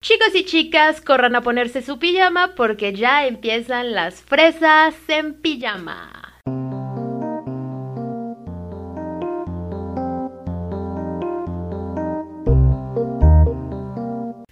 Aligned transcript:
Chicos 0.00 0.32
y 0.36 0.44
chicas, 0.44 1.00
corran 1.00 1.34
a 1.34 1.40
ponerse 1.40 1.82
su 1.82 1.98
pijama 1.98 2.54
porque 2.54 2.92
ya 2.92 3.26
empiezan 3.26 3.94
las 3.94 4.22
fresas 4.22 4.94
en 5.08 5.34
pijama. 5.40 6.40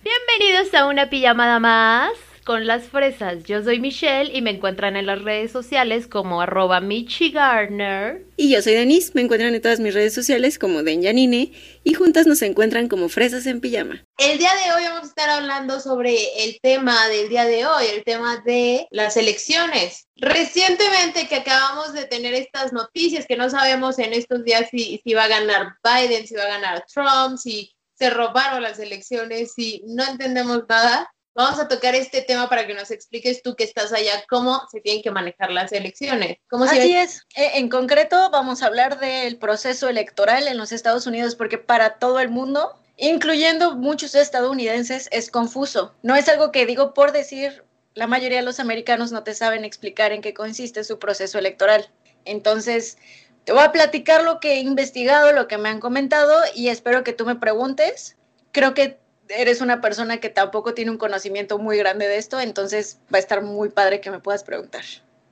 Bienvenidos 0.03 0.75
a 0.75 0.87
una 0.89 1.09
pijamada 1.11 1.61
más 1.61 2.36
con 2.47 2.65
las 2.65 2.85
fresas. 2.85 3.43
Yo 3.43 3.63
soy 3.65 3.81
Michelle 3.81 4.31
y 4.33 4.41
me 4.41 4.51
encuentran 4.51 4.97
en 4.97 5.07
las 5.07 5.21
redes 5.21 5.51
sociales 5.51 6.07
como 6.07 6.41
arroba 6.41 6.81
michigardner. 6.81 8.25
Y 8.37 8.51
yo 8.51 8.63
soy 8.63 8.75
Denise, 8.75 9.11
me 9.15 9.23
encuentran 9.23 9.53
en 9.53 9.61
todas 9.61 9.81
mis 9.81 9.93
redes 9.93 10.15
sociales 10.15 10.57
como 10.57 10.85
Denjanine 10.85 11.53
y 11.83 11.95
juntas 11.95 12.25
nos 12.29 12.41
encuentran 12.43 12.87
como 12.87 13.09
fresas 13.09 13.47
en 13.47 13.61
pijama. 13.61 14.05
El 14.17 14.39
día 14.39 14.53
de 14.55 14.73
hoy 14.73 14.85
vamos 14.85 15.03
a 15.03 15.07
estar 15.07 15.29
hablando 15.29 15.81
sobre 15.81 16.45
el 16.45 16.61
tema 16.63 17.09
del 17.09 17.29
día 17.29 17.47
de 17.47 17.67
hoy, 17.67 17.87
el 17.93 18.05
tema 18.05 18.41
de 18.47 18.87
las 18.93 19.17
elecciones. 19.17 20.07
Recientemente 20.15 21.27
que 21.27 21.35
acabamos 21.35 21.95
de 21.95 22.05
tener 22.05 22.33
estas 22.35 22.73
noticias 22.73 23.27
que 23.27 23.37
no 23.37 23.51
sabemos 23.51 23.99
en 23.99 24.13
estos 24.13 24.45
días 24.45 24.69
si, 24.71 25.01
si 25.03 25.15
va 25.15 25.25
a 25.25 25.29
ganar 25.29 25.75
Biden, 25.83 26.29
si 26.29 26.37
va 26.37 26.45
a 26.45 26.59
ganar 26.61 26.85
Trump, 26.95 27.39
si 27.39 27.73
se 27.99 28.09
robaron 28.11 28.63
las 28.63 28.79
elecciones, 28.79 29.53
si 29.55 29.83
no 29.87 30.05
entendemos 30.05 30.63
nada 30.69 31.11
vamos 31.37 31.61
a 31.61 31.69
tocar 31.69 31.95
este 31.95 32.23
tema 32.23 32.49
para 32.49 32.67
que 32.67 32.75
nos 32.75 32.91
expliques 32.91 33.43
tú 33.43 33.55
que 33.55 33.65
estás 33.65 33.93
allá 33.93 34.25
cómo 34.29 34.63
se 34.73 34.81
tienen 34.81 35.03
que 35.03 35.11
manejar 35.11 35.53
las 35.53 35.71
elecciones. 35.71 36.39
¿Cómo 36.49 36.65
Así 36.65 36.97
es. 36.97 37.25
E, 37.37 37.59
en 37.59 37.69
concreto, 37.69 38.31
vamos 38.31 38.63
a 38.63 38.67
hablar 38.67 38.99
del 38.99 39.37
proceso 39.37 39.89
electoral 39.89 40.49
en 40.49 40.57
los 40.57 40.73
Estados 40.73 41.07
Unidos 41.07 41.37
porque 41.37 41.59
para 41.59 41.99
todo 41.99 42.21
el 42.21 42.31
mundo, 42.31 42.81
incluyendo 42.97 43.77
muchos 43.77 44.15
estadounidenses, 44.15 45.09
es 45.13 45.31
confuso. 45.31 45.95
No 46.03 46.17
es 46.17 46.29
algo 46.29 46.51
que 46.51 46.65
digo 46.65 46.95
por 46.95 47.13
decir, 47.13 47.65
la 47.95 48.07
mayoría 48.07 48.39
de 48.39 48.45
los 48.45 48.59
americanos 48.59 49.13
no 49.13 49.23
te 49.23 49.35
saben 49.35 49.65
explicar 49.65 50.13
en 50.13 50.23
qué 50.23 50.33
consiste 50.33 50.85
su 50.85 50.99
proceso 50.99 51.39
electoral. 51.39 51.91
Entonces, 52.25 52.97
te 53.45 53.53
voy 53.53 53.63
a 53.63 53.73
platicar 53.73 54.25
lo 54.25 54.41
que 54.41 54.55
he 54.55 54.61
investigado, 54.61 55.33
lo 55.33 55.49
que 55.49 55.59
me 55.59 55.69
han 55.69 55.81
comentado 55.81 56.35
y 56.55 56.69
espero 56.69 57.05
que 57.05 57.13
tú 57.13 57.27
me 57.27 57.37
preguntes. 57.37 58.17
Creo 58.53 58.73
que 58.73 58.99
eres 59.29 59.61
una 59.61 59.81
persona 59.81 60.19
que 60.19 60.29
tampoco 60.29 60.75
tiene 60.75 60.91
un 60.91 60.99
conocimiento 60.99 61.59
muy 61.59 61.79
grande 61.79 62.09
de 62.09 62.19
esto, 62.19 62.41
entonces 62.41 62.99
va 63.13 63.19
a 63.19 63.21
estar 63.21 63.43
muy 63.43 63.69
padre 63.71 64.01
que 64.01 64.11
me 64.11 64.21
puedas 64.21 64.45
preguntar. 64.45 64.85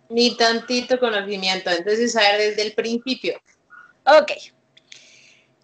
Ni 0.09 0.37
tantito 0.37 0.99
conocimiento, 0.99 1.71
entonces 1.71 2.15
a 2.17 2.21
ver 2.21 2.41
desde 2.51 2.63
el 2.63 2.75
principio. 2.75 3.41
Ok. 4.07 4.33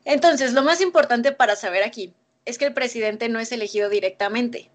Entonces, 0.04 0.52
lo 0.52 0.62
más 0.62 0.80
importante 0.80 1.32
para 1.32 1.56
saber 1.56 1.82
aquí 1.82 2.14
es 2.44 2.58
que 2.58 2.64
el 2.64 2.74
presidente 2.74 3.28
no 3.28 3.38
es 3.38 3.52
elegido 3.52 3.88
directamente. 3.88 4.70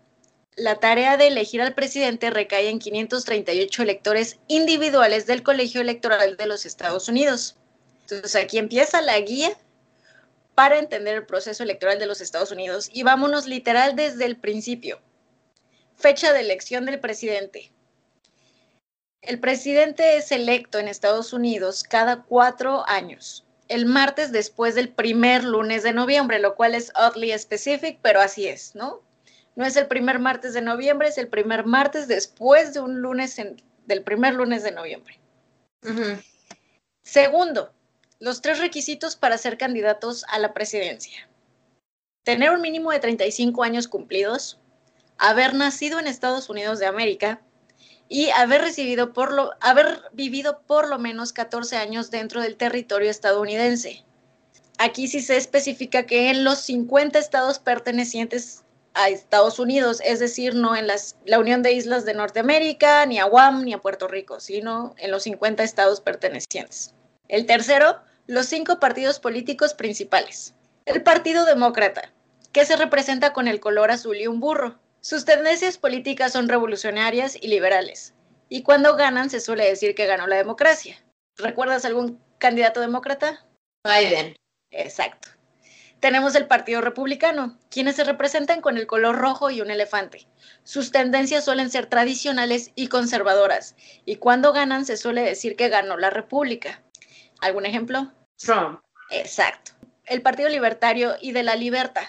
La 0.55 0.75
tarea 0.75 1.17
de 1.17 1.27
elegir 1.27 1.61
al 1.61 1.73
presidente 1.73 2.29
recae 2.29 2.69
en 2.69 2.79
538 2.79 3.83
electores 3.83 4.37
individuales 4.47 5.25
del 5.25 5.43
Colegio 5.43 5.81
Electoral 5.81 6.37
de 6.37 6.45
los 6.45 6.65
Estados 6.65 7.09
Unidos. 7.09 7.57
Entonces, 8.01 8.35
aquí 8.35 8.59
empieza 8.59 9.01
la 9.01 9.19
guía 9.19 9.57
para 10.55 10.79
entender 10.79 11.15
el 11.15 11.25
proceso 11.25 11.63
electoral 11.63 11.99
de 11.99 12.05
los 12.05 12.21
Estados 12.21 12.51
Unidos 12.51 12.89
y 12.91 13.03
vámonos 13.03 13.45
literal 13.45 13.95
desde 13.95 14.25
el 14.25 14.37
principio. 14.37 15.01
Fecha 15.97 16.33
de 16.33 16.39
elección 16.39 16.85
del 16.85 16.99
presidente. 16.99 17.71
El 19.21 19.39
presidente 19.39 20.17
es 20.17 20.31
electo 20.31 20.79
en 20.79 20.87
Estados 20.87 21.33
Unidos 21.33 21.83
cada 21.83 22.23
cuatro 22.23 22.87
años, 22.87 23.45
el 23.67 23.85
martes 23.85 24.31
después 24.31 24.75
del 24.75 24.89
primer 24.89 25.43
lunes 25.43 25.83
de 25.83 25.93
noviembre, 25.93 26.39
lo 26.39 26.55
cual 26.55 26.75
es 26.75 26.91
oddly 26.95 27.37
specific, 27.37 27.99
pero 28.01 28.21
así 28.21 28.47
es, 28.47 28.75
¿no? 28.75 29.01
No 29.55 29.65
es 29.65 29.75
el 29.77 29.87
primer 29.87 30.19
martes 30.19 30.53
de 30.53 30.61
noviembre, 30.61 31.07
es 31.07 31.17
el 31.17 31.27
primer 31.27 31.65
martes 31.65 32.07
después 32.07 32.73
de 32.73 32.81
un 32.81 33.01
lunes, 33.01 33.35
del 33.85 34.03
primer 34.03 34.35
lunes 34.35 34.63
de 34.63 34.71
noviembre. 34.71 35.19
Segundo, 37.03 37.73
los 38.19 38.41
tres 38.41 38.59
requisitos 38.59 39.15
para 39.15 39.37
ser 39.37 39.57
candidatos 39.57 40.25
a 40.29 40.39
la 40.39 40.53
presidencia. 40.53 41.27
Tener 42.23 42.51
un 42.51 42.61
mínimo 42.61 42.91
de 42.91 42.99
35 42.99 43.63
años 43.63 43.87
cumplidos, 43.87 44.59
haber 45.17 45.53
nacido 45.53 45.99
en 45.99 46.07
Estados 46.07 46.49
Unidos 46.49 46.79
de 46.79 46.87
América 46.87 47.41
y 48.07 48.29
haber, 48.29 48.61
recibido 48.61 49.13
por 49.13 49.31
lo, 49.31 49.51
haber 49.59 50.01
vivido 50.13 50.61
por 50.65 50.87
lo 50.87 50.97
menos 50.97 51.33
14 51.33 51.77
años 51.77 52.11
dentro 52.11 52.41
del 52.41 52.55
territorio 52.55 53.11
estadounidense. 53.11 54.03
Aquí 54.77 55.07
sí 55.07 55.21
se 55.21 55.37
especifica 55.37 56.05
que 56.05 56.29
en 56.29 56.43
los 56.43 56.59
50 56.59 57.19
estados 57.19 57.59
pertenecientes 57.59 58.63
a 58.95 59.09
Estados 59.09 59.59
Unidos, 59.59 60.01
es 60.03 60.19
decir, 60.19 60.55
no 60.55 60.75
en 60.75 60.87
la 60.87 61.39
Unión 61.39 61.61
de 61.61 61.73
Islas 61.73 62.05
de 62.05 62.13
Norteamérica, 62.13 63.05
ni 63.05 63.19
a 63.19 63.25
Guam, 63.25 63.63
ni 63.63 63.73
a 63.73 63.77
Puerto 63.77 64.07
Rico, 64.07 64.39
sino 64.39 64.95
en 64.97 65.11
los 65.11 65.23
50 65.23 65.63
estados 65.63 66.01
pertenecientes. 66.01 66.94
El 67.27 67.45
tercero, 67.45 68.01
los 68.27 68.45
cinco 68.45 68.79
partidos 68.79 69.19
políticos 69.19 69.73
principales. 69.73 70.53
El 70.85 71.01
Partido 71.01 71.45
Demócrata, 71.45 72.13
que 72.51 72.65
se 72.65 72.75
representa 72.75 73.33
con 73.33 73.47
el 73.47 73.59
color 73.59 73.89
azul 73.89 74.17
y 74.17 74.27
un 74.27 74.39
burro. 74.39 74.79
Sus 75.01 75.25
tendencias 75.25 75.77
políticas 75.77 76.33
son 76.33 76.47
revolucionarias 76.47 77.35
y 77.35 77.47
liberales. 77.47 78.13
Y 78.47 78.61
cuando 78.61 78.95
ganan 78.95 79.29
se 79.29 79.39
suele 79.39 79.65
decir 79.65 79.95
que 79.95 80.05
ganó 80.05 80.27
la 80.27 80.35
democracia. 80.35 80.97
¿Recuerdas 81.37 81.83
algún 81.85 82.21
candidato 82.37 82.79
demócrata? 82.79 83.45
Biden. 83.83 84.35
Exacto. 84.71 85.29
Tenemos 85.99 86.35
el 86.35 86.45
Partido 86.45 86.81
Republicano, 86.81 87.57
quienes 87.71 87.95
se 87.95 88.03
representan 88.03 88.61
con 88.61 88.77
el 88.77 88.85
color 88.85 89.15
rojo 89.15 89.49
y 89.49 89.61
un 89.61 89.71
elefante. 89.71 90.27
Sus 90.63 90.91
tendencias 90.91 91.45
suelen 91.45 91.71
ser 91.71 91.87
tradicionales 91.87 92.71
y 92.75 92.87
conservadoras, 92.87 93.75
y 94.05 94.17
cuando 94.17 94.53
ganan 94.53 94.85
se 94.85 94.97
suele 94.97 95.21
decir 95.21 95.55
que 95.55 95.69
ganó 95.69 95.97
la 95.97 96.11
República. 96.11 96.83
¿Algún 97.45 97.67
ejemplo? 97.67 98.11
Trump. 98.37 98.79
Exacto. 99.11 99.73
El 100.05 100.23
Partido 100.23 100.49
Libertario 100.49 101.13
y 101.21 101.31
de 101.31 101.43
la 101.43 101.55
Libertad. 101.55 102.05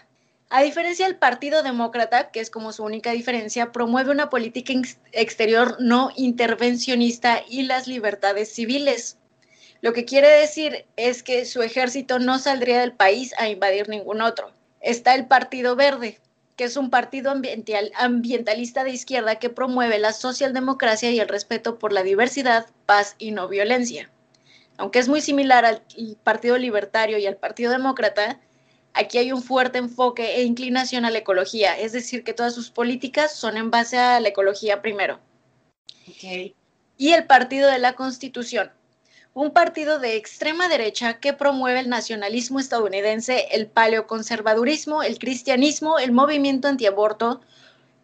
A 0.49 0.63
diferencia 0.63 1.05
del 1.05 1.17
Partido 1.17 1.63
Demócrata, 1.63 2.31
que 2.31 2.41
es 2.41 2.49
como 2.49 2.73
su 2.73 2.83
única 2.85 3.11
diferencia, 3.11 3.71
promueve 3.71 4.13
una 4.13 4.31
política 4.31 4.73
exterior 5.13 5.77
no 5.79 6.11
intervencionista 6.17 7.43
y 7.47 7.65
las 7.65 7.87
libertades 7.87 8.51
civiles. 8.51 9.19
Lo 9.83 9.93
que 9.93 10.07
quiere 10.07 10.29
decir 10.29 10.87
es 10.97 11.23
que 11.23 11.45
su 11.45 11.61
ejército 11.61 12.19
no 12.19 12.39
saldría 12.39 12.81
del 12.81 12.95
país 12.95 13.35
a 13.37 13.51
invadir 13.51 13.91
ningún 13.91 14.23
otro. 14.23 14.53
Está 14.81 15.15
el 15.15 15.27
Partido 15.27 15.77
Verde, 15.77 16.19
que 16.57 16.65
es 16.65 16.79
un 16.79 16.89
partido 16.89 17.31
ambiental, 17.31 17.93
ambientalista 17.95 18.85
de 18.85 18.93
izquierda 18.93 19.39
que 19.39 19.51
promueve 19.51 19.99
la 19.99 20.15
socialdemocracia 20.15 21.11
y 21.11 21.21
el 21.21 21.29
respeto 21.29 21.79
por 21.79 21.93
la 21.93 22.03
diversidad, 22.03 22.71
paz 22.87 23.17
y 23.19 23.33
no 23.33 23.49
violencia 23.49 24.11
aunque 24.79 24.99
es 24.99 25.09
muy 25.09 25.21
similar 25.21 25.65
al 25.65 25.83
Partido 26.23 26.59
Libertario 26.59 27.19
y 27.19 27.27
al 27.27 27.37
Partido 27.37 27.73
Demócrata, 27.73 28.41
aquí 28.93 29.19
hay 29.19 29.33
un 29.33 29.43
fuerte 29.43 29.79
enfoque 29.79 30.37
e 30.37 30.43
inclinación 30.45 31.05
a 31.05 31.11
la 31.11 31.19
ecología, 31.19 31.79
es 31.79 31.93
decir, 31.93 32.25
que 32.25 32.35
todas 32.35 32.55
sus 32.55 32.71
políticas 32.71 33.35
son 33.35 33.57
en 33.57 33.71
base 33.71 33.99
a 33.99 34.21
la 34.21 34.29
ecología 34.29 34.83
primero. 34.83 35.19
Y 36.99 37.13
el 37.13 37.27
Partido 37.27 37.71
de 37.71 37.79
la 37.79 37.95
Constitución, 37.95 38.71
un 39.35 39.51
partido 39.51 39.99
de 39.99 40.17
extrema 40.17 40.69
derecha 40.69 41.21
que 41.21 41.35
promueve 41.35 41.81
el 41.81 41.91
nacionalismo 41.91 42.59
estadounidense, 42.59 43.49
el 43.51 43.67
paleoconservadurismo, 43.67 45.03
el 45.03 45.19
cristianismo, 45.19 45.99
el 45.99 46.13
movimiento 46.13 46.69
antiaborto 46.69 47.43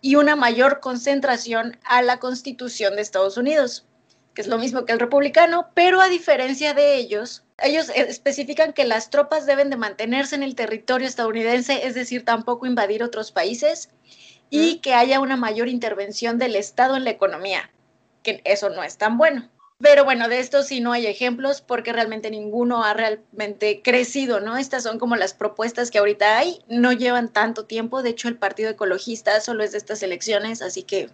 y 0.03 0.17
una 0.17 0.37
mayor 0.37 0.81
concentración 0.81 1.79
a 1.85 2.03
la 2.03 2.19
Constitución 2.19 2.97
de 2.97 3.03
Estados 3.03 3.39
Unidos 3.39 3.87
que 4.35 4.41
es 4.43 4.47
lo 4.47 4.59
mismo 4.59 4.85
que 4.85 4.93
el 4.93 5.01
republicano, 5.01 5.69
pero 5.75 6.01
a 6.01 6.09
diferencia 6.09 6.75
de 6.75 6.97
ellos, 6.97 7.45
ellos 7.59 7.91
especifican 7.95 8.73
que 8.73 8.85
las 8.85 9.11
tropas 9.11 9.47
deben 9.47 9.71
de 9.71 9.77
mantenerse 9.77 10.35
en 10.35 10.43
el 10.43 10.55
territorio 10.55 11.07
estadounidense, 11.07 11.87
es 11.87 11.95
decir, 11.95 12.25
tampoco 12.25 12.67
invadir 12.67 13.03
otros 13.03 13.33
países, 13.33 13.91
y 14.51 14.79
que 14.79 14.95
haya 14.95 15.21
una 15.21 15.37
mayor 15.37 15.69
intervención 15.69 16.39
del 16.39 16.57
Estado 16.57 16.97
en 16.97 17.05
la 17.05 17.11
economía, 17.11 17.71
que 18.23 18.43
eso 18.45 18.69
no 18.69 18.83
es 18.83 18.99
tan 18.99 19.17
bueno. 19.17 19.49
Pero 19.81 20.05
bueno, 20.05 20.29
de 20.29 20.39
esto 20.39 20.63
sí 20.63 20.81
no 20.81 20.93
hay 20.93 21.07
ejemplos 21.07 21.61
porque 21.61 21.93
realmente 21.93 22.31
ninguno 22.31 22.85
ha 22.85 22.95
realmente 22.95 23.83
crecido, 23.83 24.41
¿no? 24.41 24.57
Estas 24.57 24.85
son 24.85 24.99
como 24.99 25.17
las 25.17 25.35
propuestas 25.35 25.91
que 25.91 25.99
ahorita 25.99 26.39
hay, 26.39 26.63
no 26.69 26.93
llevan 26.93 27.33
tanto 27.33 27.65
tiempo, 27.65 28.03
de 28.03 28.11
hecho 28.11 28.29
el 28.29 28.37
Partido 28.37 28.71
Ecologista 28.71 29.41
solo 29.41 29.65
es 29.65 29.73
de 29.73 29.79
estas 29.79 30.03
elecciones, 30.03 30.63
así 30.63 30.85
que 30.85 31.11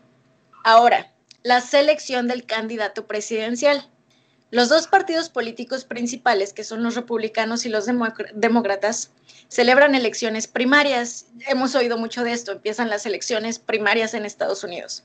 ahora, 0.64 1.12
la 1.43 1.61
selección 1.61 2.29
del 2.29 2.44
candidato 2.44 3.06
presidencial. 3.06 3.88
Los 4.50 4.70
dos 4.70 4.87
partidos 4.87 5.29
políticos 5.29 5.85
principales, 5.85 6.52
que 6.52 6.64
son 6.64 6.82
los 6.82 6.94
republicanos 6.94 7.67
y 7.67 7.69
los 7.69 7.87
demócratas, 8.35 9.11
celebran 9.49 9.94
elecciones 9.94 10.46
primarias. 10.46 11.26
Hemos 11.46 11.75
oído 11.75 11.99
mucho 11.99 12.25
de 12.25 12.32
esto, 12.32 12.52
empiezan 12.52 12.88
las 12.88 13.05
elecciones 13.05 13.58
primarias 13.58 14.14
en 14.14 14.25
Estados 14.25 14.64
Unidos. 14.64 15.05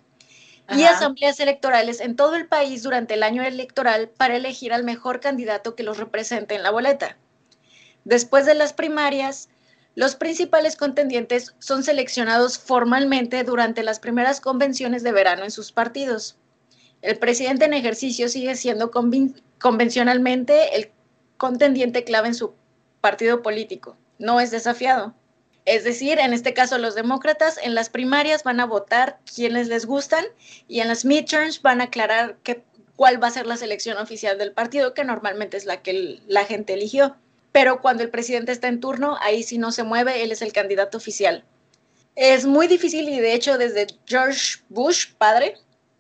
Y 0.70 0.84
asambleas 0.84 1.42
electorales 1.42 2.00
en 2.00 2.16
todo 2.16 2.36
el 2.36 2.48
país 2.48 2.84
durante 2.84 3.16
el 3.16 3.24
año 3.24 3.44
electoral 3.44 4.08
para 4.08 4.38
elegir 4.38 4.72
al 4.72 4.86
mejor 4.86 5.20
candidato 5.20 5.76
que 5.76 5.84
los 5.84 5.98
represente 5.98 6.56
en 6.56 6.64
la 6.64 6.72
boleta. 6.72 7.18
Después 8.06 8.46
de 8.46 8.54
las 8.54 8.72
primarias, 8.72 9.50
Los 9.96 10.16
principales 10.16 10.76
contendientes 10.76 11.54
son 11.60 11.84
seleccionados 11.84 12.58
formalmente 12.58 13.44
durante 13.44 13.84
las 13.84 14.00
primeras 14.00 14.42
convenciones 14.42 15.04
de 15.04 15.12
verano 15.12 15.44
en 15.44 15.52
sus 15.52 15.72
partidos. 15.72 16.38
El 17.04 17.20
presidente 17.20 17.66
en 17.66 17.74
ejercicio 17.74 18.28
sigue 18.28 18.56
siendo 18.56 18.92
convencionalmente 19.60 20.76
el 20.76 20.92
contendiente 21.38 22.04
clave 22.04 22.30
en 22.30 22.36
su 22.36 22.54
partido 23.02 23.44
político. 23.44 23.96
No 24.18 24.40
es 24.40 24.50
desafiado. 24.50 25.14
Es 25.66 25.84
decir, 25.84 26.20
en 26.20 26.34
este 26.34 26.54
caso 26.54 26.78
los 26.78 26.96
demócratas 26.96 27.60
en 27.62 27.76
las 27.76 27.90
primarias 27.90 28.44
van 28.44 28.60
a 28.60 28.66
votar 28.66 29.20
quienes 29.34 29.68
les 29.68 29.86
gustan 29.86 30.26
y 30.68 30.80
en 30.80 30.88
las 30.88 31.06
midterms 31.06 31.62
van 31.62 31.82
a 31.82 31.86
aclarar 31.86 32.38
cuál 32.96 33.22
va 33.22 33.28
a 33.28 33.32
ser 33.32 33.46
la 33.46 33.58
selección 33.58 33.98
oficial 33.98 34.38
del 34.38 34.52
partido, 34.52 34.94
que 34.94 35.04
normalmente 35.04 35.58
es 35.58 35.66
la 35.66 35.82
que 35.82 36.20
la 36.28 36.46
gente 36.46 36.74
eligió. 36.74 37.16
Pero 37.54 37.82
cuando 37.82 38.04
el 38.04 38.10
presidente 38.10 38.52
está 38.52 38.68
en 38.68 38.82
turno, 38.82 39.16
ahí 39.22 39.44
sí 39.44 39.58
no 39.58 39.72
se 39.72 39.84
mueve, 39.84 40.24
él 40.24 40.32
es 40.32 40.42
el 40.42 40.52
candidato 40.52 40.98
oficial. 40.98 41.46
Es 42.16 42.46
muy 42.46 42.68
difícil 42.68 43.08
y 43.08 43.20
de 43.20 43.34
hecho 43.34 43.58
desde 43.58 43.88
George 44.06 44.58
Bush, 44.70 45.14
padre, 45.18 45.58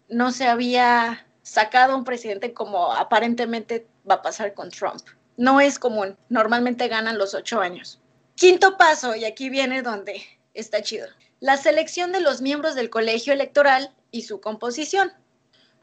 no 0.09 0.31
se 0.31 0.47
había 0.47 1.25
sacado 1.43 1.95
un 1.95 2.03
presidente 2.03 2.53
como 2.53 2.91
aparentemente 2.91 3.87
va 4.09 4.15
a 4.15 4.21
pasar 4.23 4.55
con 4.55 4.71
Trump. 4.71 5.01
No 5.37 5.61
es 5.61 5.77
común, 5.77 6.17
normalmente 6.27 6.87
ganan 6.87 7.19
los 7.19 7.35
ocho 7.35 7.61
años. 7.61 8.01
Quinto 8.35 8.77
paso, 8.77 9.15
y 9.15 9.25
aquí 9.25 9.49
viene 9.49 9.83
donde 9.83 10.23
está 10.55 10.81
chido, 10.81 11.07
la 11.39 11.57
selección 11.57 12.11
de 12.11 12.21
los 12.21 12.41
miembros 12.41 12.73
del 12.73 12.89
colegio 12.89 13.31
electoral 13.31 13.93
y 14.09 14.23
su 14.23 14.41
composición. 14.41 15.13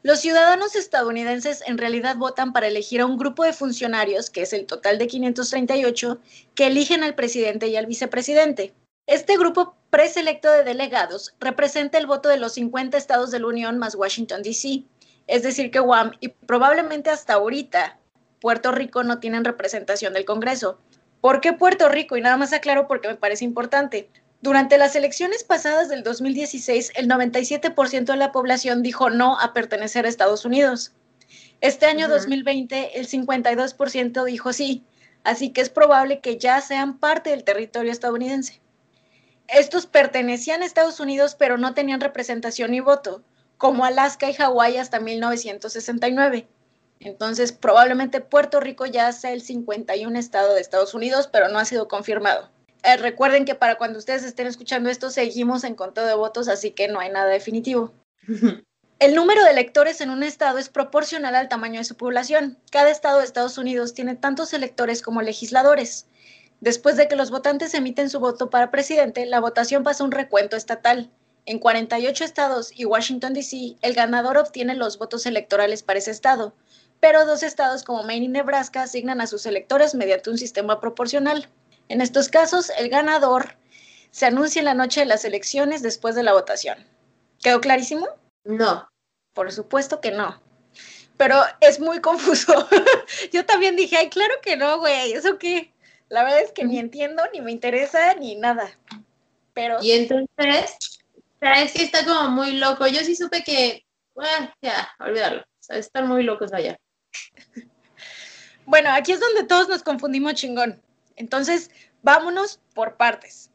Los 0.03 0.19
ciudadanos 0.19 0.75
estadounidenses 0.75 1.63
en 1.67 1.77
realidad 1.77 2.15
votan 2.15 2.53
para 2.53 2.67
elegir 2.67 3.01
a 3.01 3.05
un 3.05 3.17
grupo 3.17 3.43
de 3.43 3.53
funcionarios, 3.53 4.31
que 4.31 4.41
es 4.41 4.51
el 4.51 4.65
total 4.65 4.97
de 4.97 5.05
538, 5.05 6.19
que 6.55 6.67
eligen 6.67 7.03
al 7.03 7.13
presidente 7.13 7.67
y 7.67 7.75
al 7.75 7.85
vicepresidente. 7.85 8.73
Este 9.05 9.37
grupo 9.37 9.75
preselecto 9.91 10.51
de 10.51 10.63
delegados 10.63 11.35
representa 11.39 11.99
el 11.99 12.07
voto 12.07 12.29
de 12.29 12.37
los 12.37 12.53
50 12.53 12.97
estados 12.97 13.29
de 13.29 13.39
la 13.39 13.47
Unión 13.47 13.77
más 13.77 13.93
Washington, 13.93 14.41
D.C. 14.41 14.85
Es 15.27 15.43
decir, 15.43 15.69
que 15.69 15.79
Guam 15.79 16.13
y 16.19 16.29
probablemente 16.29 17.11
hasta 17.11 17.33
ahorita 17.33 17.99
Puerto 18.39 18.71
Rico 18.71 19.03
no 19.03 19.19
tienen 19.19 19.45
representación 19.45 20.13
del 20.13 20.25
Congreso. 20.25 20.79
¿Por 21.21 21.41
qué 21.41 21.53
Puerto 21.53 21.89
Rico? 21.89 22.17
Y 22.17 22.21
nada 22.21 22.37
más 22.37 22.53
aclaro 22.53 22.87
porque 22.87 23.07
me 23.07 23.15
parece 23.15 23.45
importante. 23.45 24.09
Durante 24.41 24.77
las 24.77 24.95
elecciones 24.95 25.43
pasadas 25.43 25.89
del 25.89 26.03
2016, 26.03 26.93
el 26.95 27.07
97% 27.07 28.05
de 28.05 28.17
la 28.17 28.31
población 28.31 28.81
dijo 28.81 29.09
no 29.09 29.39
a 29.39 29.53
pertenecer 29.53 30.05
a 30.05 30.09
Estados 30.09 30.45
Unidos. 30.45 30.93
Este 31.61 31.85
año 31.85 32.07
2020, 32.07 32.99
el 32.99 33.07
52% 33.07 34.23
dijo 34.25 34.51
sí, 34.51 34.83
así 35.23 35.51
que 35.51 35.61
es 35.61 35.69
probable 35.69 36.19
que 36.19 36.37
ya 36.37 36.59
sean 36.61 36.97
parte 36.97 37.29
del 37.29 37.43
territorio 37.43 37.91
estadounidense 37.91 38.61
estos 39.51 39.85
pertenecían 39.85 40.61
a 40.61 40.65
Estados 40.65 40.99
Unidos, 41.01 41.35
pero 41.37 41.57
no 41.57 41.73
tenían 41.73 41.99
representación 41.99 42.71
ni 42.71 42.79
voto, 42.79 43.21
como 43.57 43.83
Alaska 43.83 44.29
y 44.29 44.33
Hawái 44.33 44.77
hasta 44.77 45.01
1969. 45.01 46.47
Entonces, 47.01 47.51
probablemente 47.51 48.21
Puerto 48.21 48.61
Rico 48.61 48.85
ya 48.85 49.11
sea 49.11 49.33
el 49.33 49.41
51 49.41 50.17
estado 50.17 50.53
de 50.53 50.61
Estados 50.61 50.93
Unidos, 50.93 51.27
pero 51.27 51.49
no 51.49 51.59
ha 51.59 51.65
sido 51.65 51.89
confirmado. 51.89 52.49
Eh, 52.83 52.97
recuerden 52.97 53.45
que 53.45 53.55
para 53.55 53.75
cuando 53.75 53.99
ustedes 53.99 54.23
estén 54.23 54.47
escuchando 54.47 54.89
esto, 54.89 55.09
seguimos 55.09 55.63
en 55.63 55.75
conteo 55.75 56.05
de 56.05 56.15
votos, 56.15 56.47
así 56.47 56.71
que 56.71 56.87
no 56.87 56.99
hay 56.99 57.09
nada 57.09 57.27
definitivo. 57.27 57.93
El 58.99 59.15
número 59.15 59.43
de 59.43 59.49
electores 59.49 59.99
en 59.99 60.11
un 60.11 60.21
estado 60.21 60.59
es 60.59 60.69
proporcional 60.69 61.33
al 61.33 61.49
tamaño 61.49 61.79
de 61.79 61.85
su 61.85 61.95
población. 61.95 62.59
Cada 62.71 62.91
estado 62.91 63.17
de 63.17 63.25
Estados 63.25 63.57
Unidos 63.57 63.95
tiene 63.95 64.15
tantos 64.15 64.53
electores 64.53 65.01
como 65.01 65.23
legisladores. 65.23 66.05
Después 66.59 66.97
de 66.97 67.07
que 67.07 67.15
los 67.15 67.31
votantes 67.31 67.73
emiten 67.73 68.11
su 68.11 68.19
voto 68.19 68.51
para 68.51 68.69
presidente, 68.69 69.25
la 69.25 69.39
votación 69.39 69.81
pasa 69.83 70.03
a 70.03 70.05
un 70.05 70.11
recuento 70.11 70.55
estatal. 70.55 71.09
En 71.47 71.57
48 71.57 72.23
estados 72.23 72.71
y 72.75 72.85
Washington, 72.85 73.33
D.C., 73.33 73.77
el 73.81 73.95
ganador 73.95 74.37
obtiene 74.37 74.75
los 74.75 74.99
votos 74.99 75.25
electorales 75.25 75.81
para 75.81 75.97
ese 75.97 76.11
estado, 76.11 76.53
pero 76.99 77.25
dos 77.25 77.41
estados 77.41 77.83
como 77.83 78.03
Maine 78.03 78.25
y 78.25 78.29
Nebraska 78.29 78.83
asignan 78.83 79.21
a 79.21 79.25
sus 79.25 79.47
electores 79.47 79.95
mediante 79.95 80.29
un 80.29 80.37
sistema 80.37 80.79
proporcional. 80.79 81.49
En 81.91 81.99
estos 81.99 82.29
casos, 82.29 82.71
el 82.77 82.87
ganador 82.87 83.57
se 84.11 84.25
anuncia 84.25 84.59
en 84.59 84.65
la 84.65 84.73
noche 84.73 85.01
de 85.01 85.07
las 85.07 85.25
elecciones 85.25 85.81
después 85.81 86.15
de 86.15 86.23
la 86.23 86.31
votación. 86.31 86.87
¿Quedó 87.43 87.59
clarísimo? 87.59 88.07
No. 88.45 88.87
Por 89.33 89.51
supuesto 89.51 89.99
que 89.99 90.11
no. 90.11 90.41
Pero 91.17 91.35
es 91.59 91.81
muy 91.81 91.99
confuso. 91.99 92.65
Yo 93.33 93.45
también 93.45 93.75
dije, 93.75 93.97
ay, 93.97 94.09
claro 94.09 94.33
que 94.41 94.55
no, 94.55 94.79
güey, 94.79 95.11
¿eso 95.11 95.37
qué? 95.37 95.73
La 96.07 96.23
verdad 96.23 96.39
es 96.39 96.53
que 96.53 96.63
ni 96.63 96.79
entiendo, 96.79 97.23
ni 97.33 97.41
me 97.41 97.51
interesa, 97.51 98.13
ni 98.13 98.35
nada. 98.35 98.71
Pero... 99.53 99.79
Y 99.81 99.91
entonces, 99.91 100.77
es 101.41 101.73
que 101.73 101.83
está 101.83 102.05
como 102.05 102.29
muy 102.29 102.53
loco. 102.53 102.87
Yo 102.87 103.01
sí 103.01 103.17
supe 103.17 103.43
que, 103.43 103.83
bueno, 104.15 104.49
ya, 104.61 104.87
olvidarlo. 105.01 105.43
están 105.67 106.07
muy 106.07 106.23
locos 106.23 106.53
allá. 106.53 106.79
Bueno, 108.63 108.91
aquí 108.91 109.11
es 109.11 109.19
donde 109.19 109.43
todos 109.43 109.67
nos 109.67 109.83
confundimos 109.83 110.35
chingón. 110.35 110.81
Entonces, 111.21 111.69
vámonos 112.01 112.59
por 112.73 112.97
partes. 112.97 113.51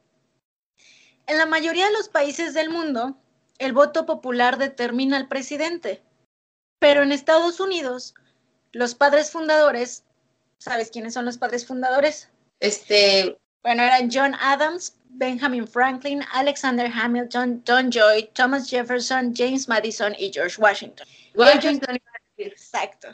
En 1.27 1.37
la 1.37 1.47
mayoría 1.47 1.87
de 1.87 1.93
los 1.93 2.09
países 2.09 2.55
del 2.55 2.71
mundo, 2.71 3.19
el 3.59 3.73
voto 3.73 4.07
popular 4.07 4.57
determina 4.57 5.17
al 5.17 5.27
presidente. 5.27 6.01
Pero 6.79 7.03
en 7.03 7.11
Estados 7.11 7.59
Unidos, 7.59 8.15
los 8.71 8.95
padres 8.95 9.33
fundadores, 9.33 10.05
¿sabes 10.59 10.91
quiénes 10.91 11.15
son 11.15 11.25
los 11.25 11.39
padres 11.39 11.67
fundadores? 11.67 12.29
Este, 12.61 13.37
bueno, 13.65 13.83
eran 13.83 14.11
John 14.13 14.37
Adams, 14.41 14.95
Benjamin 15.09 15.67
Franklin, 15.67 16.23
Alexander 16.33 16.89
Hamilton, 16.95 17.65
John 17.67 17.91
Joy, 17.91 18.31
Thomas 18.33 18.71
Jefferson, 18.71 19.35
James 19.35 19.69
Madison 19.69 20.15
y 20.17 20.31
George 20.33 20.61
Washington. 20.61 21.07
Washington. 21.35 21.99
exacto. 22.37 23.09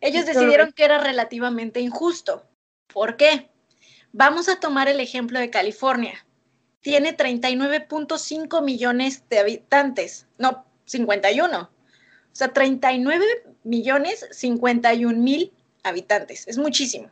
Ellos 0.00 0.26
decidieron 0.26 0.72
que 0.72 0.84
era 0.84 0.98
relativamente 0.98 1.78
injusto. 1.78 2.44
¿Por 2.92 3.16
qué? 3.16 3.51
Vamos 4.12 4.48
a 4.48 4.60
tomar 4.60 4.88
el 4.88 5.00
ejemplo 5.00 5.38
de 5.38 5.50
California. 5.50 6.26
Tiene 6.80 7.16
39.5 7.16 8.62
millones 8.62 9.24
de 9.30 9.38
habitantes. 9.38 10.26
No, 10.38 10.66
51. 10.84 11.60
O 11.60 11.70
sea, 12.32 12.52
39 12.52 13.24
millones 13.64 14.26
51 14.30 15.18
mil 15.18 15.52
habitantes. 15.82 16.46
Es 16.46 16.58
muchísimo. 16.58 17.10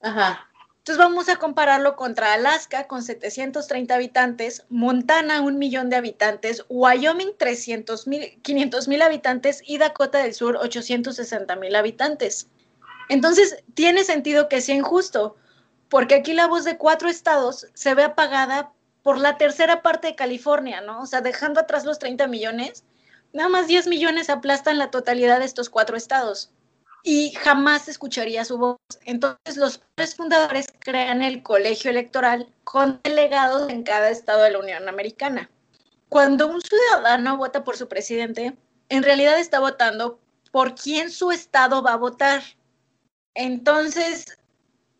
Ajá. 0.00 0.48
Entonces 0.78 0.98
vamos 0.98 1.30
a 1.30 1.36
compararlo 1.36 1.96
contra 1.96 2.34
Alaska 2.34 2.86
con 2.86 3.02
730 3.02 3.94
habitantes, 3.94 4.66
Montana 4.68 5.40
un 5.40 5.56
millón 5.56 5.88
de 5.88 5.96
habitantes, 5.96 6.62
Wyoming 6.68 7.38
300 7.38 8.06
mil, 8.06 8.38
500 8.42 8.86
mil 8.88 9.00
habitantes 9.00 9.62
y 9.64 9.78
Dakota 9.78 10.18
del 10.18 10.34
Sur 10.34 10.56
860 10.56 11.56
mil 11.56 11.74
habitantes. 11.74 12.48
Entonces 13.08 13.64
tiene 13.72 14.04
sentido 14.04 14.50
que 14.50 14.60
sea 14.60 14.74
injusto, 14.74 15.36
porque 15.94 16.16
aquí 16.16 16.32
la 16.32 16.48
voz 16.48 16.64
de 16.64 16.76
cuatro 16.76 17.08
estados 17.08 17.68
se 17.72 17.94
ve 17.94 18.02
apagada 18.02 18.72
por 19.04 19.16
la 19.16 19.38
tercera 19.38 19.80
parte 19.80 20.08
de 20.08 20.16
California, 20.16 20.80
¿no? 20.80 21.00
O 21.00 21.06
sea, 21.06 21.20
dejando 21.20 21.60
atrás 21.60 21.84
los 21.84 22.00
30 22.00 22.26
millones, 22.26 22.82
nada 23.32 23.48
más 23.48 23.68
10 23.68 23.86
millones 23.86 24.28
aplastan 24.28 24.76
la 24.76 24.90
totalidad 24.90 25.38
de 25.38 25.44
estos 25.44 25.70
cuatro 25.70 25.96
estados 25.96 26.50
y 27.04 27.30
jamás 27.34 27.86
escucharía 27.86 28.44
su 28.44 28.58
voz. 28.58 28.76
Entonces 29.04 29.56
los 29.56 29.78
padres 29.78 30.16
fundadores 30.16 30.66
crean 30.80 31.22
el 31.22 31.44
colegio 31.44 31.92
electoral 31.92 32.52
con 32.64 33.00
delegados 33.04 33.70
en 33.70 33.84
cada 33.84 34.10
estado 34.10 34.42
de 34.42 34.50
la 34.50 34.58
Unión 34.58 34.88
Americana. 34.88 35.48
Cuando 36.08 36.48
un 36.48 36.60
ciudadano 36.60 37.36
vota 37.36 37.62
por 37.62 37.76
su 37.76 37.86
presidente, 37.86 38.56
en 38.88 39.04
realidad 39.04 39.38
está 39.38 39.60
votando 39.60 40.18
por 40.50 40.74
quién 40.74 41.12
su 41.12 41.30
estado 41.30 41.84
va 41.84 41.92
a 41.92 41.98
votar. 41.98 42.42
Entonces, 43.36 44.24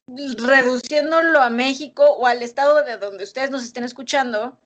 reduciéndolo 0.06 1.40
a 1.40 1.50
México 1.50 2.04
o 2.04 2.26
al 2.26 2.42
estado 2.42 2.84
de 2.84 2.98
donde 2.98 3.24
ustedes 3.24 3.50
nos 3.50 3.64
estén 3.64 3.84
escuchando, 3.84 4.58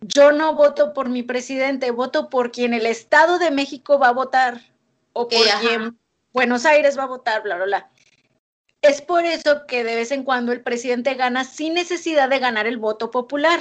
yo 0.00 0.32
no 0.32 0.54
voto 0.54 0.92
por 0.92 1.08
mi 1.08 1.22
presidente, 1.22 1.90
voto 1.90 2.28
por 2.28 2.52
quien 2.52 2.74
el 2.74 2.86
Estado 2.86 3.38
de 3.38 3.50
México 3.50 3.98
va 3.98 4.08
a 4.08 4.12
votar 4.12 4.60
o 5.12 5.28
por 5.28 5.46
quien 5.60 5.98
Buenos 6.32 6.66
Aires 6.66 6.98
va 6.98 7.04
a 7.04 7.06
votar, 7.06 7.42
bla, 7.42 7.56
bla, 7.56 7.64
bla. 7.64 7.90
Es 8.82 9.00
por 9.00 9.24
eso 9.24 9.66
que 9.66 9.82
de 9.82 9.94
vez 9.94 10.10
en 10.10 10.24
cuando 10.24 10.52
el 10.52 10.60
presidente 10.60 11.14
gana 11.14 11.44
sin 11.44 11.74
necesidad 11.74 12.28
de 12.28 12.38
ganar 12.38 12.66
el 12.66 12.76
voto 12.76 13.10
popular. 13.10 13.60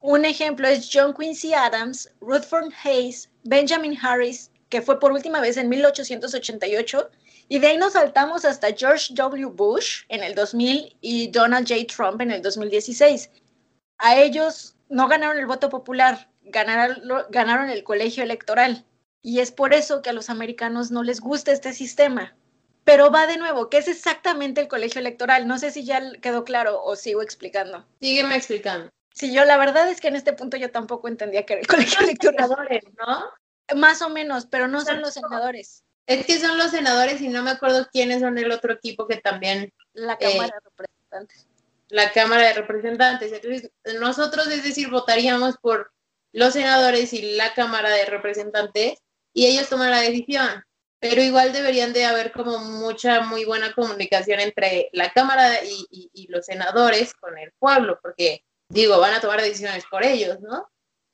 Un 0.00 0.24
ejemplo 0.24 0.66
es 0.66 0.90
John 0.92 1.14
Quincy 1.14 1.54
Adams, 1.54 2.10
Rutherford 2.20 2.72
Hayes, 2.82 3.30
Benjamin 3.44 3.96
Harris, 4.02 4.50
que 4.68 4.82
fue 4.82 4.98
por 4.98 5.12
última 5.12 5.40
vez 5.40 5.56
en 5.58 5.68
1888, 5.68 7.10
y 7.52 7.58
de 7.58 7.66
ahí 7.66 7.76
nos 7.76 7.92
saltamos 7.92 8.46
hasta 8.46 8.72
George 8.72 9.12
W. 9.12 9.50
Bush 9.50 10.04
en 10.08 10.22
el 10.22 10.34
2000 10.34 10.96
y 11.02 11.28
Donald 11.28 11.68
J. 11.68 11.84
Trump 11.84 12.22
en 12.22 12.30
el 12.30 12.40
2016. 12.40 13.30
A 13.98 14.16
ellos 14.16 14.74
no 14.88 15.06
ganaron 15.06 15.36
el 15.36 15.44
voto 15.44 15.68
popular, 15.68 16.30
ganaron, 16.44 17.02
ganaron 17.28 17.68
el 17.68 17.84
colegio 17.84 18.22
electoral. 18.22 18.86
Y 19.20 19.40
es 19.40 19.52
por 19.52 19.74
eso 19.74 20.00
que 20.00 20.08
a 20.08 20.14
los 20.14 20.30
americanos 20.30 20.90
no 20.90 21.02
les 21.02 21.20
gusta 21.20 21.52
este 21.52 21.74
sistema, 21.74 22.34
Pero 22.84 23.10
va 23.10 23.26
de 23.26 23.36
nuevo, 23.36 23.68
que 23.68 23.76
es 23.76 23.86
exactamente 23.86 24.62
el 24.62 24.68
colegio 24.68 25.00
electoral. 25.00 25.46
No 25.46 25.58
sé 25.58 25.72
si 25.72 25.84
ya 25.84 26.00
quedó 26.22 26.44
claro 26.44 26.82
o 26.82 26.96
sigo 26.96 27.20
explicando. 27.20 27.86
Sígueme 28.00 28.34
explicando. 28.34 28.88
Sí, 29.12 29.30
yo 29.30 29.44
la 29.44 29.58
verdad 29.58 29.90
es 29.90 30.00
que 30.00 30.08
en 30.08 30.16
este 30.16 30.32
punto 30.32 30.56
yo 30.56 30.70
tampoco 30.70 31.06
entendía 31.06 31.44
que 31.44 31.52
era 31.52 31.60
el 31.60 31.66
colegio 31.66 32.00
electoral. 32.00 32.48
¿no? 32.96 33.76
Más 33.78 34.00
o 34.00 34.08
menos, 34.08 34.46
pero 34.46 34.68
no 34.68 34.80
son 34.80 35.02
los 35.02 35.12
senadores. 35.12 35.84
Es 36.06 36.26
que 36.26 36.38
son 36.38 36.58
los 36.58 36.70
senadores 36.70 37.20
y 37.20 37.28
no 37.28 37.42
me 37.42 37.50
acuerdo 37.50 37.88
quiénes 37.92 38.20
son 38.20 38.36
el 38.38 38.50
otro 38.50 38.72
equipo 38.72 39.06
que 39.06 39.16
también. 39.16 39.72
La 39.92 40.18
Cámara 40.18 40.54
de 40.54 40.70
Representantes. 40.70 41.46
La 41.88 42.12
Cámara 42.12 42.42
de 42.48 42.52
Representantes. 42.54 43.32
Entonces, 43.32 43.70
nosotros, 44.00 44.48
es 44.48 44.64
decir, 44.64 44.90
votaríamos 44.90 45.56
por 45.58 45.92
los 46.32 46.54
senadores 46.54 47.12
y 47.12 47.36
la 47.36 47.54
Cámara 47.54 47.90
de 47.90 48.06
Representantes 48.06 48.98
y 49.32 49.46
ellos 49.46 49.68
toman 49.68 49.90
la 49.90 50.00
decisión. 50.00 50.64
Pero 50.98 51.20
igual 51.22 51.52
deberían 51.52 51.92
de 51.92 52.04
haber 52.04 52.32
como 52.32 52.58
mucha, 52.58 53.20
muy 53.22 53.44
buena 53.44 53.72
comunicación 53.74 54.40
entre 54.40 54.88
la 54.92 55.12
Cámara 55.12 55.64
y, 55.64 56.10
y 56.12 56.28
los 56.28 56.46
senadores 56.46 57.12
con 57.14 57.36
el 57.38 57.52
pueblo, 57.58 57.98
porque 58.00 58.44
digo, 58.68 58.98
van 59.00 59.14
a 59.14 59.20
tomar 59.20 59.42
decisiones 59.42 59.84
por 59.90 60.04
ellos, 60.04 60.40
¿no? 60.40 60.68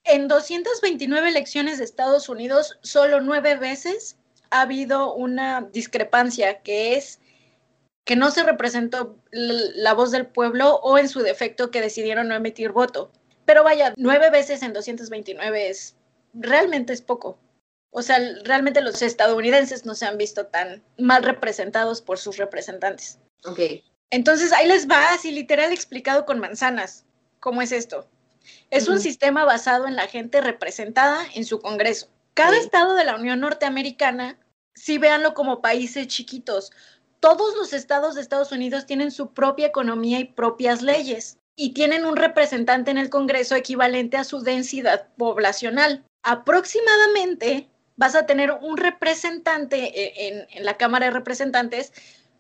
En 0.05 0.29
229 0.29 1.29
elecciones 1.29 1.79
de 1.79 1.85
Estados 1.85 2.29
Unidos, 2.29 2.79
solo 2.83 3.21
nueve 3.21 3.57
veces 3.57 4.19
ha 4.51 4.63
habido 4.63 5.15
una 5.15 5.69
discrepancia 5.73 6.63
que 6.63 6.97
es 6.97 7.21
que 8.05 8.17
no 8.17 8.31
se 8.31 8.43
representó 8.43 9.19
la 9.31 9.93
voz 9.93 10.11
del 10.11 10.27
pueblo 10.27 10.77
o 10.77 10.97
en 10.97 11.11
su 11.11 11.21
defecto 11.21 11.71
que 11.71 11.83
decidieron 11.83 12.29
no 12.29 12.35
emitir 12.35 12.73
voto. 12.73 13.13
Pero 13.45 13.65
vaya, 13.65 13.93
nueve 13.97 14.31
veces 14.31 14.63
en 14.63 14.73
229 14.73 15.69
es 15.69 15.95
realmente 16.33 16.93
es 16.93 17.03
poco. 17.03 17.39
O 17.91 18.03
sea, 18.03 18.19
realmente 18.45 18.81
los 18.81 19.03
estadounidenses 19.03 19.85
no 19.85 19.95
se 19.95 20.07
han 20.07 20.19
visto 20.19 20.47
tan 20.47 20.83
mal 20.97 21.23
representados 21.23 22.01
por 22.01 22.19
sus 22.19 22.37
representantes. 22.37 23.19
Ok. 23.45 23.61
Entonces 24.11 24.53
ahí 24.53 24.67
les 24.67 24.89
va 24.89 25.13
así 25.13 25.31
literal 25.31 25.73
explicado 25.73 26.25
con 26.25 26.39
manzanas. 26.41 27.05
¿Cómo 27.41 27.63
es 27.63 27.73
esto? 27.73 28.09
Es 28.71 28.89
un 28.89 29.01
sistema 29.01 29.45
basado 29.45 29.87
en 29.87 29.97
la 29.97 30.07
gente 30.07 30.41
representada 30.41 31.27
en 31.35 31.45
su 31.45 31.61
Congreso. 31.61 32.09
Cada 32.39 32.57
estado 32.57 32.95
de 32.95 33.05
la 33.05 33.17
Unión 33.17 33.41
Norteamericana, 33.41 34.39
sí 34.73 34.97
véanlo 34.97 35.35
como 35.35 35.61
países 35.61 36.07
chiquitos, 36.07 36.71
todos 37.19 37.57
los 37.57 37.73
estados 37.73 38.15
de 38.15 38.21
Estados 38.21 38.53
Unidos 38.53 38.87
tienen 38.87 39.11
su 39.11 39.35
propia 39.35 39.67
economía 39.67 40.21
y 40.21 40.25
propias 40.25 40.81
leyes 40.81 41.39
y 41.57 41.75
tienen 41.75 42.07
un 42.07 42.15
representante 42.15 42.93
en 42.93 42.99
el 42.99 43.11
Congreso 43.11 43.57
equivalente 43.57 44.17
a 44.19 44.23
su 44.23 44.39
densidad 44.39 45.09
poblacional. 45.17 46.05
Aproximadamente 46.23 47.69
vas 47.97 48.15
a 48.15 48.25
tener 48.25 48.53
un 48.53 48.77
representante 48.77 50.01
eh, 50.01 50.29
en, 50.29 50.47
en 50.49 50.65
la 50.65 50.77
Cámara 50.77 51.07
de 51.07 51.13
Representantes 51.15 51.93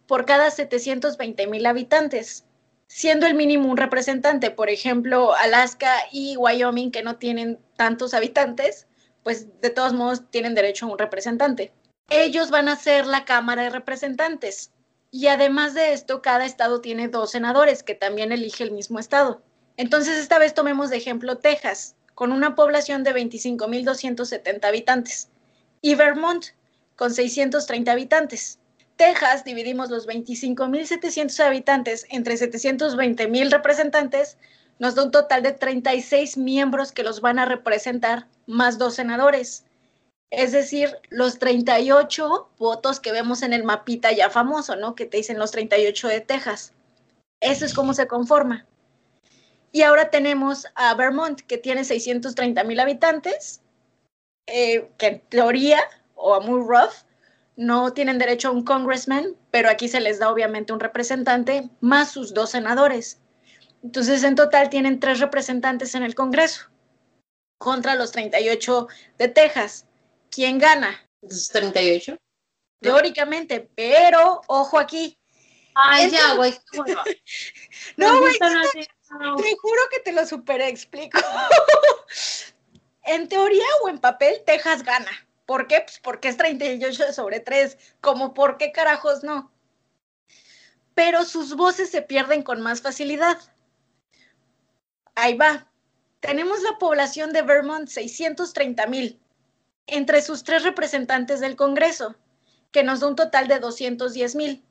por 0.06 0.26
cada 0.26 0.52
720 0.52 1.48
mil 1.48 1.66
habitantes 1.66 2.44
siendo 2.86 3.26
el 3.26 3.34
mínimo 3.34 3.68
un 3.68 3.76
representante. 3.76 4.52
Por 4.52 4.70
ejemplo, 4.70 5.34
Alaska 5.34 5.92
y 6.12 6.36
Wyoming, 6.36 6.92
que 6.92 7.02
no 7.02 7.16
tienen 7.16 7.58
tantos 7.76 8.14
habitantes, 8.14 8.87
pues 9.28 9.60
de 9.60 9.68
todos 9.68 9.92
modos 9.92 10.22
tienen 10.30 10.54
derecho 10.54 10.86
a 10.86 10.88
un 10.88 10.96
representante. 10.96 11.70
Ellos 12.08 12.50
van 12.50 12.66
a 12.66 12.76
ser 12.76 13.04
la 13.04 13.26
Cámara 13.26 13.64
de 13.64 13.68
Representantes. 13.68 14.70
Y 15.10 15.26
además 15.26 15.74
de 15.74 15.92
esto, 15.92 16.22
cada 16.22 16.46
estado 16.46 16.80
tiene 16.80 17.08
dos 17.08 17.32
senadores 17.32 17.82
que 17.82 17.94
también 17.94 18.32
elige 18.32 18.64
el 18.64 18.70
mismo 18.70 18.98
estado. 18.98 19.42
Entonces, 19.76 20.16
esta 20.16 20.38
vez 20.38 20.54
tomemos 20.54 20.88
de 20.88 20.96
ejemplo 20.96 21.36
Texas, 21.36 21.94
con 22.14 22.32
una 22.32 22.54
población 22.54 23.04
de 23.04 23.14
25.270 23.14 24.64
habitantes, 24.64 25.28
y 25.82 25.94
Vermont, 25.94 26.46
con 26.96 27.12
630 27.12 27.92
habitantes. 27.92 28.58
Texas 28.96 29.44
dividimos 29.44 29.90
los 29.90 30.08
25.700 30.08 31.44
habitantes 31.44 32.06
entre 32.08 32.36
720.000 32.36 33.50
representantes, 33.50 34.38
nos 34.78 34.94
da 34.94 35.04
un 35.04 35.10
total 35.10 35.42
de 35.42 35.52
36 35.52 36.36
miembros 36.36 36.92
que 36.92 37.02
los 37.02 37.20
van 37.20 37.38
a 37.38 37.44
representar, 37.44 38.26
más 38.46 38.78
dos 38.78 38.94
senadores. 38.94 39.64
Es 40.30 40.52
decir, 40.52 40.96
los 41.08 41.38
38 41.38 42.50
votos 42.58 43.00
que 43.00 43.12
vemos 43.12 43.42
en 43.42 43.52
el 43.52 43.64
mapita 43.64 44.12
ya 44.12 44.30
famoso, 44.30 44.76
¿no? 44.76 44.94
Que 44.94 45.06
te 45.06 45.16
dicen 45.16 45.38
los 45.38 45.50
38 45.50 46.08
de 46.08 46.20
Texas. 46.20 46.74
Eso 47.40 47.64
es 47.64 47.74
cómo 47.74 47.94
se 47.94 48.06
conforma. 48.06 48.66
Y 49.72 49.82
ahora 49.82 50.10
tenemos 50.10 50.66
a 50.74 50.94
Vermont, 50.94 51.40
que 51.40 51.58
tiene 51.58 51.84
630 51.84 52.64
mil 52.64 52.80
habitantes, 52.80 53.62
eh, 54.46 54.88
que 54.98 55.06
en 55.06 55.20
teoría, 55.28 55.80
o 56.14 56.34
a 56.34 56.40
muy 56.40 56.64
no 57.56 57.92
tienen 57.92 58.18
derecho 58.18 58.48
a 58.48 58.52
un 58.52 58.64
congressman, 58.64 59.34
pero 59.50 59.68
aquí 59.68 59.88
se 59.88 60.00
les 60.00 60.18
da 60.18 60.30
obviamente 60.30 60.72
un 60.72 60.80
representante 60.80 61.68
más 61.80 62.10
sus 62.12 62.32
dos 62.32 62.50
senadores. 62.50 63.20
Entonces, 63.82 64.24
en 64.24 64.34
total 64.34 64.70
tienen 64.70 65.00
tres 65.00 65.20
representantes 65.20 65.94
en 65.94 66.02
el 66.02 66.14
Congreso 66.14 66.68
contra 67.58 67.94
los 67.94 68.12
38 68.12 68.88
de 69.18 69.28
Texas. 69.28 69.86
¿Quién 70.30 70.58
gana? 70.58 71.08
¿Los 71.20 71.48
38? 71.48 72.16
Teóricamente, 72.80 73.68
pero 73.74 74.42
ojo 74.46 74.78
aquí. 74.78 75.18
Ay, 75.74 76.10
ya, 76.10 76.34
güey. 76.34 76.54
no, 77.96 78.20
güey, 78.20 78.38
te 78.38 79.56
juro 79.56 79.82
que 79.90 80.00
te 80.00 80.12
lo 80.12 80.26
super 80.26 80.60
explico. 80.60 81.18
en 83.04 83.28
teoría 83.28 83.66
o 83.82 83.88
en 83.88 83.98
papel, 83.98 84.42
Texas 84.44 84.82
gana 84.82 85.10
¿Por 85.48 85.66
qué? 85.66 85.80
Pues 85.80 85.98
porque 86.02 86.28
es 86.28 86.36
38 86.36 87.14
sobre 87.14 87.40
3. 87.40 87.78
Como 88.02 88.34
por 88.34 88.58
qué 88.58 88.70
carajos 88.70 89.24
no. 89.24 89.50
Pero 90.94 91.24
sus 91.24 91.56
voces 91.56 91.88
se 91.88 92.02
pierden 92.02 92.42
con 92.42 92.60
más 92.60 92.82
facilidad. 92.82 93.38
Ahí 95.20 95.36
va. 95.36 95.66
Tenemos 96.20 96.62
la 96.62 96.78
población 96.78 97.32
de 97.32 97.42
Vermont 97.42 97.88
630 97.88 98.86
mil 98.86 99.20
entre 99.88 100.22
sus 100.22 100.44
tres 100.44 100.62
representantes 100.62 101.40
del 101.40 101.56
Congreso, 101.56 102.14
que 102.70 102.84
nos 102.84 103.00
da 103.00 103.08
un 103.08 103.16
total 103.16 103.48
de 103.48 103.58
210 103.58 104.36
mil. 104.36 104.64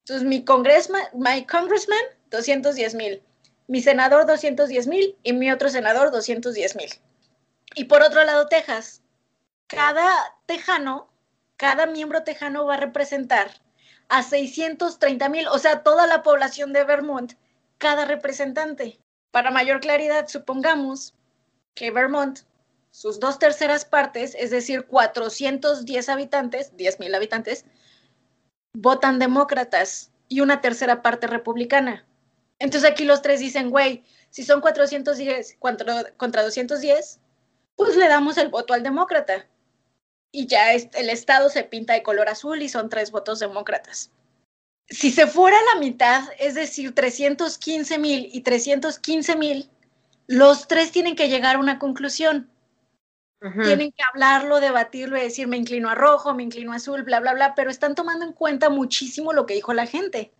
Entonces, 0.00 0.26
mi 0.26 0.44
congressman, 0.44 1.04
my 1.14 1.46
congressman, 1.46 2.00
210 2.30 2.96
mil. 2.96 3.22
Mi 3.68 3.80
senador, 3.80 4.26
210 4.26 4.88
mil. 4.88 5.16
Y 5.22 5.32
mi 5.34 5.52
otro 5.52 5.68
senador, 5.68 6.10
210 6.10 6.74
mil. 6.74 6.90
Y 7.76 7.84
por 7.84 8.02
otro 8.02 8.24
lado, 8.24 8.48
Texas, 8.48 9.02
cada 9.68 10.12
tejano, 10.46 11.08
cada 11.56 11.86
miembro 11.86 12.24
tejano 12.24 12.66
va 12.66 12.74
a 12.74 12.78
representar 12.78 13.52
a 14.08 14.24
630 14.24 15.28
mil, 15.28 15.46
o 15.46 15.58
sea, 15.60 15.84
toda 15.84 16.08
la 16.08 16.24
población 16.24 16.72
de 16.72 16.82
Vermont, 16.82 17.34
cada 17.78 18.04
representante. 18.04 18.98
Para 19.32 19.50
mayor 19.50 19.80
claridad, 19.80 20.28
supongamos 20.28 21.14
que 21.74 21.90
Vermont, 21.90 22.40
sus 22.90 23.18
dos 23.18 23.38
terceras 23.38 23.86
partes, 23.86 24.36
es 24.38 24.50
decir, 24.50 24.86
410 24.86 26.08
habitantes, 26.10 26.76
10 26.76 27.00
mil 27.00 27.14
habitantes, 27.14 27.64
votan 28.74 29.18
demócratas 29.18 30.12
y 30.28 30.40
una 30.40 30.60
tercera 30.60 31.00
parte 31.02 31.26
republicana. 31.26 32.06
Entonces 32.58 32.88
aquí 32.88 33.04
los 33.04 33.22
tres 33.22 33.40
dicen, 33.40 33.70
güey, 33.70 34.04
si 34.28 34.44
son 34.44 34.60
410 34.60 35.56
contra, 35.58 36.12
contra 36.18 36.42
210, 36.42 37.18
pues 37.74 37.96
le 37.96 38.08
damos 38.08 38.36
el 38.36 38.50
voto 38.50 38.74
al 38.74 38.82
demócrata 38.82 39.48
y 40.30 40.46
ya 40.46 40.74
el 40.74 41.08
estado 41.08 41.48
se 41.48 41.64
pinta 41.64 41.94
de 41.94 42.02
color 42.02 42.28
azul 42.28 42.60
y 42.60 42.68
son 42.68 42.90
tres 42.90 43.10
votos 43.10 43.38
demócratas. 43.40 44.10
Si 44.92 45.10
se 45.10 45.26
fuera 45.26 45.56
la 45.74 45.80
mitad, 45.80 46.22
es 46.38 46.54
decir, 46.54 46.94
315 46.94 47.98
mil 47.98 48.28
y 48.32 48.42
315 48.42 49.36
mil, 49.36 49.70
los 50.26 50.68
tres 50.68 50.92
tienen 50.92 51.16
que 51.16 51.28
llegar 51.28 51.56
a 51.56 51.58
una 51.58 51.78
conclusión. 51.78 52.48
Tienen 53.64 53.90
que 53.90 54.04
hablarlo, 54.08 54.60
debatirlo 54.60 55.18
y 55.18 55.22
decir, 55.22 55.48
me 55.48 55.56
inclino 55.56 55.90
a 55.90 55.96
rojo, 55.96 56.32
me 56.32 56.44
inclino 56.44 56.72
a 56.72 56.76
azul, 56.76 57.02
bla, 57.02 57.18
bla, 57.18 57.34
bla, 57.34 57.56
pero 57.56 57.70
están 57.70 57.96
tomando 57.96 58.24
en 58.24 58.32
cuenta 58.32 58.70
muchísimo 58.70 59.32
lo 59.32 59.46
que 59.46 59.54
dijo 59.54 59.72
la 59.72 59.86
gente. 59.86 60.30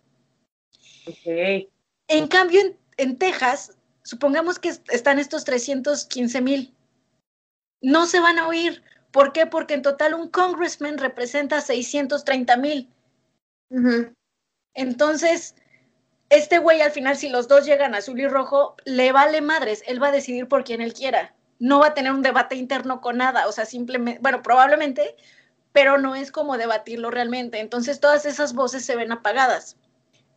En 2.07 2.27
cambio, 2.29 2.61
en, 2.61 2.77
en 2.95 3.17
Texas, 3.17 3.75
supongamos 4.03 4.57
que 4.57 4.69
están 4.89 5.19
estos 5.19 5.43
315 5.43 6.41
mil. 6.41 6.73
No 7.81 8.05
se 8.05 8.21
van 8.21 8.39
a 8.39 8.47
oír 8.47 8.81
¿Por 9.13 9.31
qué? 9.31 9.45
Porque 9.45 9.75
en 9.75 9.83
total 9.83 10.15
un 10.15 10.27
congressman 10.27 10.97
representa 10.97 11.61
630 11.61 12.57
mil. 12.57 12.89
Entonces, 14.73 15.55
este 16.29 16.57
güey 16.59 16.81
al 16.81 16.91
final, 16.91 17.15
si 17.17 17.29
los 17.29 17.47
dos 17.47 17.65
llegan 17.65 17.95
azul 17.95 18.19
y 18.19 18.27
rojo, 18.27 18.75
le 18.85 19.11
vale 19.11 19.41
madres. 19.41 19.83
Él 19.87 20.01
va 20.01 20.07
a 20.07 20.11
decidir 20.11 20.47
por 20.47 20.63
quien 20.63 20.81
él 20.81 20.93
quiera. 20.93 21.35
No 21.59 21.79
va 21.79 21.87
a 21.87 21.93
tener 21.93 22.11
un 22.11 22.21
debate 22.21 22.55
interno 22.55 23.01
con 23.01 23.17
nada. 23.17 23.47
O 23.47 23.51
sea, 23.51 23.65
simplemente, 23.65 24.19
bueno, 24.21 24.41
probablemente, 24.41 25.15
pero 25.71 25.97
no 25.97 26.15
es 26.15 26.31
como 26.31 26.57
debatirlo 26.57 27.11
realmente. 27.11 27.59
Entonces, 27.59 27.99
todas 27.99 28.25
esas 28.25 28.53
voces 28.53 28.85
se 28.85 28.95
ven 28.95 29.11
apagadas. 29.11 29.77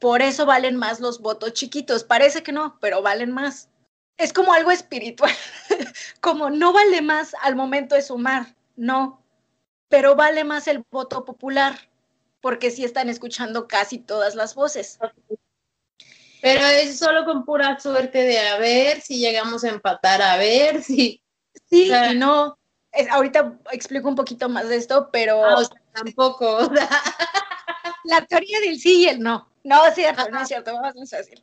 Por 0.01 0.23
eso 0.23 0.47
valen 0.47 0.77
más 0.77 1.01
los 1.01 1.21
votos 1.21 1.55
chiquitos. 1.55 2.05
Parece 2.05 2.43
que 2.43 2.53
no, 2.53 2.79
pero 2.81 3.03
valen 3.03 3.33
más. 3.33 3.71
Es 4.19 4.33
como 4.33 4.53
algo 4.53 4.71
espiritual. 4.71 5.33
como 6.21 6.51
no 6.51 6.73
vale 6.73 7.01
más 7.03 7.35
al 7.43 7.57
momento 7.57 7.95
de 7.95 8.03
sumar 8.03 8.57
no, 8.77 9.23
pero 9.89 10.15
vale 10.15 10.45
más 10.45 10.69
el 10.69 10.85
voto 10.91 11.25
popular, 11.25 11.77
porque 12.47 12.71
sí 12.71 12.85
están 12.85 13.09
escuchando 13.09 13.67
casi 13.67 13.99
todas 13.99 14.37
las 14.37 14.55
voces. 14.55 15.01
Pero 16.41 16.65
es 16.65 16.97
solo 16.97 17.25
con 17.25 17.45
pura 17.45 17.77
suerte 17.81 18.19
de 18.19 18.39
a 18.39 18.57
ver 18.57 19.01
si 19.01 19.19
llegamos 19.19 19.65
a 19.65 19.71
empatar, 19.71 20.23
a 20.23 20.37
ver 20.37 20.81
si. 20.81 21.21
Sí, 21.69 21.91
y 21.91 22.15
no. 22.15 22.57
ahorita 23.11 23.59
explico 23.73 24.09
un 24.09 24.15
poquito 24.15 24.49
más 24.49 24.69
de 24.69 24.77
esto, 24.77 25.11
pero. 25.11 25.45
Ah, 25.45 25.61
tampoco. 25.93 26.71
La 28.05 28.25
teoría 28.25 28.61
del 28.61 28.79
sí 28.79 29.01
y 29.01 29.09
el 29.09 29.19
no. 29.19 29.51
No 29.65 29.85
es 29.85 29.97
cierto, 29.97 30.31
no 30.31 30.41
es 30.41 30.47
cierto, 30.47 30.73
vamos 30.73 31.13
a 31.15 31.17
decir. 31.17 31.43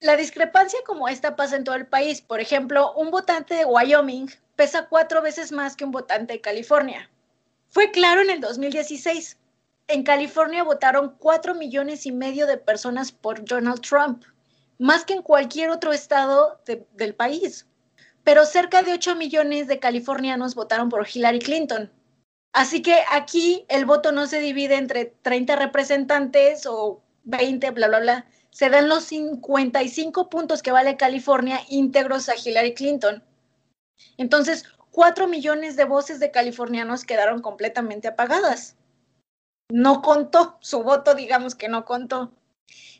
La 0.00 0.16
discrepancia 0.16 0.80
como 0.84 1.06
esta 1.08 1.36
pasa 1.36 1.54
en 1.54 1.62
todo 1.62 1.76
el 1.76 1.86
país. 1.86 2.22
Por 2.22 2.40
ejemplo, 2.40 2.92
un 2.94 3.12
votante 3.12 3.54
de 3.54 3.64
Wyoming 3.64 4.32
pesa 4.56 4.88
cuatro 4.88 5.22
veces 5.22 5.52
más 5.52 5.76
que 5.76 5.84
un 5.84 5.92
votante 5.92 6.32
de 6.32 6.40
California. 6.40 7.08
Fue 7.70 7.90
claro 7.90 8.22
en 8.22 8.30
el 8.30 8.40
2016. 8.40 9.36
En 9.88 10.02
California 10.02 10.62
votaron 10.62 11.16
cuatro 11.18 11.54
millones 11.54 12.06
y 12.06 12.12
medio 12.12 12.46
de 12.46 12.58
personas 12.58 13.12
por 13.12 13.44
Donald 13.44 13.80
Trump, 13.80 14.24
más 14.78 15.04
que 15.04 15.14
en 15.14 15.22
cualquier 15.22 15.70
otro 15.70 15.92
estado 15.92 16.60
del 16.92 17.14
país. 17.14 17.66
Pero 18.24 18.44
cerca 18.44 18.82
de 18.82 18.92
8 18.92 19.16
millones 19.16 19.66
de 19.66 19.78
californianos 19.78 20.54
votaron 20.54 20.88
por 20.88 21.06
Hillary 21.08 21.38
Clinton. 21.38 21.90
Así 22.52 22.82
que 22.82 22.98
aquí 23.10 23.64
el 23.68 23.86
voto 23.86 24.12
no 24.12 24.26
se 24.26 24.40
divide 24.40 24.76
entre 24.76 25.06
30 25.22 25.56
representantes 25.56 26.66
o 26.66 27.02
20, 27.24 27.70
bla, 27.70 27.88
bla, 27.88 28.00
bla, 28.00 28.26
se 28.50 28.70
dan 28.70 28.88
los 28.88 29.04
55 29.04 30.28
puntos 30.30 30.62
que 30.62 30.72
vale 30.72 30.96
California 30.96 31.60
íntegros 31.68 32.28
a 32.28 32.34
Hillary 32.36 32.74
Clinton. 32.74 33.22
Entonces, 34.16 34.64
4 34.98 35.28
millones 35.28 35.76
de 35.76 35.84
voces 35.84 36.18
de 36.18 36.32
californianos 36.32 37.04
quedaron 37.04 37.40
completamente 37.40 38.08
apagadas. 38.08 38.74
No 39.70 40.02
contó, 40.02 40.58
su 40.58 40.82
voto 40.82 41.14
digamos 41.14 41.54
que 41.54 41.68
no 41.68 41.84
contó. 41.84 42.32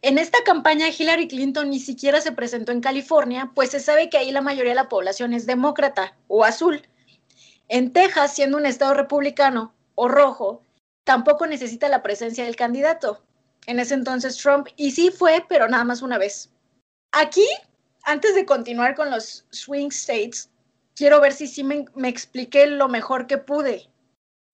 En 0.01 0.17
esta 0.17 0.39
campaña 0.45 0.91
Hillary 0.97 1.27
Clinton 1.27 1.71
ni 1.71 1.81
siquiera 1.81 2.21
se 2.21 2.31
presentó 2.31 2.71
en 2.71 2.83
California, 2.83 3.51
pues 3.53 3.71
se 3.71 3.81
sabe 3.81 4.11
que 4.11 4.17
ahí 4.17 4.31
la 4.31 4.43
mayoría 4.43 4.71
de 4.71 4.77
la 4.77 4.89
población 4.89 5.33
es 5.33 5.45
demócrata 5.45 6.17
o 6.29 6.45
azul. 6.45 6.87
En 7.67 7.93
Texas, 7.93 8.33
siendo 8.33 8.59
un 8.59 8.67
estado 8.67 8.95
republicano 8.95 9.75
o 9.97 10.07
rojo, 10.07 10.63
tampoco 11.03 11.49
necesita 11.49 11.89
la 11.89 12.05
presencia 12.05 12.45
del 12.45 12.55
candidato 12.55 13.25
en 13.67 13.81
ese 13.81 13.95
entonces 13.95 14.37
Trump, 14.37 14.69
y 14.77 14.93
sí 14.93 15.11
fue, 15.11 15.45
pero 15.49 15.69
nada 15.69 15.83
más 15.83 16.03
una 16.03 16.17
vez. 16.17 16.49
Aquí, 17.11 17.49
antes 18.05 18.37
de 18.37 18.47
continuar 18.47 18.95
con 18.95 19.11
los 19.11 19.47
swing 19.51 19.89
states, 19.89 20.49
quiero 20.99 21.21
ver 21.21 21.33
si 21.33 21.47
sí 21.47 21.65
me, 21.65 21.87
me 21.95 22.09
expliqué 22.09 22.67
lo 22.67 22.89
mejor 22.89 23.27
que 23.27 23.39
pude. 23.39 23.89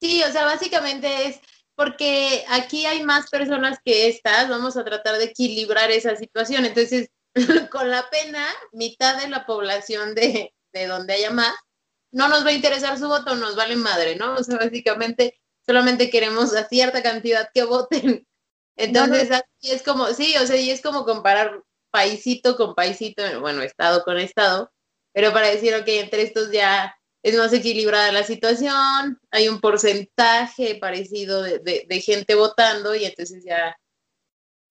Sí, 0.00 0.22
o 0.22 0.30
sea, 0.30 0.44
básicamente 0.44 1.26
es 1.26 1.40
porque 1.74 2.44
aquí 2.48 2.86
hay 2.86 3.02
más 3.02 3.30
personas 3.30 3.78
que 3.84 4.06
estas, 4.08 4.48
vamos 4.48 4.76
a 4.76 4.84
tratar 4.84 5.18
de 5.18 5.24
equilibrar 5.24 5.90
esa 5.90 6.14
situación. 6.14 6.66
Entonces, 6.66 7.08
con 7.72 7.90
la 7.90 8.08
pena, 8.10 8.46
mitad 8.72 9.20
de 9.20 9.28
la 9.28 9.46
población 9.46 10.14
de, 10.14 10.54
de 10.72 10.86
donde 10.86 11.14
haya 11.14 11.30
más, 11.30 11.54
no 12.12 12.28
nos 12.28 12.44
va 12.44 12.50
a 12.50 12.54
interesar 12.54 12.98
su 12.98 13.08
voto, 13.08 13.34
nos 13.34 13.56
vale 13.56 13.74
madre, 13.74 14.14
¿no? 14.14 14.34
O 14.34 14.44
sea, 14.44 14.58
básicamente 14.58 15.40
solamente 15.66 16.10
queremos 16.10 16.54
a 16.54 16.68
cierta 16.68 17.02
cantidad 17.02 17.48
que 17.52 17.64
voten 17.64 18.26
entonces, 18.76 19.30
aquí 19.30 19.70
es 19.70 19.82
como, 19.82 20.06
sí, 20.08 20.34
o 20.36 20.46
sea, 20.46 20.56
y 20.56 20.70
es 20.70 20.82
como 20.82 21.04
comparar 21.04 21.62
paisito 21.90 22.56
con 22.56 22.74
paisito, 22.74 23.22
bueno, 23.40 23.62
estado 23.62 24.02
con 24.02 24.18
estado, 24.18 24.72
pero 25.14 25.33
para 25.33 25.49
decir, 25.49 25.75
ok, 25.75 25.87
entre 25.87 26.23
estos 26.23 26.50
ya 26.50 26.94
es 27.23 27.37
más 27.37 27.52
equilibrada 27.54 28.12
la 28.12 28.25
situación, 28.25 29.18
hay 29.30 29.49
un 29.49 29.61
porcentaje 29.61 30.75
parecido 30.75 31.40
de, 31.42 32.02
gente 32.04 32.35
votando 32.35 32.94
y 32.94 33.04
entonces 33.04 33.42
ya 33.44 33.75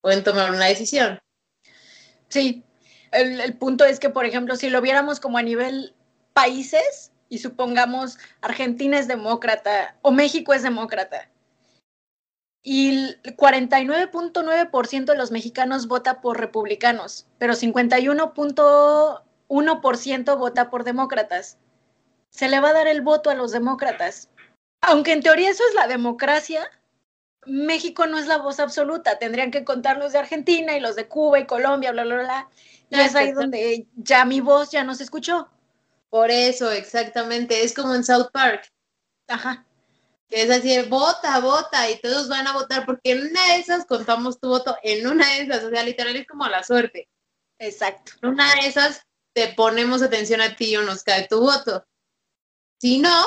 pueden 0.01 0.23
tomar 0.23 0.51
una 0.51 0.65
decisión. 0.65 1.19
Sí, 2.27 2.63
el, 3.11 3.39
el, 3.39 3.57
punto 3.57 3.85
es 3.85 3.99
que, 3.99 4.09
por 4.09 4.25
ejemplo, 4.25 4.55
si 4.55 4.69
lo 4.69 4.81
viéramos 4.81 5.19
como 5.19 5.37
a 5.37 5.41
nivel 5.41 5.95
países 6.33 7.11
y 7.29 7.39
supongamos 7.39 8.17
Argentina 8.41 8.99
es 8.99 9.07
demócrata 9.07 9.97
o 10.01 10.11
México 10.11 10.53
es 10.53 10.61
demócrata, 10.61 11.31
y 12.63 12.89
el 12.89 13.35
49.9% 13.35 15.05
de 15.05 15.17
los 15.17 15.31
mexicanos 15.31 15.87
vota 15.87 16.21
por 16.21 16.39
republicanos, 16.39 17.27
pero 17.37 17.55
51.1% 19.53 20.37
vota 20.37 20.69
por 20.69 20.83
demócratas. 20.83 21.57
Se 22.29 22.47
le 22.47 22.59
va 22.59 22.69
a 22.69 22.73
dar 22.73 22.87
el 22.87 23.01
voto 23.01 23.29
a 23.29 23.35
los 23.35 23.51
demócratas. 23.51 24.29
Aunque 24.81 25.13
en 25.13 25.21
teoría 25.21 25.49
eso 25.49 25.63
es 25.69 25.75
la 25.75 25.87
democracia, 25.87 26.69
México 27.45 28.07
no 28.07 28.17
es 28.17 28.27
la 28.27 28.37
voz 28.37 28.59
absoluta. 28.59 29.19
Tendrían 29.19 29.51
que 29.51 29.63
contar 29.63 29.97
los 29.97 30.13
de 30.13 30.19
Argentina 30.19 30.75
y 30.75 30.79
los 30.79 30.95
de 30.95 31.07
Cuba 31.07 31.39
y 31.39 31.45
Colombia, 31.45 31.91
bla, 31.91 32.03
bla, 32.03 32.15
bla. 32.15 32.49
Y 32.89 32.99
es 32.99 33.15
ahí 33.15 33.31
donde 33.31 33.87
ya 33.95 34.25
mi 34.25 34.41
voz 34.41 34.71
ya 34.71 34.83
no 34.83 34.95
se 34.95 35.03
escuchó. 35.03 35.49
Por 36.09 36.31
eso, 36.31 36.71
exactamente. 36.71 37.63
Es 37.63 37.73
como 37.73 37.95
en 37.95 38.03
South 38.03 38.29
Park. 38.31 38.67
Ajá 39.27 39.65
es 40.33 40.49
así, 40.49 40.81
vota, 40.89 41.39
vota, 41.39 41.89
y 41.89 41.99
todos 41.99 42.27
van 42.27 42.47
a 42.47 42.53
votar, 42.53 42.85
porque 42.85 43.11
en 43.11 43.27
una 43.27 43.53
de 43.53 43.59
esas 43.59 43.85
contamos 43.85 44.39
tu 44.39 44.49
voto, 44.49 44.75
en 44.81 45.05
una 45.05 45.27
de 45.27 45.41
esas, 45.41 45.63
o 45.63 45.69
sea, 45.69 45.83
literal 45.83 46.15
es 46.15 46.27
como 46.27 46.47
la 46.47 46.63
suerte. 46.63 47.07
Exacto. 47.59 48.13
En 48.21 48.29
una 48.29 48.53
de 48.55 48.67
esas 48.67 49.03
te 49.33 49.53
ponemos 49.53 50.01
atención 50.01 50.41
a 50.41 50.55
ti 50.55 50.75
o 50.77 50.83
nos 50.83 51.03
cae 51.03 51.27
tu 51.27 51.39
voto. 51.39 51.85
Si 52.79 52.99
no, 52.99 53.25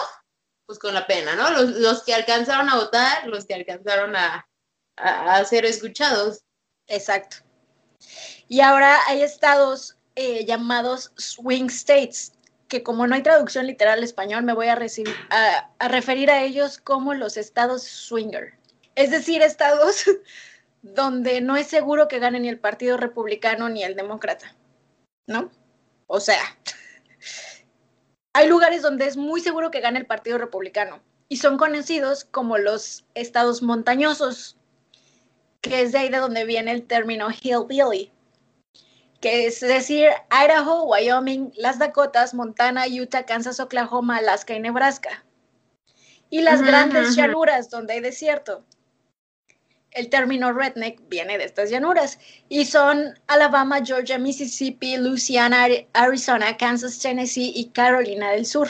pues 0.67 0.79
con 0.79 0.95
la 0.95 1.07
pena, 1.07 1.35
¿no? 1.35 1.51
Los, 1.51 2.03
que 2.03 2.15
alcanzaron 2.15 2.69
a 2.69 2.77
votar, 2.77 3.27
los 3.27 3.45
que 3.45 3.55
alcanzaron 3.55 4.15
a, 4.17 4.47
ser 5.45 5.65
escuchados. 5.65 6.43
Exacto. 6.87 7.39
Y 8.49 8.61
ahora 8.61 8.99
hay 9.07 9.23
estados 9.23 9.97
eh, 10.15 10.45
llamados 10.45 11.13
swing 11.17 11.67
states, 11.67 12.33
que 12.69 12.83
como 12.83 13.07
no 13.07 13.15
hay 13.15 13.23
traducción 13.23 13.67
literal 13.67 13.99
al 13.99 14.05
español, 14.05 14.43
me 14.43 14.55
voy 14.55 14.69
a, 14.69 14.79
a, 15.79 15.89
referir 15.89 16.31
a 16.31 16.43
ellos 16.43 16.79
como 16.79 17.15
los 17.15 17.37
estados 17.37 17.83
swinger. 17.83 18.55
Es 18.95 19.11
decir, 19.11 19.43
estados 19.43 20.05
donde 20.83 21.41
no 21.41 21.57
es 21.57 21.67
seguro 21.67 22.09
que 22.09 22.19
gane 22.19 22.41
ni 22.41 22.49
el 22.49 22.59
Partido 22.59 22.97
Republicano 22.97 23.69
ni 23.69 23.85
el 23.85 23.95
Demócrata, 23.95 24.57
¿no? 25.27 25.51
O 26.07 26.21
sea, 26.21 26.41
hay 28.33 28.49
lugares 28.49 28.83
donde 28.83 29.07
es 29.07 29.17
muy 29.17 29.41
seguro 29.41 29.71
que 29.71 29.81
gane 29.81 29.99
el 29.99 30.07
Partido 30.07 30.39
Republicano 30.39 31.01
y 31.29 31.39
son 31.39 31.59
conocidos 31.59 32.25
como 32.25 32.59
los 32.59 33.05
estados 33.15 33.63
montañosos, 33.63 34.57
que 35.61 35.83
es 35.83 35.93
de 35.93 35.99
ahí 35.99 36.09
de 36.09 36.19
donde 36.19 36.45
viene 36.45 36.71
el 36.71 36.87
término 36.87 37.29
hillbilly, 37.31 38.13
que 39.21 39.47
es 39.47 39.61
decir, 39.61 40.11
Idaho, 40.31 40.85
Wyoming, 40.85 41.53
las 41.57 41.79
Dakotas, 41.79 42.35
Montana, 42.35 42.85
Utah, 42.87 43.25
Kansas, 43.25 43.59
Oklahoma, 43.59 44.19
Alaska 44.19 44.55
y 44.55 44.61
Nebraska. 44.61 45.25
Y 46.29 46.43
las 46.43 46.61
grandes 46.61 47.17
llanuras 47.17 47.71
donde 47.71 47.95
hay 47.95 48.01
desierto. 48.01 48.65
El 49.97 50.11
término 50.11 50.53
redneck 50.53 51.01
viene 51.09 51.39
de 51.39 51.45
estas 51.45 51.71
llanuras 51.71 52.19
y 52.51 52.67
son 52.67 53.19
Alabama, 53.29 53.81
Georgia, 53.83 54.19
Mississippi, 54.19 54.99
Louisiana, 54.99 55.67
Arizona, 55.95 56.55
Kansas, 56.59 56.99
Tennessee 56.99 57.51
y 57.57 57.71
Carolina 57.71 58.33
del 58.33 58.45
Sur. 58.45 58.69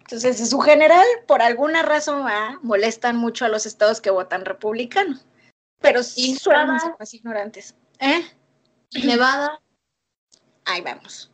Entonces, 0.00 0.40
en 0.40 0.48
su 0.48 0.58
general, 0.58 1.06
por 1.28 1.40
alguna 1.40 1.82
razón, 1.82 2.24
ah, 2.26 2.58
molestan 2.62 3.14
mucho 3.14 3.44
a 3.44 3.48
los 3.48 3.64
estados 3.64 4.00
que 4.00 4.10
votan 4.10 4.44
republicano. 4.44 5.20
Pero 5.80 6.02
sí 6.02 6.34
suelen 6.34 6.80
ser 6.80 6.94
más 6.98 7.14
ignorantes. 7.14 7.76
¿Eh? 8.00 8.26
Nevada. 9.04 9.60
Ahí 10.64 10.80
vamos. 10.80 11.30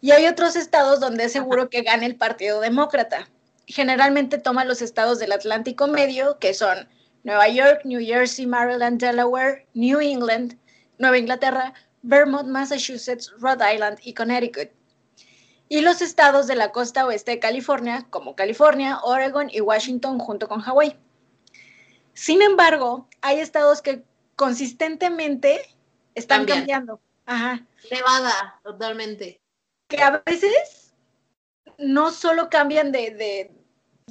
Y 0.00 0.12
hay 0.12 0.28
otros 0.28 0.54
estados 0.54 1.00
donde 1.00 1.24
es 1.24 1.32
seguro 1.32 1.68
que 1.68 1.82
gane 1.82 2.06
el 2.06 2.14
Partido 2.14 2.60
Demócrata. 2.60 3.28
Generalmente 3.66 4.38
toma 4.38 4.64
los 4.64 4.82
estados 4.82 5.18
del 5.18 5.32
Atlántico 5.32 5.88
Medio, 5.88 6.38
que 6.38 6.54
son 6.54 6.88
Nueva 7.24 7.48
York, 7.48 7.82
New 7.84 8.00
Jersey, 8.04 8.46
Maryland, 8.46 9.00
Delaware, 9.00 9.66
New 9.74 10.00
England, 10.00 10.58
Nueva 10.98 11.18
Inglaterra, 11.18 11.72
Vermont, 12.02 12.48
Massachusetts, 12.48 13.32
Rhode 13.38 13.62
Island 13.74 13.98
y 14.02 14.14
Connecticut. 14.14 14.70
Y 15.68 15.80
los 15.80 16.02
estados 16.02 16.46
de 16.46 16.56
la 16.56 16.72
costa 16.72 17.06
oeste 17.06 17.32
de 17.32 17.38
California, 17.38 18.06
como 18.10 18.36
California, 18.36 18.98
Oregon 19.02 19.48
y 19.50 19.60
Washington, 19.60 20.18
junto 20.18 20.48
con 20.48 20.60
Hawái. 20.60 20.98
Sin 22.12 22.42
embargo, 22.42 23.08
hay 23.22 23.40
estados 23.40 23.80
que 23.80 24.04
consistentemente 24.36 25.62
están 26.14 26.44
cambiando. 26.44 27.00
Ajá. 27.24 27.64
Nevada, 27.90 28.60
totalmente. 28.62 29.40
Que 29.88 30.02
a 30.02 30.22
veces 30.26 30.94
no 31.78 32.10
solo 32.10 32.50
cambian 32.50 32.92
de, 32.92 33.10
de, 33.12 33.50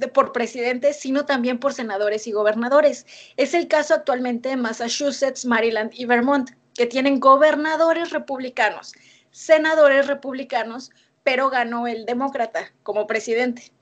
por 0.08 0.32
presidentes, 0.32 0.98
sino 0.98 1.24
también 1.24 1.58
por 1.58 1.72
senadores 1.72 2.26
y 2.26 2.32
gobernadores. 2.32 3.06
Es 3.36 3.54
el 3.54 3.68
caso 3.68 3.94
actualmente 3.94 4.48
de 4.50 4.56
Massachusetts, 4.56 5.44
Maryland 5.44 5.90
y 5.94 6.04
Vermont, 6.04 6.50
que 6.74 6.86
tienen 6.86 7.20
gobernadores 7.20 8.10
republicanos, 8.10 8.94
senadores 9.30 10.06
republicanos, 10.06 10.90
pero 11.22 11.50
ganó 11.50 11.86
el 11.86 12.06
demócrata 12.06 12.72
como 12.82 13.06
presidente. 13.06 13.72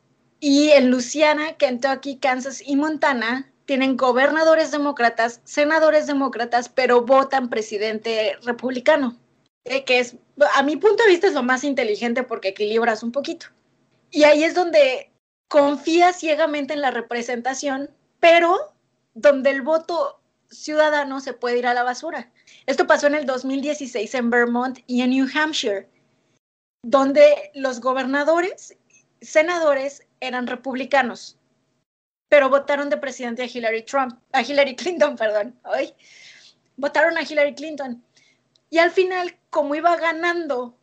Y 0.40 0.70
en 0.70 0.90
Luisiana, 0.90 1.52
Kentucky, 1.54 2.16
Kansas 2.16 2.62
y 2.64 2.76
Montana 2.76 3.50
tienen 3.66 3.96
gobernadores 3.96 4.72
demócratas, 4.72 5.40
senadores 5.44 6.06
demócratas, 6.06 6.68
pero 6.68 7.02
votan 7.02 7.50
presidente 7.50 8.36
republicano, 8.42 9.16
eh, 9.64 9.84
que 9.84 10.00
es, 10.00 10.16
a 10.54 10.62
mi 10.62 10.76
punto 10.76 11.04
de 11.04 11.10
vista, 11.10 11.26
es 11.28 11.34
lo 11.34 11.42
más 11.42 11.62
inteligente 11.62 12.22
porque 12.22 12.48
equilibras 12.48 13.02
un 13.02 13.12
poquito. 13.12 13.46
Y 14.10 14.24
ahí 14.24 14.42
es 14.42 14.54
donde 14.54 15.09
confías 15.50 16.20
ciegamente 16.20 16.74
en 16.74 16.80
la 16.80 16.92
representación, 16.92 17.90
pero 18.20 18.72
donde 19.14 19.50
el 19.50 19.62
voto 19.62 20.22
ciudadano 20.48 21.18
se 21.18 21.32
puede 21.32 21.58
ir 21.58 21.66
a 21.66 21.74
la 21.74 21.82
basura. 21.82 22.30
Esto 22.66 22.86
pasó 22.86 23.08
en 23.08 23.16
el 23.16 23.26
2016 23.26 24.14
en 24.14 24.30
Vermont 24.30 24.78
y 24.86 25.02
en 25.02 25.10
New 25.10 25.26
Hampshire, 25.34 25.88
donde 26.84 27.50
los 27.54 27.80
gobernadores, 27.80 28.78
senadores 29.20 30.06
eran 30.20 30.46
republicanos, 30.46 31.36
pero 32.28 32.48
votaron 32.48 32.88
de 32.88 32.98
presidente 32.98 33.42
a 33.42 33.46
Hillary 33.46 33.82
Trump, 33.82 34.20
a 34.30 34.42
Hillary 34.42 34.76
Clinton, 34.76 35.16
perdón. 35.16 35.58
Votaron 36.76 37.18
a 37.18 37.22
Hillary 37.22 37.56
Clinton. 37.56 38.04
Y 38.70 38.78
al 38.78 38.92
final, 38.92 39.36
como 39.50 39.74
iba 39.74 39.96
ganando 39.96 40.78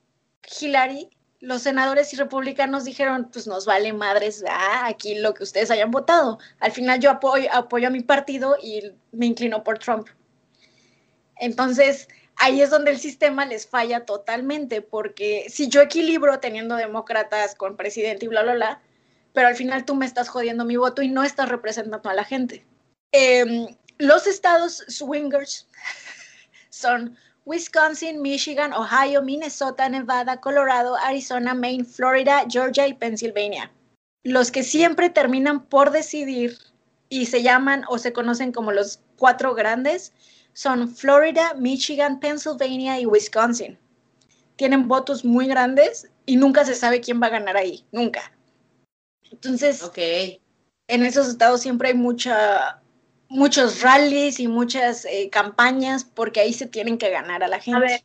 Hillary, 0.60 1.10
los 1.48 1.62
senadores 1.62 2.12
y 2.12 2.18
republicanos 2.18 2.84
dijeron, 2.84 3.30
pues 3.32 3.48
nos 3.48 3.66
vale 3.66 3.94
madres, 3.94 4.44
ah, 4.50 4.86
aquí 4.86 5.16
lo 5.16 5.34
que 5.34 5.44
ustedes 5.44 5.72
hayan 5.72 5.92
votado. 5.92 6.40
Al 6.60 6.74
final 6.74 7.00
yo 7.00 7.10
apoyo, 7.10 7.48
apoyo 7.54 7.88
a 7.88 7.90
mi 7.90 8.02
partido 8.02 8.58
y 8.62 8.92
me 9.14 9.28
inclino 9.28 9.64
por 9.64 9.80
Trump. 9.80 10.10
Entonces, 11.38 12.10
ahí 12.36 12.60
es 12.60 12.70
donde 12.70 12.92
el 12.92 13.00
sistema 13.00 13.46
les 13.46 13.66
falla 13.66 14.04
totalmente, 14.04 14.82
porque 14.82 15.46
si 15.48 15.70
yo 15.70 15.82
equilibro 15.82 16.42
teniendo 16.42 16.76
demócratas 16.76 17.56
con 17.56 17.78
presidente 17.78 18.26
y 18.26 18.28
bla, 18.28 18.44
bla, 18.44 18.54
bla, 18.56 18.82
pero 19.32 19.48
al 19.48 19.56
final 19.56 19.86
tú 19.86 19.96
me 19.96 20.06
estás 20.06 20.28
jodiendo 20.28 20.66
mi 20.66 20.76
voto 20.76 21.02
y 21.02 21.08
no 21.08 21.24
estás 21.24 21.48
representando 21.48 22.10
a 22.10 22.14
la 22.14 22.26
gente. 22.26 22.66
Eh, 23.14 23.68
los 24.00 24.28
estados 24.28 24.84
swingers 24.90 25.70
son 26.70 27.18
Wisconsin, 27.48 28.22
Michigan, 28.22 28.74
Ohio, 28.74 29.22
Minnesota, 29.22 29.88
Nevada, 29.88 30.42
Colorado, 30.42 30.98
Arizona, 30.98 31.54
Maine, 31.54 31.86
Florida, 31.86 32.46
Georgia 32.50 32.86
y 32.90 32.94
Pennsylvania. 32.94 33.72
Los 34.26 34.52
que 34.52 34.64
siempre 34.64 35.10
terminan 35.10 35.64
por 35.66 35.92
decidir 35.92 36.58
y 37.08 37.28
se 37.28 37.44
llaman 37.44 37.86
o 37.88 38.00
se 38.00 38.12
conocen 38.12 38.52
como 38.52 38.74
los 38.74 39.00
cuatro 39.18 39.56
grandes 39.56 40.12
son 40.52 40.94
Florida, 40.94 41.54
Michigan, 41.54 42.20
Pennsylvania 42.20 43.00
y 43.00 43.06
Wisconsin. 43.06 43.80
Tienen 44.58 44.90
votos 44.90 45.24
muy 45.24 45.48
grandes 45.48 46.10
y 46.26 46.36
nunca 46.36 46.66
se 46.66 46.76
sabe 46.76 47.00
quién 47.00 47.22
va 47.22 47.28
a 47.28 47.32
ganar 47.32 47.56
ahí, 47.56 47.86
nunca. 47.94 48.34
Entonces, 49.32 49.90
en 50.88 51.06
esos 51.06 51.30
estados 51.30 51.62
siempre 51.62 51.90
hay 51.90 51.94
mucha, 51.94 52.82
muchos 53.30 53.82
rallies 53.82 54.40
y 54.40 54.48
muchas 54.48 55.06
eh, 55.06 55.30
campañas 55.30 56.04
porque 56.04 56.40
ahí 56.40 56.54
se 56.54 56.66
tienen 56.66 56.98
que 56.98 57.10
ganar 57.10 57.44
a 57.44 57.48
la 57.48 57.60
gente. 57.60 57.78
A 57.78 57.82
ver, 57.82 58.04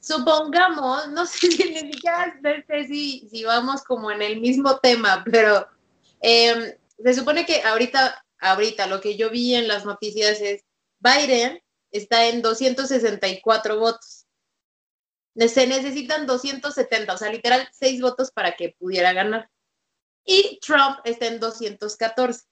supongamos, 0.00 1.08
no 1.08 1.26
sé 1.26 1.50
si 1.50 1.70
ni 1.70 1.92
siquiera 1.92 2.38
sé 2.42 2.86
si, 2.86 3.28
si 3.30 3.44
vamos 3.44 3.82
como 3.82 4.10
en 4.10 4.22
el 4.22 4.40
mismo 4.40 4.78
tema, 4.78 5.24
pero 5.30 5.68
eh, 6.20 6.78
se 7.02 7.14
supone 7.14 7.46
que 7.46 7.62
ahorita, 7.62 8.24
ahorita 8.40 8.86
lo 8.86 9.00
que 9.00 9.16
yo 9.16 9.30
vi 9.30 9.54
en 9.54 9.68
las 9.68 9.84
noticias 9.84 10.40
es 10.40 10.64
Biden 11.00 11.60
está 11.90 12.26
en 12.26 12.42
264 12.42 13.78
votos. 13.78 14.26
Se 15.36 15.66
necesitan 15.68 16.26
270, 16.26 17.14
o 17.14 17.16
sea, 17.16 17.30
literal, 17.30 17.68
seis 17.72 18.00
votos 18.00 18.32
para 18.32 18.56
que 18.56 18.74
pudiera 18.78 19.12
ganar. 19.12 19.48
Y 20.24 20.58
Trump 20.60 20.98
está 21.04 21.26
en 21.26 21.38
214. 21.38 22.44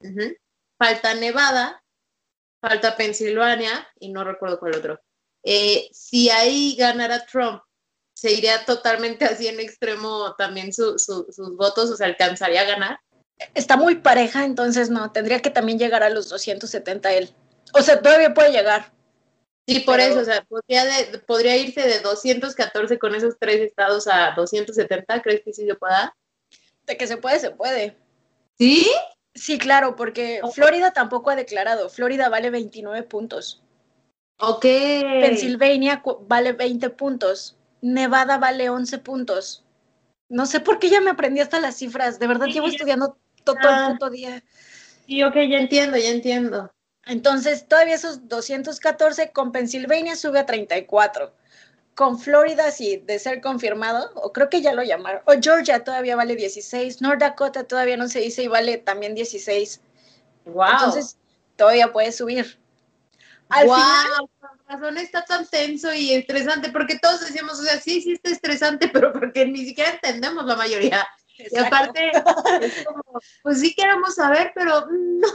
Ujú. 0.00 0.34
Falta 0.82 1.14
Nevada, 1.14 1.80
falta 2.60 2.96
Pensilvania 2.96 3.86
y 4.00 4.08
no 4.10 4.24
recuerdo 4.24 4.58
cuál 4.58 4.74
otro. 4.74 5.00
Eh, 5.44 5.88
si 5.92 6.28
ahí 6.28 6.74
ganara 6.74 7.24
Trump, 7.24 7.62
se 8.12 8.32
iría 8.32 8.64
totalmente 8.64 9.24
así 9.24 9.46
en 9.46 9.60
extremo 9.60 10.34
también 10.34 10.72
su- 10.72 10.98
su- 10.98 11.28
sus 11.30 11.56
votos, 11.56 11.88
o 11.88 11.96
sea, 11.96 12.08
alcanzaría 12.08 12.62
a 12.62 12.64
ganar. 12.64 12.98
Está 13.54 13.76
muy 13.76 13.94
pareja, 13.94 14.44
entonces 14.44 14.90
no, 14.90 15.12
tendría 15.12 15.38
que 15.40 15.50
también 15.50 15.78
llegar 15.78 16.02
a 16.02 16.10
los 16.10 16.28
270 16.28 17.12
él. 17.12 17.30
O 17.74 17.80
sea, 17.80 18.02
todavía 18.02 18.34
puede 18.34 18.50
llegar. 18.50 18.92
Sí, 19.68 19.78
por 19.80 19.98
Pero- 19.98 20.14
eso, 20.14 20.20
o 20.22 20.24
sea, 20.24 20.42
podría, 20.46 20.84
de- 20.84 21.18
podría 21.20 21.56
irse 21.58 21.82
de 21.82 22.00
214 22.00 22.98
con 22.98 23.14
esos 23.14 23.36
tres 23.38 23.60
estados 23.60 24.08
a 24.08 24.32
270, 24.34 25.22
¿crees 25.22 25.42
que 25.44 25.52
sí 25.52 25.64
se 25.64 25.76
pueda? 25.76 26.16
De 26.86 26.96
que 26.96 27.06
se 27.06 27.18
puede, 27.18 27.38
se 27.38 27.52
puede. 27.52 27.96
¿Sí? 28.58 28.90
Sí, 29.34 29.58
claro, 29.58 29.96
porque. 29.96 30.40
Florida 30.54 30.92
tampoco 30.92 31.30
ha 31.30 31.36
declarado. 31.36 31.88
Florida 31.88 32.28
vale 32.28 32.50
29 32.50 33.02
puntos. 33.02 33.62
Ok. 34.38 34.62
Pennsylvania 34.62 36.02
cu- 36.02 36.24
vale 36.28 36.52
20 36.52 36.90
puntos. 36.90 37.56
Nevada 37.80 38.38
vale 38.38 38.68
11 38.70 38.98
puntos. 38.98 39.64
No 40.28 40.46
sé 40.46 40.60
por 40.60 40.78
qué 40.78 40.88
ya 40.90 41.00
me 41.00 41.10
aprendí 41.10 41.40
hasta 41.40 41.60
las 41.60 41.76
cifras. 41.76 42.18
De 42.18 42.26
verdad 42.26 42.46
Sí, 42.46 42.52
llevo 42.54 42.66
estudiando 42.68 43.16
todo 43.44 43.56
Ah. 43.62 43.86
el 43.88 43.92
puto 43.94 44.10
día. 44.10 44.42
Sí, 45.06 45.22
ok, 45.22 45.34
ya 45.34 45.58
entiendo, 45.58 45.96
ya 45.96 46.10
entiendo. 46.10 46.72
Entonces, 47.04 47.66
todavía 47.66 47.94
esos 47.96 48.28
214 48.28 49.32
con 49.32 49.50
Pennsylvania 49.50 50.14
sube 50.16 50.38
a 50.38 50.46
34. 50.46 51.34
Con 51.94 52.18
Florida, 52.18 52.70
sí, 52.70 53.02
de 53.04 53.18
ser 53.18 53.40
confirmado, 53.40 54.10
o 54.14 54.32
creo 54.32 54.48
que 54.48 54.62
ya 54.62 54.72
lo 54.72 54.82
llamaron. 54.82 55.22
O 55.26 55.34
Georgia 55.40 55.84
todavía 55.84 56.16
vale 56.16 56.36
16. 56.36 57.02
North 57.02 57.20
Dakota 57.20 57.64
todavía 57.64 57.96
no 57.96 58.08
se 58.08 58.20
dice 58.20 58.42
y 58.42 58.48
vale 58.48 58.78
también 58.78 59.14
16. 59.14 59.80
Wow. 60.46 60.64
Entonces, 60.72 61.18
todavía 61.56 61.92
puede 61.92 62.12
subir. 62.12 62.58
Al 63.50 63.66
wow, 63.66 63.76
final, 63.76 64.30
razón 64.66 64.96
está 64.96 65.24
tan 65.24 65.46
tenso 65.46 65.92
y 65.92 66.12
estresante, 66.12 66.70
porque 66.70 66.98
todos 66.98 67.20
decíamos, 67.20 67.60
o 67.60 67.62
sea, 67.62 67.78
sí, 67.78 68.00
sí 68.00 68.12
está 68.12 68.30
estresante, 68.30 68.88
pero 68.92 69.12
porque 69.12 69.44
ni 69.46 69.64
siquiera 69.64 69.90
entendemos 69.90 70.46
la 70.46 70.56
mayoría. 70.56 71.06
Y 71.36 71.42
exacto. 71.42 71.66
aparte, 71.66 72.10
es 72.62 72.84
como, 72.84 73.02
pues 73.42 73.60
sí 73.60 73.74
queremos 73.74 74.14
saber, 74.14 74.52
pero 74.54 74.86
no. 74.90 75.28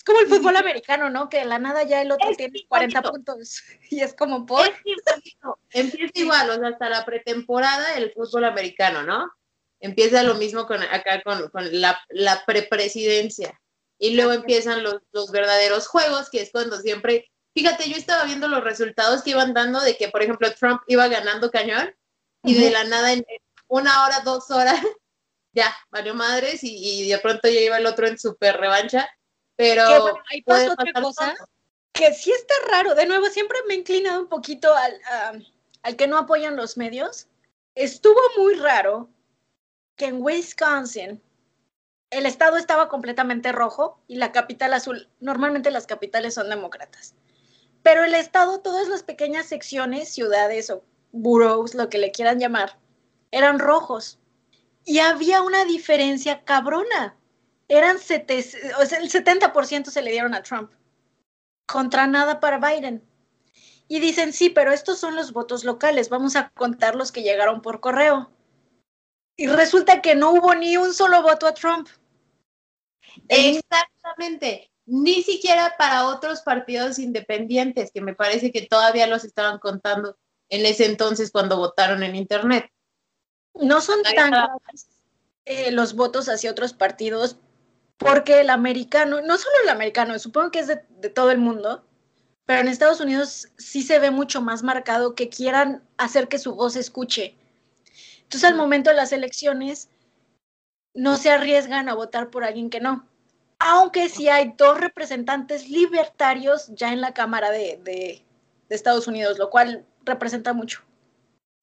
Es 0.00 0.04
como 0.04 0.20
el 0.20 0.28
fútbol 0.28 0.56
americano, 0.56 1.10
¿no? 1.10 1.28
Que 1.28 1.40
de 1.40 1.44
la 1.44 1.58
nada 1.58 1.82
ya 1.82 2.00
el 2.00 2.10
otro 2.10 2.30
Es 2.30 2.38
tiene 2.38 2.64
40 2.68 2.98
igualito. 3.00 3.12
puntos. 3.12 3.62
Y 3.90 4.00
es 4.00 4.14
como 4.14 4.46
por. 4.46 4.66
Es. 4.66 4.74
Empieza 5.72 6.12
igual, 6.14 6.48
o 6.48 6.58
sea, 6.58 6.68
hasta 6.68 6.88
la 6.88 7.04
pretemporada 7.04 7.98
el 7.98 8.10
fútbol 8.12 8.46
americano, 8.46 9.02
¿no? 9.02 9.30
Empieza 9.78 10.22
lo 10.22 10.36
mismo 10.36 10.66
con 10.66 10.82
acá 10.82 11.20
con, 11.22 11.50
con 11.50 11.82
la, 11.82 12.00
la 12.08 12.46
prepresidencia. 12.46 13.60
Y 13.98 14.14
luego 14.14 14.32
empiezan 14.32 14.82
los, 14.82 15.02
los 15.12 15.30
verdaderos 15.30 15.86
juegos, 15.86 16.30
que 16.30 16.40
es 16.40 16.50
cuando 16.50 16.78
siempre, 16.78 17.30
fíjate, 17.54 17.90
yo 17.90 17.96
estaba 17.96 18.24
viendo 18.24 18.48
los 18.48 18.64
resultados 18.64 19.22
que 19.22 19.30
iban 19.30 19.52
dando 19.52 19.80
de 19.80 19.98
que, 19.98 20.08
por 20.08 20.22
ejemplo, 20.22 20.50
Trump 20.54 20.80
iba 20.86 21.08
ganando 21.08 21.50
cañón 21.50 21.94
y 22.42 22.54
de 22.54 22.70
la 22.70 22.84
nada 22.84 23.12
en 23.12 23.26
una 23.68 24.06
hora, 24.06 24.20
dos 24.20 24.50
horas, 24.50 24.80
ya, 25.52 25.76
valió 25.90 26.14
madres 26.14 26.64
y, 26.64 27.02
y 27.02 27.10
de 27.10 27.18
pronto 27.18 27.48
ya 27.48 27.60
iba 27.60 27.76
el 27.76 27.84
otro 27.84 28.06
en 28.06 28.18
super 28.18 28.56
revancha. 28.56 29.06
Pero 29.60 29.86
Que, 29.86 29.98
bueno, 30.00 30.18
ahí 30.30 30.42
puede 30.42 30.68
pasa 30.68 30.72
otra 30.82 31.02
cosa. 31.02 31.34
todo. 31.36 31.46
que 31.92 32.14
sí 32.14 32.32
está 32.32 32.54
raro. 32.70 32.94
De 32.94 33.04
nuevo, 33.06 33.26
siempre 33.26 33.58
me 33.68 33.74
he 33.74 33.78
inclinado 33.78 34.20
un 34.20 34.28
poquito 34.28 34.74
al, 34.74 34.94
a- 35.04 35.32
al 35.82 35.96
que 35.96 36.06
no 36.06 36.16
apoyan 36.18 36.56
los 36.56 36.76
medios. 36.76 37.28
Estuvo 37.74 38.18
muy 38.38 38.54
raro 38.54 39.08
que 39.96 40.06
en 40.06 40.22
Wisconsin 40.22 41.20
el 42.10 42.26
estado 42.26 42.56
estaba 42.56 42.88
completamente 42.88 43.52
rojo 43.52 44.00
y 44.08 44.16
la 44.16 44.32
capital 44.32 44.72
azul. 44.72 45.08
Normalmente 45.20 45.70
las 45.70 45.86
capitales 45.86 46.34
son 46.34 46.48
demócratas. 46.48 47.14
Pero 47.82 48.04
el 48.04 48.14
estado, 48.14 48.60
todas 48.60 48.88
las 48.88 49.02
pequeñas 49.02 49.46
secciones, 49.46 50.08
ciudades 50.12 50.70
o 50.70 50.82
boroughs, 51.12 51.74
lo 51.74 51.88
que 51.88 51.98
le 51.98 52.12
quieran 52.12 52.38
llamar, 52.40 52.78
eran 53.30 53.58
rojos. 53.58 54.18
Y 54.84 54.98
había 55.00 55.42
una 55.42 55.64
diferencia 55.64 56.44
cabrona. 56.44 57.16
Eran 57.70 57.98
sete- 58.00 58.44
o 58.80 58.84
sea, 58.84 58.98
el 58.98 59.08
70% 59.10 59.90
se 59.92 60.02
le 60.02 60.10
dieron 60.10 60.34
a 60.34 60.42
Trump 60.42 60.72
contra 61.66 62.08
nada 62.08 62.40
para 62.40 62.58
Biden. 62.58 63.00
Y 63.86 64.00
dicen, 64.00 64.32
sí, 64.32 64.50
pero 64.50 64.72
estos 64.72 64.98
son 64.98 65.14
los 65.14 65.32
votos 65.32 65.64
locales, 65.64 66.08
vamos 66.08 66.34
a 66.34 66.50
contar 66.50 66.96
los 66.96 67.12
que 67.12 67.22
llegaron 67.22 67.62
por 67.62 67.80
correo. 67.80 68.30
Y 69.36 69.46
resulta 69.46 70.02
que 70.02 70.16
no 70.16 70.32
hubo 70.32 70.54
ni 70.56 70.76
un 70.76 70.92
solo 70.92 71.22
voto 71.22 71.46
a 71.46 71.54
Trump. 71.54 71.88
En- 73.28 73.56
Exactamente. 73.56 74.70
Ni 74.86 75.22
siquiera 75.22 75.76
para 75.78 76.06
otros 76.08 76.40
partidos 76.40 76.98
independientes, 76.98 77.92
que 77.92 78.00
me 78.00 78.14
parece 78.16 78.50
que 78.50 78.62
todavía 78.66 79.06
los 79.06 79.24
estaban 79.24 79.60
contando 79.60 80.18
en 80.48 80.66
ese 80.66 80.86
entonces 80.86 81.30
cuando 81.30 81.56
votaron 81.56 82.02
en 82.02 82.16
Internet. 82.16 82.68
no 83.54 83.80
son 83.80 84.02
tan 84.02 84.32
eh, 85.44 85.70
los 85.70 85.94
votos 85.94 86.28
hacia 86.28 86.50
otros 86.50 86.72
partidos, 86.72 87.36
porque 88.00 88.40
el 88.40 88.48
americano, 88.48 89.20
no 89.20 89.36
solo 89.36 89.54
el 89.62 89.68
americano, 89.68 90.18
supongo 90.18 90.50
que 90.50 90.60
es 90.60 90.66
de, 90.66 90.82
de 90.88 91.10
todo 91.10 91.30
el 91.30 91.38
mundo, 91.38 91.84
pero 92.46 92.62
en 92.62 92.68
Estados 92.68 93.00
Unidos 93.00 93.48
sí 93.58 93.82
se 93.82 93.98
ve 93.98 94.10
mucho 94.10 94.40
más 94.40 94.62
marcado 94.62 95.14
que 95.14 95.28
quieran 95.28 95.84
hacer 95.98 96.26
que 96.26 96.38
su 96.38 96.54
voz 96.54 96.72
se 96.72 96.80
escuche. 96.80 97.34
Entonces, 98.22 98.44
al 98.44 98.56
momento 98.56 98.88
de 98.88 98.96
las 98.96 99.12
elecciones, 99.12 99.90
no 100.94 101.18
se 101.18 101.30
arriesgan 101.30 101.90
a 101.90 101.94
votar 101.94 102.30
por 102.30 102.42
alguien 102.42 102.70
que 102.70 102.80
no. 102.80 103.06
aunque 103.58 104.08
sí 104.08 104.30
hay 104.30 104.54
dos 104.56 104.80
representantes 104.80 105.68
libertarios 105.68 106.68
ya 106.74 106.94
en 106.94 107.02
la 107.02 107.12
Cámara 107.12 107.50
de, 107.50 107.78
de, 107.84 108.24
Estados 108.70 109.08
Unidos, 109.08 109.38
lo 109.38 109.50
cual 109.50 109.84
representa 110.04 110.54
mucho. 110.54 110.80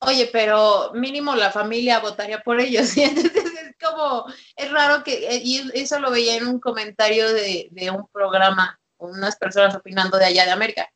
Oye, 0.01 0.29
pero 0.31 0.91
mínimo 0.93 1.35
la 1.35 1.51
familia 1.51 1.99
votaría 1.99 2.41
por 2.41 2.59
ellos, 2.59 2.95
es 2.97 3.46
como, 3.77 4.25
es 4.55 4.71
raro 4.71 5.03
que, 5.03 5.27
eh, 5.27 5.41
y 5.43 5.69
eso 5.73 5.99
lo 5.99 6.11
veía 6.11 6.35
en 6.35 6.47
un 6.47 6.59
comentario 6.59 7.31
de, 7.33 7.67
de 7.71 7.91
un 7.91 8.07
programa, 8.07 8.79
unas 8.97 9.35
personas 9.37 9.75
opinando 9.75 10.17
de 10.17 10.25
allá 10.25 10.45
de 10.45 10.51
América, 10.51 10.89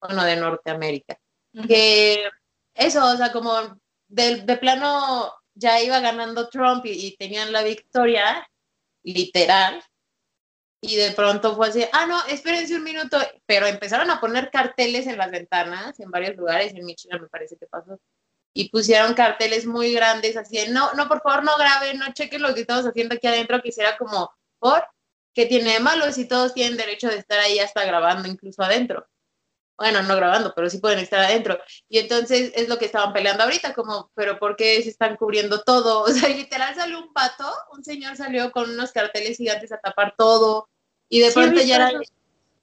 bueno, 0.00 0.24
de 0.24 0.36
Norteamérica, 0.36 1.18
que 1.66 2.28
eso, 2.74 3.04
o 3.04 3.16
sea, 3.16 3.32
como 3.32 3.80
de, 4.08 4.42
de 4.42 4.56
plano 4.58 5.32
ya 5.54 5.80
iba 5.80 6.00
ganando 6.00 6.48
Trump 6.48 6.84
y, 6.84 7.16
tenían 7.16 7.50
la 7.50 7.62
victoria, 7.62 8.46
literal, 9.02 9.82
y 10.82 10.96
de 10.96 11.12
pronto 11.12 11.56
fue 11.56 11.68
así, 11.68 11.84
ah, 11.92 12.06
no, 12.06 12.24
espérense 12.26 12.76
un 12.76 12.84
minuto, 12.84 13.18
pero 13.46 13.66
empezaron 13.66 14.10
a 14.10 14.20
poner 14.20 14.50
carteles 14.50 15.06
en 15.06 15.16
las 15.16 15.30
ventanas, 15.30 15.98
en 15.98 16.10
varios 16.10 16.36
lugares, 16.36 16.74
en 16.74 16.84
Michigan 16.84 17.22
me 17.22 17.28
parece 17.28 17.56
que 17.56 17.66
pasó, 17.66 17.98
y 18.56 18.70
pusieron 18.70 19.14
carteles 19.14 19.66
muy 19.66 19.92
grandes, 19.92 20.36
así 20.36 20.58
no, 20.70 20.92
no, 20.94 21.08
por 21.08 21.22
favor, 21.22 21.44
no 21.44 21.56
graben, 21.58 21.98
no 21.98 22.12
chequen 22.12 22.42
lo 22.42 22.54
que 22.54 22.62
estamos 22.62 22.86
haciendo 22.86 23.14
aquí 23.14 23.26
adentro, 23.26 23.60
que 23.62 23.68
hiciera 23.68 23.96
como, 23.98 24.30
¿por? 24.58 24.86
¿Qué 25.34 25.46
tiene 25.46 25.74
de 25.74 25.80
malo 25.80 26.10
si 26.12 26.26
todos 26.26 26.54
tienen 26.54 26.76
derecho 26.76 27.08
de 27.08 27.18
estar 27.18 27.38
ahí 27.38 27.58
hasta 27.58 27.84
grabando 27.84 28.28
incluso 28.28 28.62
adentro? 28.62 29.06
bueno, 29.78 30.02
no 30.02 30.16
grabando, 30.16 30.52
pero 30.54 30.70
sí 30.70 30.78
pueden 30.78 31.00
estar 31.00 31.20
adentro. 31.20 31.58
Y 31.88 31.98
entonces 31.98 32.52
es 32.54 32.68
lo 32.68 32.78
que 32.78 32.86
estaban 32.86 33.12
peleando 33.12 33.42
ahorita, 33.42 33.74
como, 33.74 34.10
pero 34.14 34.38
¿por 34.38 34.56
qué 34.56 34.82
se 34.82 34.88
están 34.88 35.16
cubriendo 35.16 35.62
todo? 35.62 36.04
O 36.06 36.08
sea, 36.08 36.28
literal 36.28 36.74
salió 36.74 36.98
un 36.98 37.12
pato, 37.12 37.52
un 37.72 37.84
señor 37.84 38.16
salió 38.16 38.52
con 38.52 38.70
unos 38.70 38.92
carteles 38.92 39.36
gigantes 39.36 39.72
a 39.72 39.78
tapar 39.78 40.14
todo, 40.16 40.68
y 41.08 41.20
de 41.20 41.30
pronto 41.32 41.60
ya 41.60 41.90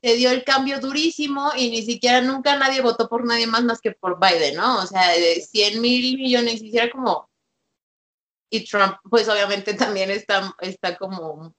se 0.03 0.15
dio 0.15 0.31
el 0.31 0.43
cambio 0.43 0.81
durísimo 0.81 1.51
y 1.55 1.71
ni 1.71 1.81
siquiera 1.81 2.19
nunca 2.19 2.57
nadie 2.57 2.81
votó 2.81 3.07
por 3.07 3.25
nadie 3.25 3.47
más 3.47 3.63
más 3.63 3.79
que 3.79 3.93
por 3.93 4.19
Biden, 4.19 4.55
¿no? 4.55 4.79
O 4.79 4.85
sea, 4.85 5.11
de 5.11 5.41
100 5.41 5.79
mil 5.79 6.17
millones, 6.17 6.61
hiciera 6.61 6.91
como... 6.91 7.29
Y 8.49 8.65
Trump, 8.65 8.97
pues 9.09 9.29
obviamente 9.29 9.73
también 9.73 10.11
está, 10.11 10.53
está 10.59 10.97
como 10.97 11.55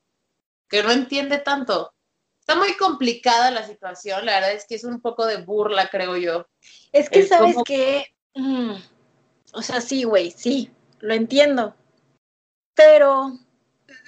que 0.69 0.83
no 0.83 0.93
entiende 0.93 1.39
tanto. 1.39 1.95
Está 2.39 2.55
muy 2.55 2.77
complicada 2.77 3.51
la 3.51 3.67
situación, 3.67 4.27
la 4.27 4.35
verdad 4.35 4.53
es 4.53 4.67
que 4.67 4.75
es 4.75 4.85
un 4.85 5.01
poco 5.01 5.25
de 5.25 5.39
burla, 5.39 5.89
creo 5.89 6.17
yo. 6.19 6.47
Es 6.93 7.09
que, 7.09 7.27
¿sabes 7.27 7.57
que 7.65 8.15
mm, 8.35 8.75
o 9.55 9.63
sea, 9.63 9.81
sí, 9.81 10.05
güey, 10.05 10.33
sí, 10.33 10.71
lo 11.01 11.15
entiendo. 11.15 11.75
Pero 12.75 13.39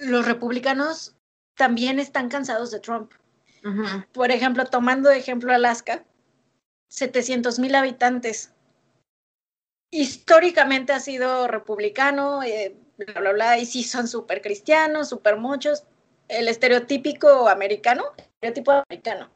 los 0.00 0.26
republicanos 0.26 1.14
también 1.54 1.98
están 1.98 2.28
cansados 2.28 2.70
de 2.70 2.80
Trump. 2.80 3.12
Por 4.12 4.30
ejemplo, 4.30 4.64
tomando 4.66 5.10
ejemplo 5.10 5.52
Alaska, 5.52 6.04
700 6.88 7.58
mil 7.58 7.74
habitantes. 7.74 8.52
Históricamente 9.90 10.92
ha 10.92 11.00
sido 11.00 11.48
republicano, 11.48 12.42
eh, 12.42 12.76
bla, 12.96 13.20
bla, 13.20 13.32
bla, 13.32 13.58
y 13.58 13.66
sí 13.66 13.82
son 13.82 14.08
súper 14.08 14.42
cristianos, 14.42 15.08
súper 15.08 15.36
muchos, 15.36 15.84
el 16.28 16.48
estereotípico 16.48 17.48
americano, 17.48 18.04
estereotipo 18.16 18.72
americano. 18.72 19.30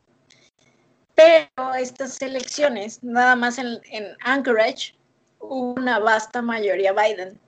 Pero 1.14 1.74
estas 1.74 2.20
elecciones, 2.22 3.02
nada 3.02 3.36
más 3.36 3.58
en, 3.58 3.80
Anchorage, 4.24 4.94
hubo 5.38 5.74
una 5.74 5.98
vasta 5.98 6.40
mayoría 6.42 6.92
Biden, 6.92 7.38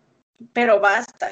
pero 0.52 0.80
basta. 0.80 1.30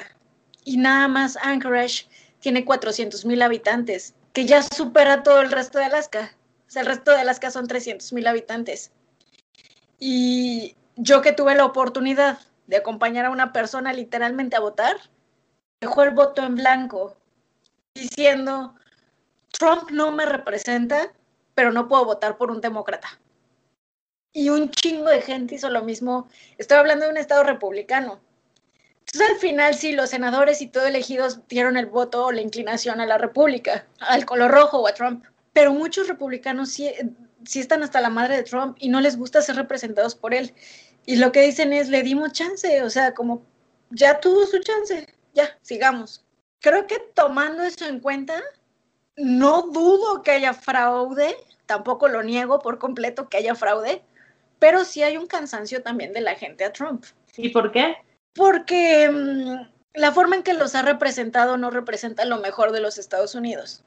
Y 0.63 0.77
nada 0.77 1.07
más 1.07 1.37
Anchorage 1.37 2.07
tiene 2.39 2.65
400 2.65 3.25
mil 3.25 3.41
habitantes, 3.41 4.15
que 4.33 4.45
ya 4.45 4.63
supera 4.63 5.23
todo 5.23 5.41
el 5.41 5.51
resto 5.51 5.79
de 5.79 5.85
Alaska. 5.85 6.31
O 6.67 6.71
sea, 6.71 6.81
el 6.81 6.87
resto 6.87 7.11
de 7.11 7.19
Alaska 7.19 7.51
son 7.51 7.67
300 7.67 8.13
mil 8.13 8.27
habitantes. 8.27 8.91
Y 9.99 10.75
yo 10.95 11.21
que 11.21 11.33
tuve 11.33 11.55
la 11.55 11.65
oportunidad 11.65 12.39
de 12.67 12.77
acompañar 12.77 13.25
a 13.25 13.31
una 13.31 13.51
persona 13.51 13.93
literalmente 13.93 14.55
a 14.55 14.61
votar, 14.61 14.97
dejó 15.81 16.03
el 16.03 16.11
voto 16.11 16.43
en 16.43 16.55
blanco 16.55 17.17
diciendo, 17.93 18.75
Trump 19.51 19.91
no 19.91 20.11
me 20.11 20.25
representa, 20.25 21.11
pero 21.55 21.71
no 21.71 21.87
puedo 21.87 22.05
votar 22.05 22.37
por 22.37 22.51
un 22.51 22.61
demócrata. 22.61 23.19
Y 24.33 24.49
un 24.49 24.71
chingo 24.71 25.09
de 25.09 25.21
gente 25.21 25.55
hizo 25.55 25.69
lo 25.69 25.83
mismo. 25.83 26.29
Estoy 26.57 26.77
hablando 26.77 27.05
de 27.05 27.11
un 27.11 27.17
estado 27.17 27.43
republicano. 27.43 28.21
Entonces 29.07 29.29
al 29.29 29.39
final 29.39 29.75
sí, 29.75 29.91
los 29.93 30.09
senadores 30.09 30.61
y 30.61 30.67
todo 30.67 30.85
elegidos 30.85 31.45
dieron 31.47 31.77
el 31.77 31.85
voto 31.85 32.25
o 32.25 32.31
la 32.31 32.41
inclinación 32.41 33.01
a 33.01 33.05
la 33.05 33.17
república, 33.17 33.85
al 33.99 34.25
color 34.25 34.51
rojo 34.51 34.79
o 34.79 34.87
a 34.87 34.93
Trump. 34.93 35.25
Pero 35.53 35.73
muchos 35.73 36.07
republicanos 36.07 36.69
sí, 36.69 36.91
sí 37.45 37.59
están 37.59 37.83
hasta 37.83 37.99
la 37.99 38.09
madre 38.09 38.37
de 38.37 38.43
Trump 38.43 38.77
y 38.79 38.89
no 38.89 39.01
les 39.01 39.17
gusta 39.17 39.41
ser 39.41 39.57
representados 39.57 40.15
por 40.15 40.33
él. 40.33 40.53
Y 41.05 41.17
lo 41.17 41.31
que 41.31 41.41
dicen 41.41 41.73
es, 41.73 41.89
le 41.89 42.03
dimos 42.03 42.31
chance, 42.31 42.83
o 42.83 42.89
sea, 42.89 43.13
como 43.13 43.43
ya 43.89 44.19
tuvo 44.19 44.45
su 44.45 44.59
chance, 44.59 45.07
ya, 45.33 45.57
sigamos 45.61 46.23
creo 46.61 46.87
que 46.87 46.99
tomando 47.13 47.63
eso 47.63 47.85
en 47.85 47.99
cuenta, 47.99 48.41
no 49.17 49.63
dudo 49.63 50.21
que 50.23 50.31
haya 50.31 50.53
fraude, 50.53 51.35
tampoco 51.65 52.07
lo 52.07 52.23
niego 52.23 52.59
por 52.59 52.77
completo 52.77 53.27
que 53.27 53.37
haya 53.37 53.55
fraude, 53.55 54.01
pero 54.59 54.85
sí 54.85 55.03
hay 55.03 55.17
un 55.17 55.27
cansancio 55.27 55.81
también 55.81 56.13
de 56.13 56.21
la 56.21 56.35
gente 56.35 56.63
a 56.63 56.71
Trump. 56.71 57.03
¿Y 57.35 57.49
por 57.49 57.71
qué? 57.71 57.97
Porque 58.33 59.09
mm, 59.09 59.99
la 59.99 60.11
forma 60.11 60.35
en 60.35 60.43
que 60.43 60.53
los 60.53 60.75
ha 60.75 60.81
representado 60.81 61.57
no 61.57 61.69
representa 61.69 62.25
lo 62.25 62.39
mejor 62.39 62.71
de 62.71 62.81
los 62.81 62.97
Estados 62.97 63.35
Unidos. 63.35 63.83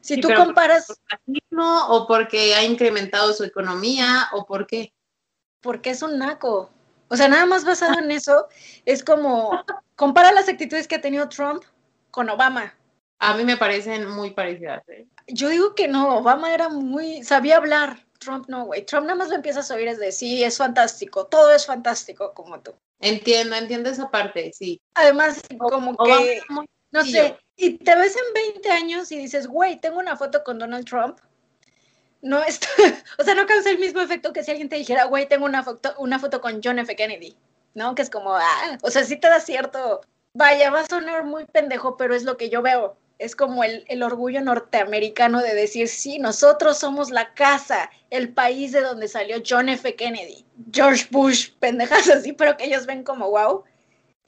Si 0.00 0.20
tú 0.20 0.28
comparas... 0.34 0.86
¿Por 0.86 0.96
racismo 1.10 1.86
o 1.88 2.06
porque 2.06 2.54
ha 2.54 2.64
incrementado 2.64 3.32
su 3.32 3.44
economía 3.44 4.28
o 4.32 4.46
por 4.46 4.66
qué? 4.66 4.92
Porque 5.60 5.90
es 5.90 6.02
un 6.02 6.18
naco. 6.18 6.70
O 7.08 7.16
sea, 7.16 7.28
nada 7.28 7.46
más 7.46 7.64
basado 7.64 7.98
en 7.98 8.10
eso, 8.10 8.46
es 8.84 9.02
como, 9.02 9.64
compara 9.96 10.30
las 10.32 10.48
actitudes 10.48 10.86
que 10.86 10.96
ha 10.96 11.00
tenido 11.00 11.28
Trump 11.28 11.64
con 12.10 12.28
Obama. 12.28 12.74
A 13.18 13.34
mí 13.34 13.44
me 13.44 13.56
parecen 13.56 14.08
muy 14.08 14.30
parecidas. 14.30 14.86
¿eh? 14.88 15.06
Yo 15.26 15.48
digo 15.48 15.74
que 15.74 15.88
no, 15.88 16.18
Obama 16.18 16.52
era 16.52 16.68
muy, 16.68 17.24
sabía 17.24 17.56
hablar. 17.56 18.06
Trump 18.18 18.46
no, 18.48 18.66
güey. 18.66 18.84
Trump 18.84 19.06
nada 19.06 19.16
más 19.16 19.28
lo 19.28 19.34
empiezas 19.34 19.70
a 19.70 19.74
oír 19.74 19.88
es 19.88 19.98
de 19.98 20.12
sí, 20.12 20.44
es 20.44 20.56
fantástico, 20.56 21.26
todo 21.26 21.50
es 21.52 21.66
fantástico 21.66 22.32
como 22.34 22.60
tú. 22.60 22.74
Entiendo, 23.00 23.56
entiendo 23.56 23.90
esa 23.90 24.10
parte, 24.10 24.52
sí. 24.52 24.80
Además, 24.94 25.40
como 25.58 25.96
que, 25.96 26.42
no 26.90 27.04
sé, 27.04 27.36
y 27.56 27.78
te 27.78 27.94
ves 27.96 28.16
en 28.16 28.34
20 28.54 28.70
años 28.70 29.12
y 29.12 29.18
dices, 29.18 29.46
güey, 29.46 29.80
tengo 29.80 29.98
una 29.98 30.16
foto 30.16 30.42
con 30.44 30.58
Donald 30.58 30.86
Trump. 30.86 31.18
No 32.20 32.42
está, 32.42 32.66
o 33.18 33.22
sea, 33.22 33.34
no 33.34 33.46
causa 33.46 33.70
el 33.70 33.78
mismo 33.78 34.00
efecto 34.00 34.32
que 34.32 34.42
si 34.42 34.50
alguien 34.50 34.68
te 34.68 34.76
dijera, 34.76 35.04
güey, 35.04 35.28
tengo 35.28 35.44
una 35.44 35.62
foto, 35.62 35.94
una 35.98 36.18
foto 36.18 36.40
con 36.40 36.60
John 36.62 36.80
F. 36.80 36.96
Kennedy, 36.96 37.36
¿no? 37.74 37.94
Que 37.94 38.02
es 38.02 38.10
como, 38.10 38.34
ah, 38.34 38.78
o 38.82 38.90
sea, 38.90 39.04
sí 39.04 39.16
te 39.16 39.28
da 39.28 39.38
cierto 39.38 40.00
vaya, 40.38 40.70
va 40.70 40.80
a 40.80 40.86
sonar 40.86 41.24
muy 41.24 41.44
pendejo, 41.46 41.96
pero 41.96 42.14
es 42.14 42.24
lo 42.24 42.36
que 42.36 42.48
yo 42.48 42.62
veo. 42.62 42.96
Es 43.18 43.34
como 43.34 43.64
el, 43.64 44.02
orgullo 44.02 44.40
norteamericano 44.40 45.42
de 45.42 45.54
decir, 45.54 45.88
sí, 45.88 46.18
nosotros 46.18 46.78
somos 46.78 47.10
la 47.10 47.34
casa, 47.34 47.90
el 48.10 48.32
país 48.32 48.72
de 48.72 48.80
donde 48.80 49.08
salió 49.08 49.42
John 49.46 49.68
F. 49.68 49.94
Kennedy, 49.96 50.44
George 50.72 51.06
Bush, 51.10 51.50
pendejas 51.60 52.08
así, 52.08 52.32
pero 52.32 52.56
que 52.56 52.66
ellos 52.66 52.86
ven 52.86 53.02
como 53.02 53.30
wow. 53.30 53.64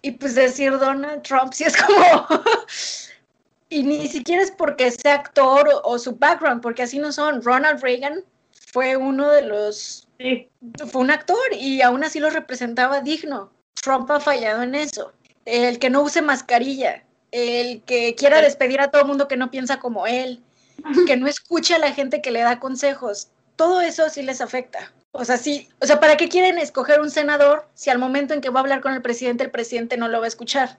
Y 0.03 0.12
pues 0.12 0.35
decir 0.35 0.79
Donald 0.79 1.22
Trump, 1.22 1.53
sí 1.53 1.64
es 1.64 1.76
como... 1.76 2.26
y 3.68 3.83
ni 3.83 4.09
siquiera 4.09 4.42
es 4.42 4.50
porque 4.50 4.90
sea 4.90 5.14
actor 5.14 5.68
o, 5.85 5.98
su 5.98 6.16
background, 6.16 6.62
porque 6.62 6.83
así 6.83 6.98
no 6.98 7.12
son. 7.12 7.42
Ronald 7.42 7.83
Reagan 7.83 8.24
fue 8.72 8.96
uno 8.96 9.31
de 9.31 9.42
los... 9.42 10.09
Fue 10.18 11.00
un 11.00 11.11
actor 11.11 11.38
y 11.53 11.81
aún 11.81 12.03
así 12.03 12.18
lo 12.18 12.31
representaba 12.31 13.00
digno. 13.00 13.53
Trump 13.74 14.11
ha 14.11 14.20
fallado 14.20 14.62
en 14.62 14.74
eso 14.74 15.12
el 15.44 15.79
que 15.79 15.90
no 15.90 16.03
use 16.03 16.22
mascarilla, 16.22 17.05
el 17.33 17.83
que 17.83 18.14
quiera 18.14 18.40
despedir 18.40 18.81
a 18.81 18.90
todo 18.90 19.05
mundo 19.05 19.29
que 19.29 19.37
no 19.37 19.51
piensa 19.51 19.79
como 19.79 20.07
él, 20.07 20.43
que 21.07 21.16
no 21.16 21.27
escuche 21.27 21.75
a 21.75 21.79
la 21.79 21.93
gente 21.93 22.23
que 22.23 22.31
le 22.31 22.40
da 22.40 22.61
consejos, 22.61 23.29
todo 23.57 23.81
eso 23.81 24.09
sí 24.09 24.23
les 24.23 24.40
afecta. 24.40 24.93
O 25.12 25.25
sea, 25.25 25.37
sí, 25.37 25.69
o 25.81 25.87
sea, 25.87 25.99
¿para 26.01 26.16
qué 26.16 26.29
quieren 26.29 26.59
escoger 26.59 27.01
un 27.01 27.11
senador 27.11 27.69
si 27.75 27.90
al 27.90 27.99
momento 27.99 28.33
en 28.33 28.40
que 28.40 28.51
va 28.51 28.61
a 28.61 28.62
hablar 28.62 28.81
con 28.81 28.95
el 28.95 29.03
presidente, 29.03 29.45
el 29.45 29.51
presidente 29.51 29.97
no 29.97 30.09
lo 30.09 30.21
va 30.21 30.25
a 30.27 30.29
escuchar? 30.29 30.79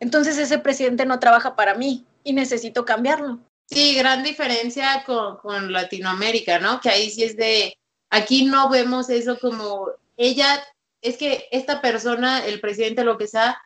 Entonces 0.00 0.38
ese 0.38 0.58
presidente 0.58 1.06
no 1.06 1.18
trabaja 1.18 1.56
para 1.56 1.74
mí 1.74 2.04
y 2.22 2.32
necesito 2.32 2.84
cambiarlo. 2.84 3.38
Sí, 3.66 3.94
gran 3.94 4.22
diferencia 4.22 5.04
con, 5.06 5.38
con 5.38 5.72
Latinoamérica, 5.72 6.58
¿no? 6.58 6.80
Que 6.80 6.90
ahí 6.90 7.10
sí 7.10 7.22
es 7.22 7.36
de, 7.36 7.76
aquí 8.10 8.44
no 8.44 8.68
vemos 8.68 9.08
eso 9.08 9.38
como 9.38 9.88
ella, 10.16 10.62
es 11.00 11.16
que 11.16 11.48
esta 11.50 11.80
persona, 11.80 12.44
el 12.44 12.60
presidente, 12.60 13.04
lo 13.04 13.16
que 13.16 13.26
sea, 13.26 13.60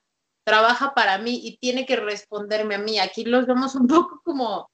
trabaja 0.45 0.95
para 0.95 1.19
mí 1.19 1.41
y 1.43 1.57
tiene 1.57 1.87
que 1.87 1.97
responderme 1.97 2.77
a 2.77 2.79
mí. 2.79 2.99
Aquí 2.99 3.25
los 3.25 3.47
vemos 3.47 3.75
un 3.75 3.89
poco 3.89 4.21
como, 4.23 4.71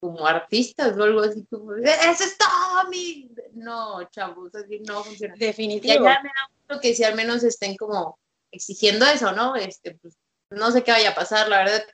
como 0.00 0.26
artistas 0.26 0.96
o 0.96 1.02
algo 1.02 1.20
así, 1.20 1.46
como, 1.50 1.74
eso 1.74 2.24
es 2.24 2.36
todo 2.38 2.88
mi... 2.90 3.30
No, 3.52 4.02
chavos, 4.10 4.54
así 4.54 4.80
no 4.80 5.04
funciona. 5.04 5.34
Definitivo. 5.36 6.04
ya 6.04 6.20
me 6.22 6.28
da 6.28 6.50
gusto 6.56 6.80
que 6.80 6.94
si 6.94 7.04
al 7.04 7.14
menos 7.14 7.44
estén 7.44 7.76
como 7.76 8.18
exigiendo 8.50 9.06
eso, 9.06 9.32
¿no? 9.32 9.54
Este, 9.56 9.94
pues, 9.96 10.16
no 10.50 10.70
sé 10.70 10.82
qué 10.82 10.92
vaya 10.92 11.10
a 11.10 11.14
pasar, 11.14 11.48
la 11.48 11.58
verdad. 11.58 11.84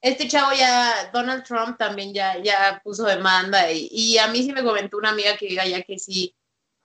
este 0.00 0.28
chavo 0.28 0.52
ya, 0.52 1.10
Donald 1.12 1.44
Trump 1.44 1.76
también 1.78 2.14
ya, 2.14 2.38
ya 2.42 2.80
puso 2.82 3.04
demanda 3.04 3.70
y, 3.70 3.88
y 3.90 4.18
a 4.18 4.28
mí 4.28 4.42
sí 4.42 4.52
me 4.52 4.64
comentó 4.64 4.96
una 4.96 5.10
amiga 5.10 5.36
que 5.36 5.46
diga 5.46 5.66
ya 5.66 5.82
que 5.82 5.98
sí, 5.98 6.34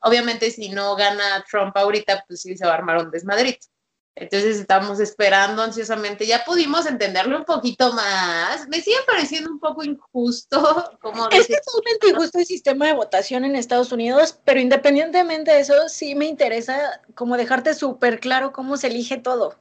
obviamente 0.02 0.52
si 0.52 0.70
no 0.70 0.96
gana 0.96 1.46
Trump 1.50 1.76
ahorita, 1.78 2.26
pues 2.28 2.42
sí 2.42 2.58
se 2.58 2.66
va 2.66 2.72
a 2.72 2.76
armar 2.76 2.98
un 3.06 3.12
desmadrito. 3.12 3.68
Entonces 4.16 4.58
estamos 4.58 5.00
esperando 5.00 5.64
ansiosamente. 5.64 6.28
Ya 6.28 6.44
pudimos 6.44 6.86
entenderlo 6.86 7.38
un 7.38 7.46
poquito 7.46 7.94
más. 7.94 8.68
Me 8.68 8.82
sigue 8.82 8.98
pareciendo 9.08 9.50
un 9.50 9.60
poco 9.60 9.84
injusto. 9.84 10.98
Como 11.02 11.30
es 11.30 11.48
totalmente 11.48 12.10
injusto 12.10 12.40
el 12.40 12.46
sistema 12.46 12.88
de 12.88 12.94
votación 12.94 13.46
en 13.46 13.56
Estados 13.56 13.92
Unidos, 13.92 14.38
pero 14.44 14.60
independientemente 14.60 15.52
de 15.52 15.62
eso, 15.62 15.88
sí 15.88 16.14
me 16.16 16.26
interesa 16.26 17.02
como 17.16 17.38
dejarte 17.38 17.74
súper 17.74 18.20
claro 18.20 18.52
cómo 18.52 18.78
se 18.78 18.88
elige 18.88 19.18
todo. 19.18 19.56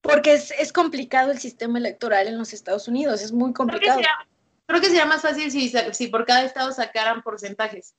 Porque 0.00 0.34
es, 0.34 0.50
es, 0.58 0.70
complicado 0.72 1.30
el 1.30 1.38
sistema 1.38 1.78
electoral 1.78 2.26
en 2.28 2.36
los 2.36 2.52
Estados 2.52 2.88
Unidos, 2.88 3.22
es 3.22 3.32
muy 3.32 3.54
complicado. 3.54 4.00
Creo 4.66 4.80
que 4.80 4.88
sería, 4.88 5.06
más 5.06 5.22
fácil 5.22 5.50
si, 5.50 5.72
si 5.92 6.08
por 6.08 6.26
cada 6.26 6.42
estado 6.42 6.72
sacaran 6.72 7.22
porcentajes. 7.22 7.94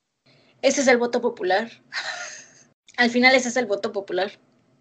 Ese 0.61 0.81
es 0.81 0.87
el 0.87 0.97
voto 0.97 1.21
popular. 1.21 1.71
Al 2.97 3.09
final 3.09 3.33
ese 3.35 3.49
es 3.49 3.57
el 3.57 3.65
voto 3.65 3.91
popular. 3.91 4.31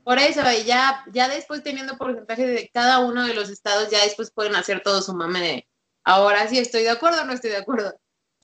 Por 0.05 0.19
eso, 0.19 0.43
y 0.53 0.65
ya, 0.65 1.03
ya 1.13 1.29
después 1.29 1.63
teniendo 1.63 1.97
porcentaje 1.97 2.47
de 2.47 2.71
cada 2.73 2.99
uno 3.01 3.27
de 3.27 3.33
los 3.33 3.49
estados, 3.49 3.91
ya 3.91 4.03
después 4.03 4.31
pueden 4.31 4.55
hacer 4.55 4.83
todo 4.83 5.01
su 5.01 5.15
mame 5.15 5.41
de 5.41 5.67
ahora 6.05 6.47
sí 6.47 6.59
estoy 6.59 6.83
de 6.83 6.91
acuerdo 6.91 7.23
o 7.23 7.25
no 7.25 7.33
estoy 7.33 7.51
de 7.51 7.57
acuerdo. 7.57 7.99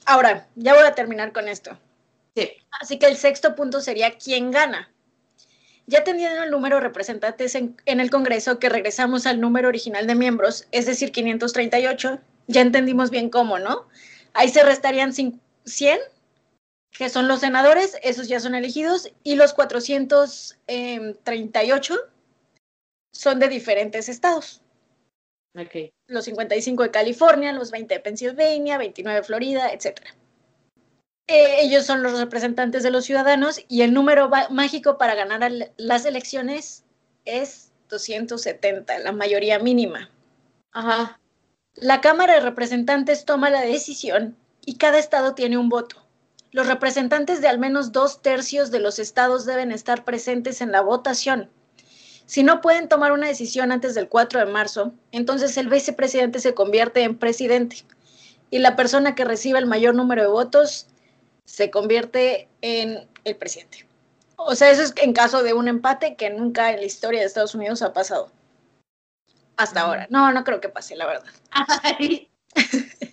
Ahora, 0.06 0.48
ya 0.56 0.74
voy 0.74 0.84
a 0.84 0.94
terminar 0.94 1.32
con 1.32 1.48
esto. 1.48 1.78
Sí. 2.34 2.52
Así 2.80 2.98
que 2.98 3.06
el 3.06 3.16
sexto 3.16 3.54
punto 3.54 3.82
sería 3.82 4.16
quién 4.16 4.50
gana. 4.50 4.90
Ya 5.86 6.02
teniendo 6.02 6.42
el 6.42 6.50
número 6.50 6.76
de 6.76 6.82
representantes 6.82 7.54
en, 7.54 7.76
en, 7.84 8.00
el 8.00 8.10
Congreso, 8.10 8.58
que 8.58 8.70
regresamos 8.70 9.26
al 9.26 9.40
número 9.40 9.68
original 9.68 10.06
de 10.06 10.14
miembros, 10.14 10.66
es 10.70 10.86
decir, 10.86 11.12
538, 11.12 12.20
ya 12.46 12.60
entendimos 12.60 13.10
bien 13.10 13.28
cómo, 13.28 13.58
¿no? 13.58 13.86
Ahí 14.32 14.48
se 14.48 14.62
restarían 14.62 15.12
100 15.12 15.38
que 16.90 17.08
son 17.08 17.28
los 17.28 17.40
senadores, 17.40 17.96
esos 18.02 18.28
ya 18.28 18.40
son 18.40 18.54
elegidos, 18.54 19.10
y 19.22 19.36
los 19.36 19.54
438 19.54 21.96
son 23.12 23.38
de 23.38 23.48
diferentes 23.48 24.08
estados. 24.08 24.62
Okay. 25.54 25.92
Los 26.06 26.24
55 26.26 26.84
de 26.84 26.90
California, 26.90 27.52
los 27.52 27.70
20 27.70 27.94
de 27.94 28.00
Pennsylvania, 28.00 28.78
29 28.78 29.20
de 29.20 29.24
Florida, 29.24 29.72
etc. 29.72 30.00
Eh, 31.26 31.62
ellos 31.62 31.86
son 31.86 32.02
los 32.02 32.18
representantes 32.18 32.82
de 32.82 32.90
los 32.90 33.04
ciudadanos 33.04 33.64
y 33.68 33.82
el 33.82 33.92
número 33.92 34.30
mágico 34.50 34.98
para 34.98 35.14
ganar 35.14 35.50
las 35.76 36.04
elecciones 36.04 36.84
es 37.24 37.72
270, 37.88 38.98
la 39.00 39.12
mayoría 39.12 39.58
mínima. 39.58 40.10
Ajá. 40.72 41.20
La 41.74 42.00
Cámara 42.00 42.34
de 42.34 42.40
Representantes 42.40 43.24
toma 43.24 43.50
la 43.50 43.62
decisión 43.62 44.36
y 44.64 44.76
cada 44.76 44.98
estado 44.98 45.34
tiene 45.34 45.58
un 45.58 45.68
voto. 45.68 45.99
Los 46.52 46.66
representantes 46.66 47.40
de 47.40 47.48
al 47.48 47.58
menos 47.58 47.92
dos 47.92 48.22
tercios 48.22 48.70
de 48.70 48.80
los 48.80 48.98
estados 48.98 49.46
deben 49.46 49.70
estar 49.70 50.04
presentes 50.04 50.60
en 50.60 50.72
la 50.72 50.80
votación. 50.80 51.48
Si 52.26 52.42
no 52.42 52.60
pueden 52.60 52.88
tomar 52.88 53.12
una 53.12 53.26
decisión 53.26 53.72
antes 53.72 53.94
del 53.94 54.08
4 54.08 54.40
de 54.40 54.46
marzo, 54.46 54.92
entonces 55.12 55.56
el 55.56 55.68
vicepresidente 55.68 56.40
se 56.40 56.54
convierte 56.54 57.02
en 57.02 57.18
presidente 57.18 57.84
y 58.50 58.58
la 58.58 58.76
persona 58.76 59.14
que 59.14 59.24
reciba 59.24 59.58
el 59.58 59.66
mayor 59.66 59.94
número 59.94 60.22
de 60.22 60.28
votos 60.28 60.86
se 61.44 61.70
convierte 61.70 62.48
en 62.62 63.08
el 63.24 63.36
presidente. 63.36 63.86
O 64.36 64.54
sea, 64.54 64.70
eso 64.70 64.82
es 64.82 64.92
en 64.96 65.12
caso 65.12 65.42
de 65.42 65.52
un 65.52 65.68
empate 65.68 66.16
que 66.16 66.30
nunca 66.30 66.70
en 66.70 66.76
la 66.76 66.86
historia 66.86 67.20
de 67.20 67.26
Estados 67.26 67.54
Unidos 67.54 67.82
ha 67.82 67.92
pasado. 67.92 68.30
Hasta 69.56 69.80
ahora. 69.82 70.06
No, 70.10 70.32
no 70.32 70.44
creo 70.44 70.60
que 70.60 70.68
pase, 70.68 70.96
la 70.96 71.06
verdad. 71.06 71.30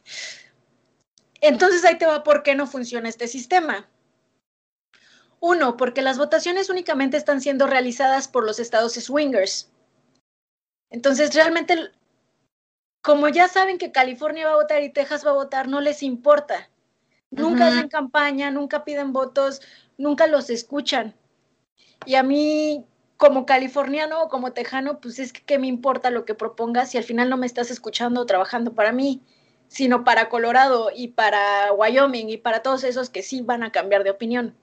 Entonces 1.41 1.85
ahí 1.85 1.97
te 1.97 2.05
va 2.05 2.23
por 2.23 2.43
qué 2.43 2.55
no 2.55 2.67
funciona 2.67 3.09
este 3.09 3.27
sistema. 3.27 3.87
Uno, 5.39 5.77
porque 5.77 6.01
las 6.01 6.17
votaciones 6.17 6.69
únicamente 6.69 7.17
están 7.17 7.41
siendo 7.41 7.67
realizadas 7.67 8.27
por 8.27 8.43
los 8.43 8.59
estados 8.59 8.93
swingers. 8.93 9.71
Entonces, 10.89 11.35
realmente, 11.35 11.91
como 13.01 13.29
ya 13.29 13.47
saben 13.47 13.77
que 13.77 13.91
California 13.91 14.47
va 14.47 14.53
a 14.53 14.57
votar 14.57 14.81
y 14.81 14.91
Texas 14.91 15.25
va 15.25 15.31
a 15.31 15.35
votar, 15.35 15.67
no 15.67 15.79
les 15.79 16.01
importa. 16.01 16.69
Nunca 17.29 17.67
hacen 17.67 17.89
campaña, 17.89 18.49
nunca 18.51 18.83
piden 18.83 19.11
votos, 19.11 19.61
nunca 19.97 20.27
los 20.27 20.49
escuchan. 20.49 21.13
Y 22.05 22.15
a 22.15 22.23
mí, 22.23 22.85
como 23.17 23.45
californiano 23.45 24.23
o 24.23 24.29
como 24.29 24.53
tejano, 24.53 25.01
pues 25.01 25.19
es 25.19 25.33
que 25.33 25.41
¿qué 25.43 25.59
me 25.59 25.67
importa 25.67 26.09
lo 26.09 26.25
que 26.25 26.35
propongas 26.35 26.91
si 26.91 26.97
al 26.97 27.03
final 27.03 27.29
no 27.29 27.37
me 27.37 27.45
estás 27.45 27.69
escuchando 27.69 28.21
o 28.21 28.25
trabajando 28.25 28.73
para 28.73 28.91
mí 28.91 29.21
sino 29.67 30.03
para 30.03 30.29
Colorado 30.29 30.91
y 30.95 31.09
para 31.09 31.71
Wyoming 31.73 32.29
y 32.29 32.37
para 32.37 32.61
todos 32.61 32.83
esos 32.83 33.09
que 33.09 33.23
sí 33.23 33.41
van 33.41 33.63
a 33.63 33.71
cambiar 33.71 34.03
de 34.03 34.11
opinión. 34.11 34.55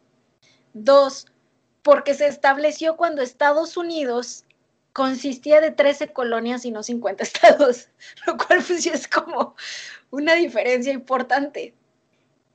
Dos, 0.72 1.26
porque 1.82 2.14
se 2.14 2.26
estableció 2.26 2.96
cuando 2.96 3.22
Estados 3.22 3.76
Unidos 3.76 4.44
consistía 4.92 5.60
de 5.60 5.70
13 5.70 6.12
colonias 6.12 6.64
y 6.64 6.70
no 6.70 6.82
50 6.82 7.22
estados, 7.22 7.88
lo 8.26 8.36
cual 8.36 8.62
pues 8.66 8.86
es 8.86 9.06
como 9.06 9.54
una 10.10 10.34
diferencia 10.34 10.92
importante. 10.92 11.74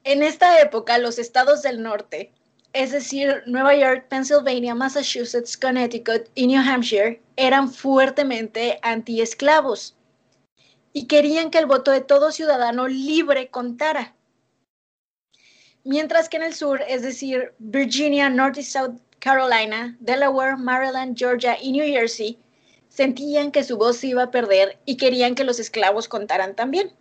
En 0.03 0.23
esta 0.23 0.59
época, 0.61 0.97
los 0.97 1.19
estados 1.19 1.61
del 1.61 1.83
norte, 1.83 2.31
es 2.73 2.91
decir, 2.91 3.43
Nueva 3.45 3.75
York, 3.75 4.05
Pennsylvania, 4.09 4.73
Massachusetts, 4.73 5.57
Connecticut 5.57 6.29
y 6.35 6.47
New 6.47 6.61
Hampshire, 6.61 7.21
eran 7.35 7.71
fuertemente 7.71 8.79
antiesclavos 8.81 9.95
y 10.93 11.07
querían 11.07 11.51
que 11.51 11.57
el 11.57 11.65
voto 11.65 11.91
de 11.91 12.01
todo 12.01 12.31
ciudadano 12.31 12.87
libre 12.87 13.49
contara. 13.49 14.15
Mientras 15.83 16.29
que 16.29 16.37
en 16.37 16.43
el 16.43 16.53
sur, 16.53 16.81
es 16.87 17.01
decir, 17.01 17.53
Virginia, 17.59 18.29
North 18.29 18.57
y 18.57 18.63
South 18.63 18.99
Carolina, 19.19 19.95
Delaware, 19.99 20.57
Maryland, 20.57 21.17
Georgia 21.17 21.57
y 21.61 21.71
New 21.71 21.85
Jersey, 21.85 22.37
sentían 22.89 23.51
que 23.51 23.63
su 23.63 23.77
voz 23.77 23.97
se 23.97 24.07
iba 24.07 24.23
a 24.23 24.31
perder 24.31 24.79
y 24.85 24.97
querían 24.97 25.35
que 25.35 25.43
los 25.43 25.59
esclavos 25.59 26.07
contaran 26.07 26.55
también. 26.55 26.93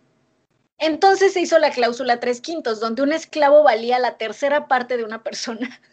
Entonces 0.77 1.33
se 1.33 1.41
hizo 1.41 1.59
la 1.59 1.71
cláusula 1.71 2.19
tres 2.19 2.39
quintos, 2.39 2.79
donde 2.79 3.01
un 3.01 3.11
esclavo 3.11 3.63
valía 3.63 3.99
la 3.99 4.17
tercera 4.17 4.67
parte 4.67 4.97
de 4.97 5.03
una 5.03 5.23
persona. 5.23 5.81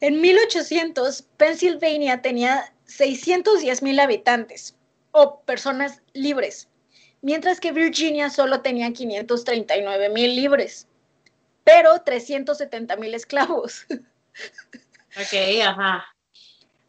En 0.00 0.20
1800, 0.20 1.22
Pennsylvania 1.38 2.20
tenía 2.20 2.74
610 2.84 3.82
mil 3.82 3.98
habitantes, 3.98 4.76
o 5.16 5.40
personas 5.42 6.02
libres, 6.12 6.68
mientras 7.22 7.60
que 7.60 7.70
Virginia 7.70 8.30
solo 8.30 8.62
tenía 8.62 8.92
539 8.92 10.08
mil 10.08 10.34
libres, 10.34 10.88
pero 11.62 12.02
370 12.02 12.96
mil 12.96 13.14
esclavos. 13.14 13.86
Ok, 15.16 15.62
ajá. 15.64 16.04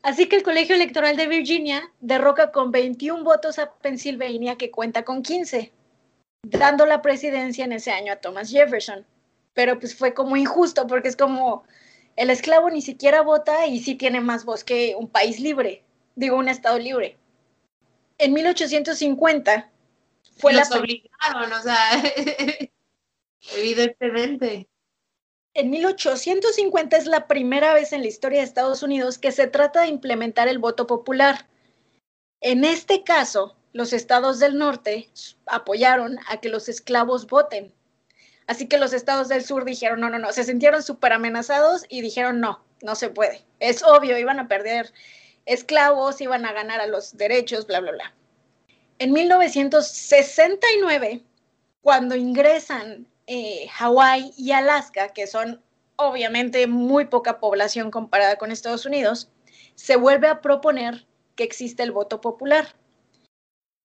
Así 0.01 0.27
que 0.27 0.37
el 0.37 0.41
Colegio 0.41 0.73
Electoral 0.73 1.15
de 1.15 1.27
Virginia 1.27 1.91
derroca 1.99 2.51
con 2.51 2.71
21 2.71 3.23
votos 3.23 3.59
a 3.59 3.71
Pennsylvania, 3.71 4.55
que 4.55 4.71
cuenta 4.71 5.05
con 5.05 5.21
15, 5.21 5.71
dando 6.41 6.87
la 6.87 7.03
presidencia 7.03 7.65
en 7.65 7.73
ese 7.73 7.91
año 7.91 8.13
a 8.13 8.15
Thomas 8.15 8.49
Jefferson. 8.49 9.05
Pero 9.53 9.79
pues 9.79 9.95
fue 9.95 10.15
como 10.15 10.37
injusto, 10.37 10.87
porque 10.87 11.09
es 11.09 11.15
como 11.15 11.65
el 12.15 12.31
esclavo 12.31 12.71
ni 12.71 12.81
siquiera 12.81 13.21
vota 13.21 13.67
y 13.67 13.79
sí 13.79 13.93
tiene 13.93 14.21
más 14.21 14.43
voz 14.43 14.63
que 14.63 14.95
un 14.97 15.07
país 15.07 15.39
libre, 15.39 15.83
digo, 16.15 16.35
un 16.35 16.49
estado 16.49 16.79
libre 16.79 17.19
en 18.17 18.33
1850 18.33 19.71
fue 20.37 20.53
Los 20.53 20.71
obligaron, 20.71 21.51
o 21.53 21.61
sea, 21.61 22.03
evidentemente. 23.55 24.67
En 25.53 25.69
1850 25.69 26.97
es 26.97 27.05
la 27.05 27.27
primera 27.27 27.73
vez 27.73 27.93
en 27.93 28.01
la 28.01 28.07
historia 28.07 28.39
de 28.39 28.45
Estados 28.45 28.83
Unidos 28.83 29.17
que 29.17 29.31
se 29.31 29.47
trata 29.47 29.81
de 29.81 29.87
implementar 29.87 30.49
el 30.49 30.59
voto 30.59 30.85
popular. 30.85 31.47
En 32.41 32.65
este 32.65 33.03
caso, 33.03 33.55
los 33.71 33.93
estados 33.93 34.39
del 34.39 34.57
norte 34.57 35.09
apoyaron 35.45 36.19
a 36.27 36.41
que 36.41 36.49
los 36.49 36.67
esclavos 36.67 37.27
voten. 37.27 37.73
Así 38.47 38.67
que 38.67 38.77
los 38.77 38.93
estados 38.93 39.29
del 39.29 39.43
sur 39.43 39.63
dijeron, 39.63 40.01
no, 40.01 40.09
no, 40.09 40.19
no, 40.19 40.31
se 40.33 40.43
sintieron 40.43 40.83
súper 40.83 41.13
amenazados 41.13 41.85
y 41.89 42.01
dijeron, 42.01 42.41
no, 42.41 42.63
no 42.81 42.95
se 42.95 43.09
puede. 43.09 43.45
Es 43.59 43.81
obvio, 43.81 44.17
iban 44.17 44.39
a 44.39 44.47
perder 44.47 44.93
esclavos 45.45 46.21
iban 46.21 46.45
a 46.45 46.53
ganar 46.53 46.81
a 46.81 46.87
los 46.87 47.17
derechos, 47.17 47.67
bla, 47.67 47.79
bla, 47.79 47.91
bla. 47.91 48.13
En 48.97 49.11
1969, 49.11 51.21
cuando 51.81 52.15
ingresan 52.15 53.07
eh, 53.27 53.67
Hawái 53.73 54.33
y 54.37 54.51
Alaska, 54.51 55.09
que 55.09 55.27
son 55.27 55.61
obviamente 55.97 56.67
muy 56.67 57.05
poca 57.05 57.39
población 57.39 57.91
comparada 57.91 58.37
con 58.37 58.51
Estados 58.51 58.85
Unidos, 58.85 59.29
se 59.75 59.95
vuelve 59.95 60.27
a 60.27 60.41
proponer 60.41 61.05
que 61.35 61.43
existe 61.43 61.83
el 61.83 61.91
voto 61.91 62.21
popular. 62.21 62.75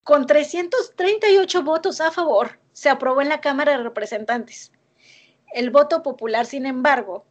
Con 0.03 0.25
338 0.25 1.63
votos 1.63 2.01
a 2.01 2.11
favor, 2.11 2.59
se 2.73 2.89
aprobó 2.89 3.21
en 3.21 3.29
la 3.29 3.41
Cámara 3.41 3.73
de 3.73 3.83
Representantes. 3.83 4.71
El 5.53 5.69
voto 5.69 6.01
popular, 6.01 6.45
sin 6.45 6.65
embargo, 6.65 7.25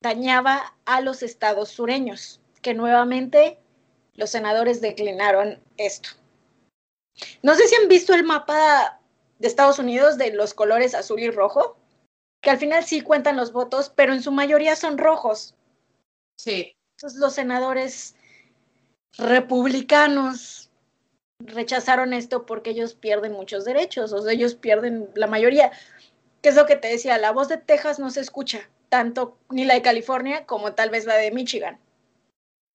dañaba 0.00 0.76
a 0.84 1.00
los 1.00 1.22
estados 1.22 1.68
sureños 1.68 2.41
que 2.62 2.74
nuevamente 2.74 3.58
los 4.14 4.30
senadores 4.30 4.80
declinaron 4.80 5.60
esto. 5.76 6.10
No 7.42 7.54
sé 7.54 7.66
si 7.68 7.74
han 7.74 7.88
visto 7.88 8.14
el 8.14 8.24
mapa 8.24 9.00
de 9.38 9.48
Estados 9.48 9.78
Unidos 9.78 10.16
de 10.16 10.32
los 10.32 10.54
colores 10.54 10.94
azul 10.94 11.20
y 11.20 11.30
rojo, 11.30 11.76
que 12.40 12.50
al 12.50 12.58
final 12.58 12.84
sí 12.84 13.00
cuentan 13.00 13.36
los 13.36 13.52
votos, 13.52 13.92
pero 13.94 14.12
en 14.12 14.22
su 14.22 14.32
mayoría 14.32 14.76
son 14.76 14.98
rojos. 14.98 15.54
Sí. 16.36 16.76
Entonces 16.96 17.18
los 17.20 17.34
senadores 17.34 18.14
republicanos 19.18 20.70
rechazaron 21.40 22.12
esto 22.12 22.46
porque 22.46 22.70
ellos 22.70 22.94
pierden 22.94 23.32
muchos 23.32 23.64
derechos, 23.64 24.12
o 24.12 24.22
sea, 24.22 24.32
ellos 24.32 24.54
pierden 24.54 25.10
la 25.14 25.26
mayoría. 25.26 25.72
¿Qué 26.40 26.48
es 26.48 26.56
lo 26.56 26.66
que 26.66 26.76
te 26.76 26.88
decía? 26.88 27.18
La 27.18 27.32
voz 27.32 27.48
de 27.48 27.58
Texas 27.58 27.98
no 27.98 28.10
se 28.10 28.20
escucha, 28.20 28.68
tanto 28.88 29.36
ni 29.50 29.64
la 29.64 29.74
de 29.74 29.82
California 29.82 30.46
como 30.46 30.74
tal 30.74 30.90
vez 30.90 31.04
la 31.04 31.16
de 31.16 31.30
Michigan. 31.30 31.78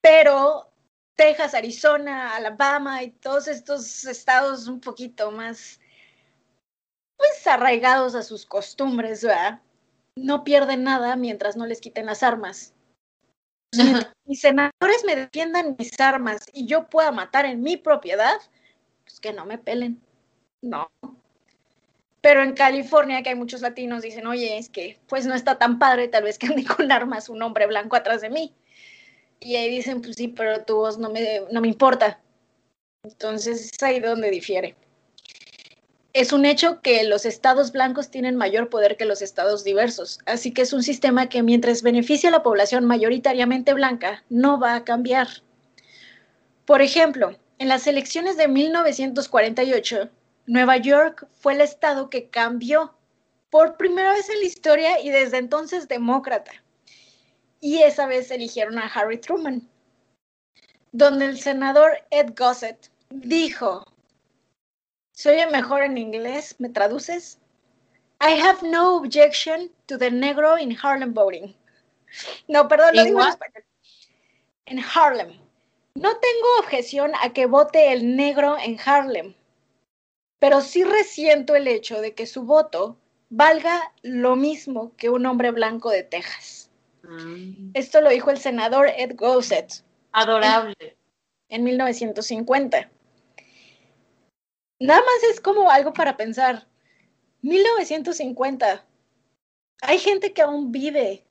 Pero 0.07 0.71
Texas, 1.17 1.53
Arizona, 1.53 2.33
Alabama 2.33 3.03
y 3.03 3.11
todos 3.11 3.49
estos 3.49 4.05
estados 4.05 4.69
un 4.69 4.79
poquito 4.79 5.31
más 5.31 5.81
pues 7.17 7.45
arraigados 7.45 8.15
a 8.15 8.23
sus 8.23 8.45
costumbres, 8.45 9.21
¿verdad? 9.21 9.59
No 10.15 10.45
pierden 10.45 10.83
nada 10.83 11.17
mientras 11.17 11.57
no 11.57 11.65
les 11.65 11.81
quiten 11.81 12.05
las 12.05 12.23
armas. 12.23 12.73
Mientras 13.75 14.13
mis 14.23 14.39
senadores 14.39 15.03
me 15.05 15.17
defiendan 15.17 15.75
mis 15.77 15.99
armas 15.99 16.45
y 16.53 16.67
yo 16.67 16.87
pueda 16.87 17.11
matar 17.11 17.45
en 17.45 17.61
mi 17.61 17.75
propiedad, 17.75 18.37
pues 19.03 19.19
que 19.19 19.33
no 19.33 19.45
me 19.45 19.57
pelen. 19.57 20.01
No. 20.61 20.87
Pero 22.21 22.43
en 22.43 22.53
California, 22.53 23.23
que 23.23 23.29
hay 23.29 23.35
muchos 23.35 23.59
latinos, 23.59 24.03
dicen, 24.03 24.25
oye, 24.25 24.57
es 24.57 24.69
que 24.69 25.01
pues 25.07 25.25
no 25.25 25.35
está 25.35 25.57
tan 25.57 25.79
padre, 25.79 26.07
tal 26.07 26.23
vez 26.23 26.39
que 26.39 26.47
ande 26.47 26.63
con 26.63 26.89
armas 26.93 27.27
un 27.27 27.41
hombre 27.41 27.67
blanco 27.67 27.97
atrás 27.97 28.21
de 28.21 28.29
mí. 28.29 28.55
Y 29.39 29.55
ahí 29.55 29.69
dicen, 29.69 30.01
pues 30.01 30.15
sí, 30.15 30.27
pero 30.27 30.63
tu 30.63 30.75
voz 30.75 30.97
no 30.97 31.09
me, 31.09 31.41
no 31.51 31.61
me 31.61 31.67
importa. 31.67 32.19
Entonces 33.03 33.71
es 33.71 33.83
ahí 33.83 33.99
donde 33.99 34.29
difiere. 34.29 34.75
Es 36.13 36.33
un 36.33 36.45
hecho 36.45 36.81
que 36.81 37.03
los 37.03 37.25
estados 37.25 37.71
blancos 37.71 38.09
tienen 38.09 38.35
mayor 38.35 38.69
poder 38.69 38.97
que 38.97 39.05
los 39.05 39.21
estados 39.21 39.63
diversos, 39.63 40.19
así 40.25 40.51
que 40.51 40.63
es 40.63 40.73
un 40.73 40.81
sistema 40.81 41.29
que 41.29 41.43
mientras 41.43 41.83
beneficia 41.83 42.29
a 42.29 42.31
la 42.31 42.41
población 42.41 42.85
mayoritariamente 42.85 43.73
blanca, 43.75 44.23
no 44.29 44.59
va 44.59 44.73
a 44.73 44.83
cambiar. 44.83 45.27
Por 46.65 46.81
ejemplo, 46.81 47.37
en 47.59 47.67
las 47.67 47.85
elecciones 47.85 48.35
de 48.35 48.47
1948, 48.47 50.09
Nueva 50.47 50.77
York 50.77 51.27
fue 51.33 51.53
el 51.53 51.61
estado 51.61 52.09
que 52.09 52.29
cambió 52.29 52.95
por 53.49 53.77
primera 53.77 54.11
vez 54.13 54.29
en 54.29 54.39
la 54.39 54.45
historia 54.45 54.99
y 54.99 55.09
desde 55.09 55.37
entonces 55.37 55.87
demócrata. 55.87 56.51
Y 57.59 57.81
esa 57.81 58.05
vez 58.05 58.29
eligieron 58.31 58.77
a 58.77 58.87
Harry 58.87 59.17
Truman, 59.17 59.67
donde 60.91 61.25
el 61.25 61.39
senador 61.39 61.97
Ed 62.11 62.33
Gossett 62.37 62.91
dijo, 63.09 63.83
¿se 65.11 65.31
oye 65.31 65.47
mejor 65.47 65.83
en 65.83 65.97
inglés? 65.97 66.55
¿Me 66.59 66.69
traduces? 66.69 67.39
I 68.19 68.39
have 68.39 68.67
no 68.67 68.97
objection 68.97 69.71
to 69.87 69.97
the 69.97 70.09
negro 70.09 70.57
in 70.57 70.75
Harlem 70.81 71.13
voting. 71.13 71.55
No, 72.47 72.67
perdón, 72.67 72.95
lo 72.95 73.03
digo 73.03 73.21
en 73.21 73.27
español. 73.27 73.65
En 74.65 74.79
Harlem. 74.79 75.39
No 75.95 76.17
tengo 76.17 76.59
objeción 76.59 77.11
a 77.21 77.33
que 77.33 77.45
vote 77.45 77.91
el 77.91 78.15
negro 78.15 78.57
en 78.59 78.77
Harlem, 78.83 79.33
pero 80.39 80.61
sí 80.61 80.83
resiento 80.83 81.55
el 81.55 81.67
hecho 81.67 82.01
de 82.01 82.13
que 82.13 82.27
su 82.27 82.43
voto 82.43 82.97
valga 83.29 83.91
lo 84.03 84.35
mismo 84.35 84.95
que 84.95 85.09
un 85.09 85.25
hombre 85.25 85.51
blanco 85.51 85.89
de 85.89 86.03
Texas. 86.03 86.56
Mm. 87.07 87.71
Esto 87.73 88.01
lo 88.01 88.09
dijo 88.09 88.29
el 88.31 88.37
senador 88.37 88.89
Ed 88.95 89.15
Gossett. 89.15 89.83
Adorable. 90.11 90.75
En, 90.79 90.95
en 91.59 91.63
1950. 91.63 92.89
Nada 94.79 95.01
más 95.01 95.31
es 95.31 95.41
como 95.41 95.71
algo 95.71 95.93
para 95.93 96.17
pensar. 96.17 96.67
1950. 97.41 98.85
Hay 99.81 99.99
gente 99.99 100.33
que 100.33 100.41
aún 100.41 100.71
vive 100.71 101.23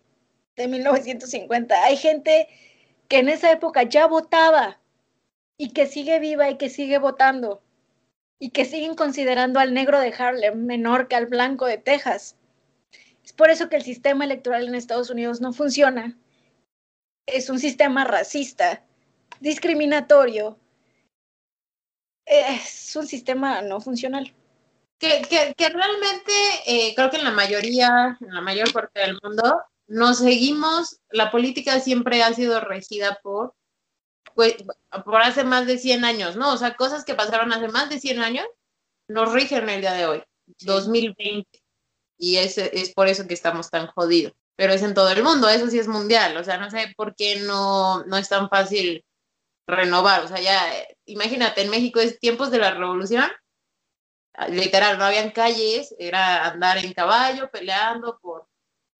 de 0.57 0.68
1950. 0.68 1.85
Hay 1.85 1.97
gente 1.97 2.49
que 3.09 3.18
en 3.18 3.29
esa 3.29 3.53
época 3.53 3.83
ya 3.85 4.07
votaba 4.07 4.79
y 5.59 5.70
que 5.70 5.87
sigue 5.87 6.18
viva 6.18 6.51
y 6.51 6.57
que 6.57 6.68
sigue 6.68 6.99
votando 6.99 7.62
y 8.39 8.51
que 8.51 8.64
siguen 8.64 8.95
considerando 8.95 9.61
al 9.61 9.74
negro 9.74 10.01
de 10.01 10.12
Harlem 10.16 10.66
menor 10.66 11.09
que 11.09 11.16
al 11.16 11.27
blanco 11.27 11.66
de 11.66 11.79
Texas. 11.79 12.36
Es 13.27 13.33
por 13.33 13.51
eso 13.51 13.68
que 13.68 13.74
el 13.74 13.83
sistema 13.83 14.24
electoral 14.24 14.68
en 14.68 14.77
Estados 14.77 15.11
Unidos 15.11 15.41
no 15.41 15.53
funciona. 15.53 16.16
Es 17.27 17.51
un 17.51 17.59
sistema 17.59 18.05
racista, 18.05 18.87
discriminatorio. 19.41 20.61
Es 22.24 22.95
un 22.95 23.09
sistema 23.09 23.62
no 23.62 23.81
funcional. 23.81 24.33
Que, 25.01 25.22
que, 25.29 25.55
que 25.57 25.68
realmente 25.68 26.33
eh, 26.66 26.95
creo 26.95 27.11
que 27.11 27.16
en 27.16 27.24
la 27.24 27.33
mayoría, 27.33 28.16
en 28.20 28.33
la 28.33 28.41
mayor 28.41 28.72
parte 28.72 29.01
del 29.01 29.18
mundo, 29.20 29.61
nos 29.89 30.18
seguimos, 30.18 31.01
la 31.11 31.33
política 31.33 31.81
siempre 31.81 32.22
ha 32.22 32.33
sido 32.33 32.61
regida 32.61 33.18
por, 33.24 33.55
pues, 34.37 34.55
por 35.05 35.20
hace 35.20 35.43
más 35.43 35.66
de 35.66 35.79
100 35.79 36.05
años, 36.05 36.37
¿no? 36.37 36.53
O 36.53 36.57
sea, 36.57 36.77
cosas 36.77 37.05
que 37.05 37.16
pasaron 37.16 37.53
hace 37.53 37.66
más 37.68 37.91
de 37.91 37.99
100 37.99 38.22
años 38.22 38.47
nos 39.09 39.33
rigen 39.33 39.68
el 39.68 39.81
día 39.81 39.95
de 39.95 40.07
hoy, 40.07 40.22
2020. 40.61 41.65
Y 42.18 42.36
es, 42.36 42.58
es 42.58 42.92
por 42.94 43.08
eso 43.08 43.26
que 43.26 43.34
estamos 43.34 43.70
tan 43.70 43.86
jodidos. 43.88 44.32
Pero 44.56 44.72
es 44.72 44.82
en 44.82 44.94
todo 44.94 45.10
el 45.10 45.22
mundo, 45.22 45.48
eso 45.48 45.68
sí 45.68 45.78
es 45.78 45.88
mundial. 45.88 46.36
O 46.36 46.44
sea, 46.44 46.58
no 46.58 46.70
sé 46.70 46.92
por 46.96 47.14
qué 47.14 47.40
no, 47.40 48.04
no 48.04 48.16
es 48.16 48.28
tan 48.28 48.48
fácil 48.48 49.04
renovar. 49.66 50.24
O 50.24 50.28
sea, 50.28 50.40
ya, 50.40 50.62
imagínate, 51.04 51.62
en 51.62 51.70
México 51.70 52.00
es 52.00 52.18
tiempos 52.18 52.50
de 52.50 52.58
la 52.58 52.72
revolución, 52.72 53.30
literal, 54.48 54.98
no 54.98 55.04
habían 55.04 55.30
calles, 55.30 55.94
era 55.98 56.46
andar 56.46 56.78
en 56.78 56.92
caballo, 56.92 57.50
peleando 57.50 58.18
por 58.20 58.48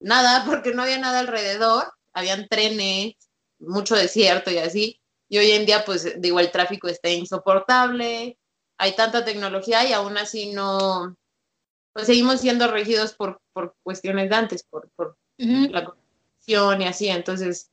nada, 0.01 0.45
porque 0.47 0.73
no 0.73 0.83
había 0.83 0.99
nada 0.99 1.21
alrededor, 1.21 1.93
habían 2.13 2.49
trenes, 2.49 3.15
mucho 3.59 3.95
desierto 3.95 4.51
y 4.51 4.59
así, 4.59 5.01
y 5.29 5.39
hoy 5.39 5.51
en 5.53 5.67
día, 5.67 5.85
pues 5.85 6.21
digo, 6.21 6.41
el 6.41 6.51
tráfico 6.51 6.89
está 6.89 7.09
insoportable, 7.09 8.39
hay 8.79 8.95
tanta 8.95 9.25
tecnología 9.25 9.85
y 9.85 9.93
aún 9.93 10.17
así 10.19 10.53
no, 10.53 11.17
pues 11.97 12.09
seguimos 12.09 12.43
siendo 12.43 12.71
regidos 12.71 13.15
por, 13.15 13.41
por 13.55 13.75
cuestiones 13.83 14.29
de 14.29 14.37
antes, 14.37 14.63
por, 14.65 14.91
por 14.97 15.17
la 15.39 15.83
corrupción 15.83 16.83
y 16.83 16.85
así, 16.85 17.09
entonces... 17.09 17.71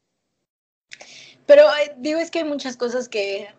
Pero 1.45 1.65
digo, 1.97 2.21
es 2.21 2.31
que 2.31 2.39
hay 2.39 2.45
muchas 2.45 2.77
cosas 2.77 3.09
que, 3.09 3.53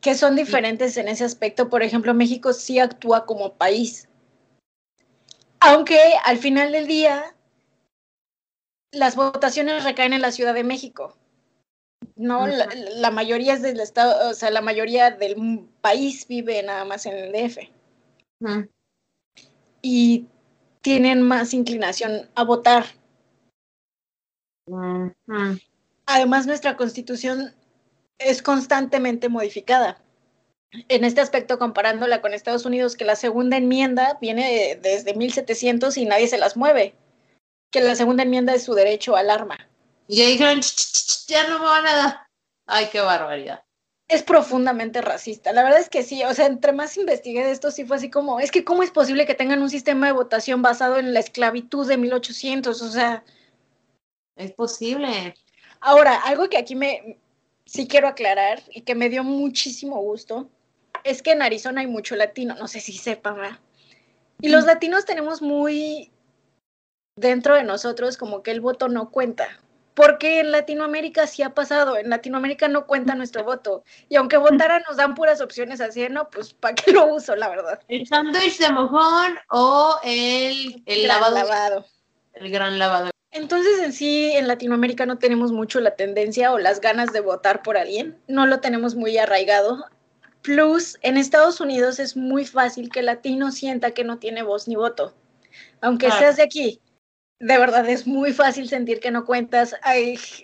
que 0.00 0.16
son 0.16 0.34
diferentes 0.34 0.96
en 0.96 1.06
ese 1.06 1.22
aspecto. 1.22 1.70
Por 1.70 1.84
ejemplo, 1.84 2.12
México 2.12 2.52
sí 2.52 2.80
actúa 2.80 3.24
como 3.24 3.54
país. 3.54 4.08
Aunque 5.60 6.00
al 6.24 6.38
final 6.38 6.72
del 6.72 6.88
día 6.88 7.36
las 8.90 9.14
votaciones 9.14 9.84
recaen 9.84 10.12
en 10.12 10.22
la 10.22 10.32
Ciudad 10.32 10.54
de 10.54 10.64
México. 10.64 11.16
No, 12.16 12.48
la, 12.48 13.12
mayoría 13.12 13.54
es 13.54 13.62
del 13.62 13.78
estado, 13.78 14.28
o 14.28 14.34
sea, 14.34 14.50
la 14.50 14.60
mayoría 14.60 15.12
del 15.12 15.68
país 15.80 16.26
vive 16.26 16.60
nada 16.64 16.84
más 16.84 17.06
en 17.06 17.12
el 17.12 17.30
DF. 17.30 17.58
Y 19.82 20.26
tienen 20.80 21.22
más 21.22 21.52
inclinación 21.52 22.30
a 22.34 22.44
votar. 22.44 22.86
Además, 26.06 26.46
nuestra 26.46 26.76
constitución 26.76 27.54
es 28.18 28.42
constantemente 28.42 29.28
modificada. 29.28 30.00
En 30.88 31.04
este 31.04 31.20
aspecto, 31.20 31.58
comparándola 31.58 32.22
con 32.22 32.32
Estados 32.32 32.64
Unidos, 32.64 32.96
que 32.96 33.04
la 33.04 33.16
segunda 33.16 33.58
enmienda 33.58 34.18
viene 34.20 34.78
desde 34.80 35.14
1700 35.14 35.96
y 35.98 36.06
nadie 36.06 36.28
se 36.28 36.38
las 36.38 36.56
mueve 36.56 36.94
que 37.72 37.80
la 37.80 37.96
segunda 37.96 38.22
enmienda 38.22 38.54
es 38.54 38.64
su 38.64 38.74
derecho 38.74 39.16
al 39.16 39.30
arma. 39.30 39.58
Y 40.06 40.20
ahí 40.20 40.32
dijeron, 40.32 40.60
ya 41.26 41.48
no 41.48 41.58
me 41.58 41.64
van 41.64 41.86
a 41.86 41.96
dar. 41.96 42.26
Ay, 42.66 42.88
qué 42.92 43.00
barbaridad. 43.00 43.64
Es 44.12 44.22
profundamente 44.22 45.00
racista. 45.00 45.52
La 45.52 45.62
verdad 45.62 45.80
es 45.80 45.88
que 45.88 46.02
sí, 46.02 46.22
o 46.24 46.34
sea, 46.34 46.46
entre 46.46 46.72
más 46.72 46.96
investigué 46.96 47.44
de 47.44 47.50
esto, 47.50 47.70
sí 47.70 47.84
fue 47.84 47.96
así 47.96 48.10
como, 48.10 48.40
es 48.40 48.50
que 48.50 48.64
cómo 48.64 48.82
es 48.82 48.90
posible 48.90 49.26
que 49.26 49.34
tengan 49.34 49.62
un 49.62 49.70
sistema 49.70 50.06
de 50.06 50.12
votación 50.12 50.60
basado 50.60 50.98
en 50.98 51.14
la 51.14 51.20
esclavitud 51.20 51.86
de 51.88 51.96
1800, 51.96 52.82
o 52.82 52.90
sea... 52.90 53.24
Es 54.36 54.52
posible. 54.52 55.34
Ahora, 55.80 56.16
algo 56.24 56.48
que 56.48 56.58
aquí 56.58 56.74
me 56.74 57.18
sí 57.64 57.86
quiero 57.88 58.08
aclarar 58.08 58.62
y 58.70 58.82
que 58.82 58.94
me 58.94 59.08
dio 59.08 59.24
muchísimo 59.24 60.00
gusto, 60.00 60.48
es 61.04 61.22
que 61.22 61.32
en 61.32 61.42
Arizona 61.42 61.80
hay 61.80 61.86
mucho 61.86 62.16
latino, 62.16 62.54
no 62.54 62.68
sé 62.68 62.80
si 62.80 62.92
sepan, 62.92 63.36
¿verdad? 63.36 63.58
Y 64.40 64.48
los 64.48 64.64
latinos 64.64 65.04
tenemos 65.04 65.40
muy 65.40 66.10
dentro 67.16 67.54
de 67.54 67.64
nosotros 67.64 68.16
como 68.16 68.42
que 68.42 68.50
el 68.50 68.60
voto 68.60 68.88
no 68.88 69.10
cuenta. 69.10 69.61
Porque 69.94 70.40
en 70.40 70.52
Latinoamérica 70.52 71.26
sí 71.26 71.42
ha 71.42 71.50
pasado, 71.50 71.96
en 71.96 72.08
Latinoamérica 72.08 72.66
no 72.68 72.86
cuenta 72.86 73.14
nuestro 73.14 73.44
voto. 73.44 73.84
Y 74.08 74.16
aunque 74.16 74.38
votaran 74.38 74.82
nos 74.88 74.96
dan 74.96 75.14
puras 75.14 75.40
opciones 75.40 75.80
así, 75.80 76.08
no, 76.08 76.30
pues 76.30 76.54
¿para 76.54 76.74
qué 76.74 76.92
lo 76.92 77.06
uso, 77.06 77.36
la 77.36 77.48
verdad? 77.48 77.80
El 77.88 78.06
sándwich 78.06 78.58
de 78.58 78.70
mojón 78.70 79.38
o 79.50 79.98
el, 80.02 80.82
el 80.86 81.06
lavado, 81.06 81.34
lavado. 81.34 81.86
El 82.32 82.50
gran 82.50 82.78
lavado. 82.78 83.10
Entonces 83.32 83.80
en 83.80 83.92
sí 83.92 84.32
en 84.32 84.46
Latinoamérica 84.46 85.06
no 85.06 85.18
tenemos 85.18 85.52
mucho 85.52 85.80
la 85.80 85.96
tendencia 85.96 86.52
o 86.52 86.58
las 86.58 86.80
ganas 86.80 87.12
de 87.12 87.20
votar 87.20 87.62
por 87.62 87.76
alguien, 87.76 88.18
no 88.28 88.46
lo 88.46 88.60
tenemos 88.60 88.94
muy 88.94 89.16
arraigado. 89.18 89.86
Plus, 90.42 90.98
en 91.02 91.16
Estados 91.16 91.60
Unidos 91.60 91.98
es 91.98 92.16
muy 92.16 92.44
fácil 92.44 92.90
que 92.90 93.00
el 93.00 93.06
latino 93.06 93.52
sienta 93.52 93.92
que 93.92 94.04
no 94.04 94.18
tiene 94.18 94.42
voz 94.42 94.68
ni 94.68 94.74
voto. 94.76 95.14
Aunque 95.80 96.06
Claro. 96.06 96.20
seas 96.20 96.36
de 96.36 96.42
aquí, 96.42 96.80
de 97.42 97.58
verdad 97.58 97.88
es 97.88 98.06
muy 98.06 98.32
fácil 98.32 98.68
sentir 98.68 99.00
que 99.00 99.10
no 99.10 99.24
cuentas. 99.24 99.74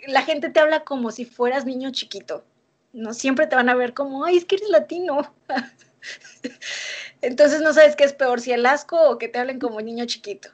La 0.09 0.23
gente 0.23 0.51
te 0.51 0.59
habla 0.59 0.83
como 0.83 1.13
si 1.13 1.25
fueras 1.25 1.65
niño 1.65 1.93
chiquito. 1.93 2.45
No 2.93 3.15
siempre 3.15 3.47
te 3.47 3.55
van 3.55 3.69
a 3.69 3.77
ver 3.77 3.95
como, 3.95 4.25
ay, 4.25 4.39
es 4.39 4.45
que 4.45 4.57
eres 4.57 4.69
latino. 4.69 5.33
Entonces 7.23 7.61
no 7.61 7.73
sabes 7.73 7.95
qué 7.95 8.03
es 8.03 8.13
peor, 8.13 8.41
si 8.41 8.51
el 8.51 8.67
asco 8.67 9.01
o 9.11 9.17
que 9.17 9.29
te 9.29 9.39
hablen 9.39 9.61
como 9.61 9.81
niño 9.81 10.07
chiquito. 10.07 10.49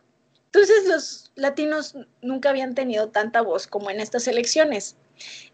Entonces 0.46 0.84
los 0.86 1.32
latinos 1.34 1.96
nunca 2.20 2.50
habían 2.50 2.74
tenido 2.74 3.08
tanta 3.08 3.40
voz 3.40 3.66
como 3.66 3.90
en 3.90 4.00
estas 4.00 4.28
elecciones. 4.28 4.96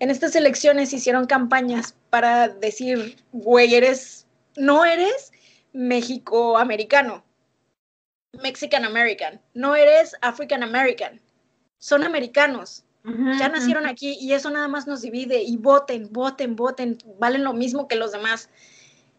En 0.01 0.11
estas 0.11 0.35
elecciones 0.35 0.93
hicieron 0.93 1.27
campañas 1.27 1.95
para 2.11 2.49
decir, 2.49 3.17
güey, 3.31 3.77
eres, 3.77 4.27
no 4.57 4.85
eres 4.85 5.31
México-americano, 5.73 7.25
Mexican 8.33 8.85
American, 8.85 9.41
no 9.55 9.75
eres 9.75 10.17
African 10.21 10.63
American, 10.63 11.21
son 11.79 12.05
americanos, 12.05 12.85
ya 13.03 13.49
nacieron 13.49 13.87
aquí 13.87 14.19
y 14.21 14.35
eso 14.35 14.51
nada 14.51 14.69
más 14.69 14.87
nos 14.87 15.01
divide 15.01 15.43
y 15.43 15.57
voten, 15.57 16.13
voten, 16.13 16.55
voten, 16.55 16.99
valen 17.19 17.45
lo 17.45 17.55
mismo 17.55 17.89
que 17.89 17.97
los 17.97 18.13
demás. 18.13 18.51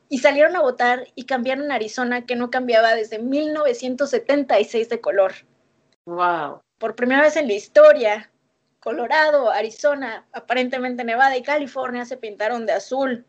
Y 0.08 0.20
salieron 0.20 0.56
a 0.56 0.62
votar 0.62 1.08
y 1.16 1.24
cambiaron 1.24 1.72
Arizona, 1.72 2.26
que 2.26 2.36
no 2.36 2.52
cambiaba 2.52 2.94
desde 2.94 3.18
1976 3.18 4.90
de 4.90 5.02
color. 5.02 5.34
Wow. 6.06 6.62
Por 6.78 6.96
primera 6.96 7.22
vez 7.22 7.38
en 7.38 7.48
la 7.48 7.54
historia, 7.54 8.30
Colorado, 8.82 9.52
Arizona, 9.52 10.28
aparentemente 10.34 11.04
Nevada 11.04 11.38
y 11.38 11.44
California 11.44 12.06
se 12.06 12.18
pintaron 12.18 12.66
de 12.66 12.74
azul. 12.74 13.26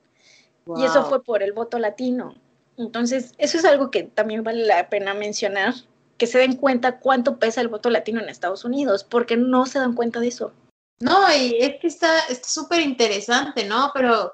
Y 0.77 0.85
eso 0.85 1.05
fue 1.05 1.23
por 1.23 1.43
el 1.43 1.53
voto 1.53 1.79
latino. 1.79 2.35
Entonces, 2.83 3.33
eso 3.39 3.59
es 3.59 3.65
algo 3.65 3.91
que 3.91 4.03
también 4.03 4.43
vale 4.45 4.67
la 4.67 4.89
pena 4.89 5.15
mencionar, 5.15 5.75
que 6.19 6.27
se 6.27 6.39
den 6.39 6.57
cuenta 6.57 6.99
cuánto 7.01 7.39
pesa 7.39 7.61
el 7.61 7.69
voto 7.69 7.91
latino 7.91 8.21
en 8.21 8.29
Estados 8.29 8.65
Unidos, 8.65 9.05
porque 9.05 9.37
no 9.37 9.67
se 9.67 9.79
dan 9.79 9.95
cuenta 9.95 10.21
de 10.21 10.29
eso. 10.29 10.53
No, 11.01 11.33
y 11.35 11.57
es 11.61 11.81
que 11.81 11.87
está 11.89 12.19
está 12.29 12.49
súper 12.49 12.81
interesante, 12.81 13.65
¿no? 13.65 13.91
Pero 13.95 14.33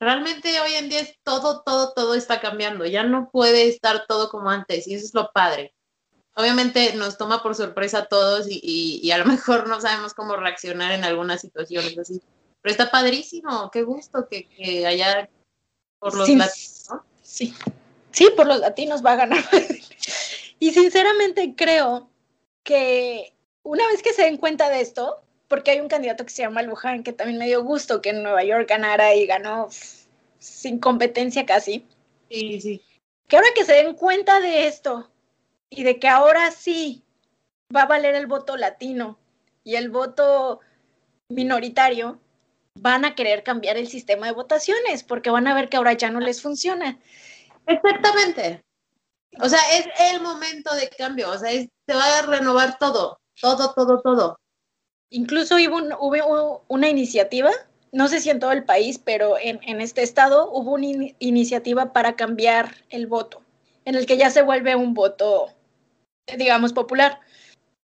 realmente 0.00 0.60
hoy 0.60 0.74
en 0.74 0.88
día 0.88 1.00
es 1.00 1.16
todo, 1.22 1.62
todo, 1.62 1.92
todo 1.92 2.14
está 2.14 2.40
cambiando. 2.40 2.84
Ya 2.86 3.02
no 3.04 3.30
puede 3.30 3.68
estar 3.68 4.06
todo 4.08 4.28
como 4.30 4.50
antes 4.50 4.88
y 4.88 4.94
eso 4.94 5.04
es 5.06 5.14
lo 5.14 5.30
padre. 5.32 5.72
Obviamente 6.36 6.94
nos 6.94 7.18
toma 7.18 7.42
por 7.42 7.54
sorpresa 7.54 7.98
a 7.98 8.06
todos 8.06 8.48
y, 8.48 8.60
y- 8.62 9.00
y 9.02 9.10
a 9.12 9.18
lo 9.18 9.24
mejor 9.26 9.68
no 9.68 9.80
sabemos 9.80 10.14
cómo 10.14 10.36
reaccionar 10.36 10.92
en 10.92 11.04
algunas 11.04 11.40
situaciones 11.42 11.96
así. 11.98 12.20
Pero 12.62 12.72
está 12.72 12.90
padrísimo, 12.90 13.70
qué 13.70 13.82
gusto 13.82 14.26
que, 14.28 14.48
que 14.48 14.86
haya 14.86 15.28
por 15.98 16.14
los 16.14 16.28
latinos, 16.38 16.86
¿no? 16.90 17.04
Sí, 17.22 17.54
sí, 18.12 18.28
por 18.36 18.46
los 18.46 18.60
latinos 18.60 19.04
va 19.04 19.12
a 19.12 19.16
ganar. 19.16 19.44
y 20.58 20.70
sinceramente 20.70 21.54
creo 21.56 22.10
que 22.62 23.34
una 23.62 23.86
vez 23.88 24.02
que 24.02 24.12
se 24.12 24.22
den 24.22 24.36
cuenta 24.36 24.68
de 24.68 24.80
esto, 24.80 25.22
porque 25.48 25.72
hay 25.72 25.80
un 25.80 25.88
candidato 25.88 26.24
que 26.24 26.30
se 26.30 26.42
llama 26.42 26.62
Luján, 26.62 27.02
que 27.02 27.12
también 27.12 27.38
me 27.38 27.46
dio 27.46 27.62
gusto 27.64 28.00
que 28.00 28.10
en 28.10 28.22
Nueva 28.22 28.44
York 28.44 28.68
ganara 28.68 29.14
y 29.14 29.26
ganó 29.26 29.68
sin 30.38 30.78
competencia 30.78 31.44
casi, 31.44 31.86
Sí, 32.30 32.60
sí. 32.60 32.82
que 33.28 33.36
ahora 33.36 33.48
que 33.54 33.64
se 33.64 33.74
den 33.74 33.94
cuenta 33.94 34.40
de 34.40 34.66
esto 34.66 35.10
y 35.68 35.82
de 35.82 35.98
que 35.98 36.08
ahora 36.08 36.50
sí 36.52 37.02
va 37.74 37.82
a 37.82 37.86
valer 37.86 38.14
el 38.14 38.26
voto 38.26 38.56
latino 38.56 39.18
y 39.64 39.74
el 39.74 39.90
voto 39.90 40.60
minoritario, 41.28 42.20
van 42.74 43.04
a 43.04 43.14
querer 43.14 43.42
cambiar 43.42 43.76
el 43.76 43.88
sistema 43.88 44.26
de 44.26 44.32
votaciones 44.32 45.02
porque 45.02 45.30
van 45.30 45.46
a 45.46 45.54
ver 45.54 45.68
que 45.68 45.76
ahora 45.76 45.92
ya 45.92 46.10
no 46.10 46.20
les 46.20 46.40
funciona. 46.40 46.98
Exactamente. 47.70 48.62
O 49.40 49.48
sea, 49.48 49.60
es 49.78 49.86
el 50.12 50.20
momento 50.20 50.74
de 50.74 50.88
cambio, 50.88 51.30
o 51.30 51.38
sea, 51.38 51.50
es- 51.52 51.68
se 51.86 51.94
va 51.94 52.18
a 52.18 52.22
renovar 52.22 52.78
todo, 52.78 53.18
todo, 53.40 53.72
todo, 53.74 54.00
todo. 54.00 54.38
Incluso 55.10 55.56
hubo, 55.56 55.76
un- 55.76 55.92
hubo 55.98 56.64
una 56.68 56.88
iniciativa, 56.88 57.50
no 57.92 58.08
sé 58.08 58.20
si 58.20 58.30
en 58.30 58.40
todo 58.40 58.52
el 58.52 58.64
país, 58.64 58.98
pero 59.02 59.38
en, 59.38 59.60
en 59.62 59.80
este 59.80 60.02
estado 60.02 60.50
hubo 60.50 60.72
una 60.72 60.86
in- 60.86 61.16
iniciativa 61.20 61.92
para 61.92 62.16
cambiar 62.16 62.74
el 62.90 63.06
voto, 63.06 63.42
en 63.84 63.94
el 63.94 64.06
que 64.06 64.16
ya 64.16 64.30
se 64.30 64.42
vuelve 64.42 64.74
un 64.76 64.94
voto, 64.94 65.52
digamos, 66.36 66.72
popular. 66.72 67.20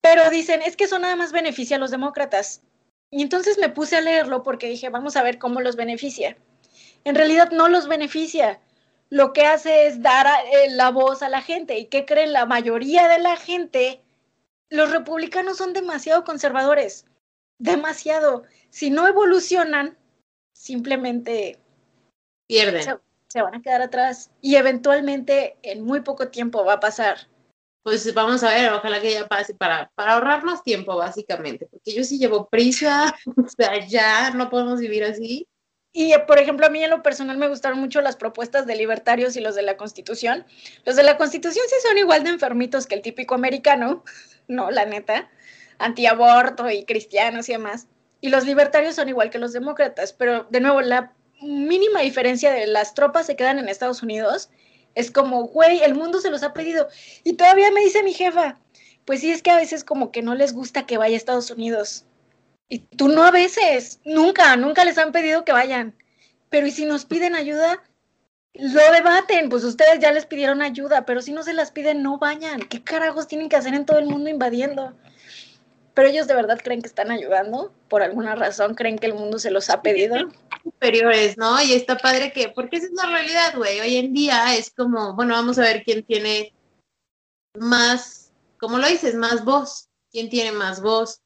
Pero 0.01 0.28
dicen, 0.30 0.61
es 0.62 0.76
que 0.76 0.85
eso 0.85 0.99
nada 0.99 1.16
más 1.16 1.32
beneficia 1.32 1.76
a 1.76 1.80
los 1.80 1.91
demócratas. 1.91 2.62
Y 3.11 3.22
entonces 3.22 3.59
me 3.59 3.68
puse 3.70 3.97
a 3.97 4.01
leerlo 4.01 4.43
porque 4.43 4.68
dije, 4.68 4.89
vamos 4.91 5.16
a 5.16 5.22
ver 5.22 5.39
cómo 5.39 5.61
los 5.61 5.76
beneficia. 5.76 6.37
En 7.05 7.14
realidad 7.14 7.51
no 7.53 7.68
los 7.68 7.87
beneficia. 7.87 8.61
Lo 9.11 9.32
que 9.32 9.46
hace 9.46 9.86
es 9.86 10.02
dar 10.02 10.26
a- 10.26 10.42
eh, 10.42 10.70
la 10.70 10.90
voz 10.90 11.22
a 11.22 11.28
la 11.28 11.42
gente. 11.42 11.78
¿Y 11.78 11.86
qué 11.86 12.05
creen 12.05 12.32
la 12.32 12.46
mayoría 12.46 13.09
de 13.09 13.18
la 13.18 13.36
gente? 13.36 14.02
Los 14.70 14.90
republicanos 14.90 15.57
son 15.59 15.72
demasiado 15.72 16.24
conservadores 16.24 17.07
demasiado. 17.59 18.44
Si 18.70 18.90
no 18.90 19.07
evolucionan, 19.07 19.96
simplemente 20.52 21.59
Pierden. 22.48 22.82
se, 22.82 22.98
se 23.28 23.42
van 23.42 23.55
a 23.55 23.62
quedar 23.62 23.82
atrás 23.82 24.30
y 24.40 24.57
eventualmente 24.57 25.57
en 25.62 25.84
muy 25.84 26.00
poco 26.00 26.28
tiempo 26.28 26.64
va 26.64 26.74
a 26.74 26.80
pasar. 26.80 27.28
Pues 27.82 28.12
vamos 28.14 28.42
a 28.42 28.48
ver, 28.48 28.72
ojalá 28.72 29.00
que 29.00 29.12
ya 29.12 29.26
pase 29.26 29.55
para, 29.55 29.90
para 29.94 30.14
ahorrarnos 30.14 30.62
tiempo, 30.62 30.96
básicamente, 30.96 31.66
porque 31.66 31.94
yo 31.94 32.02
sí 32.02 32.18
llevo 32.18 32.48
prisa, 32.48 33.14
o 33.36 33.48
sea, 33.48 33.86
ya 33.86 34.30
no 34.30 34.48
podemos 34.48 34.80
vivir 34.80 35.05
así. 35.05 35.46
Y 35.97 36.12
eh, 36.12 36.18
por 36.18 36.40
ejemplo, 36.40 36.66
a 36.66 36.70
mí 36.70 36.82
en 36.82 36.90
lo 36.90 37.05
personal 37.05 37.38
me 37.38 37.49
gustaron 37.49 37.78
mucho 37.78 38.01
las 38.01 38.16
propuestas 38.16 38.66
de 38.66 38.74
libertarios 38.74 39.36
y 39.36 39.40
los 39.40 39.55
de 39.55 39.62
la 39.62 39.76
Constitución. 39.76 40.45
Los 40.84 40.97
de 40.97 41.05
la 41.05 41.16
Constitución 41.16 41.64
sí 41.68 41.76
son 41.88 41.97
igual 41.97 42.24
de 42.24 42.30
enfermitos 42.30 42.88
que 42.88 42.97
el 42.97 43.01
típico 43.01 43.36
americano, 43.36 44.05
no, 44.49 44.72
la 44.72 44.84
neta, 44.84 45.30
antiaborto 45.78 46.68
y 46.68 46.84
cristianos 46.84 47.49
y 47.49 47.53
demás. 47.53 47.86
Y 48.20 48.28
los 48.28 48.45
libertarios 48.45 48.97
son 48.97 49.09
igual 49.09 49.30
que 49.30 49.38
los 49.38 49.53
demócratas, 49.53 50.12
pero 50.12 50.49
de 50.51 50.61
nuevo, 50.61 50.80
la 50.80 51.12
mínima 51.40 52.01
diferencia 52.01 52.53
de 52.53 52.66
las 52.66 52.95
tropas 52.95 53.26
se 53.26 53.36
quedan 53.36 53.61
en 53.61 53.68
Estados 53.68 54.03
Unidos 54.03 54.51
es 54.97 55.12
como, 55.12 55.45
güey, 55.45 55.80
el 55.82 55.95
mundo 55.95 56.20
se 56.20 56.30
los 56.30 56.42
ha 56.42 56.55
pedido. 56.55 56.88
Y 57.22 57.34
todavía 57.34 57.70
me 57.70 57.82
dice 57.82 58.03
mi 58.03 58.14
jefa, 58.14 58.59
pues 59.05 59.20
sí, 59.20 59.30
es 59.30 59.42
que 59.42 59.53
a 59.53 59.57
veces 59.57 59.84
como 59.84 60.11
que 60.11 60.22
no 60.22 60.34
les 60.34 60.53
gusta 60.55 60.86
que 60.86 60.99
vaya 60.99 61.14
a 61.14 61.18
Estados 61.18 61.53
Unidos. 61.53 62.05
Y 62.69 62.81
tú 62.81 63.09
no 63.09 63.25
a 63.25 63.31
veces, 63.31 64.01
nunca, 64.05 64.57
nunca 64.57 64.85
les 64.85 64.99
han 64.99 65.12
pedido 65.12 65.45
que 65.45 65.53
vayan. 65.53 65.95
Pero 66.49 66.67
¿y 66.67 66.71
si 66.71 66.85
nos 66.85 67.05
piden 67.05 67.35
ayuda? 67.35 67.83
Lo 68.55 68.93
debaten, 68.93 69.49
pues 69.49 69.65
ustedes 69.65 69.99
ya 69.99 70.12
les 70.12 70.27
pidieron 70.27 70.62
ayuda, 70.62 71.05
pero 71.05 71.21
si 71.21 71.33
no 71.33 71.43
se 71.43 71.53
las 71.53 71.73
piden, 71.73 72.03
no 72.03 72.19
vayan. 72.19 72.61
¿Qué 72.61 72.83
carajos 72.83 73.27
tienen 73.27 73.49
que 73.49 73.57
hacer 73.57 73.75
en 73.75 73.85
todo 73.85 73.99
el 73.99 74.07
mundo 74.07 74.31
invadiendo? 74.31 74.95
Pero 75.93 76.09
ellos 76.09 76.27
de 76.27 76.35
verdad 76.35 76.61
creen 76.62 76.81
que 76.81 76.89
están 76.89 77.11
ayudando, 77.11 77.73
por 77.89 78.03
alguna 78.03 78.35
razón 78.35 78.75
creen 78.75 78.99
que 78.99 79.07
el 79.07 79.15
mundo 79.15 79.39
se 79.39 79.51
los 79.51 79.71
ha 79.71 79.83
pedido. 79.83 80.17
Superiores, 80.62 81.37
¿no? 81.37 81.61
Y 81.62 81.73
está 81.73 81.99
padre 81.99 82.33
que, 82.33 82.49
porque 82.49 82.77
esa 82.77 82.87
es 82.87 82.93
la 82.93 83.07
realidad, 83.07 83.57
güey. 83.57 83.81
Hoy 83.81 83.97
en 83.97 84.12
día 84.12 84.57
es 84.57 84.71
como, 84.71 85.15
bueno, 85.15 85.35
vamos 85.35 85.59
a 85.59 85.62
ver 85.62 85.83
quién 85.85 86.05
tiene 86.05 86.53
más, 87.59 88.33
como 88.59 88.79
lo 88.79 88.89
dices, 88.89 89.15
más 89.15 89.45
voz. 89.45 89.89
¿Quién 90.11 90.31
tiene 90.31 90.53
más 90.53 90.81
voz? 90.81 91.21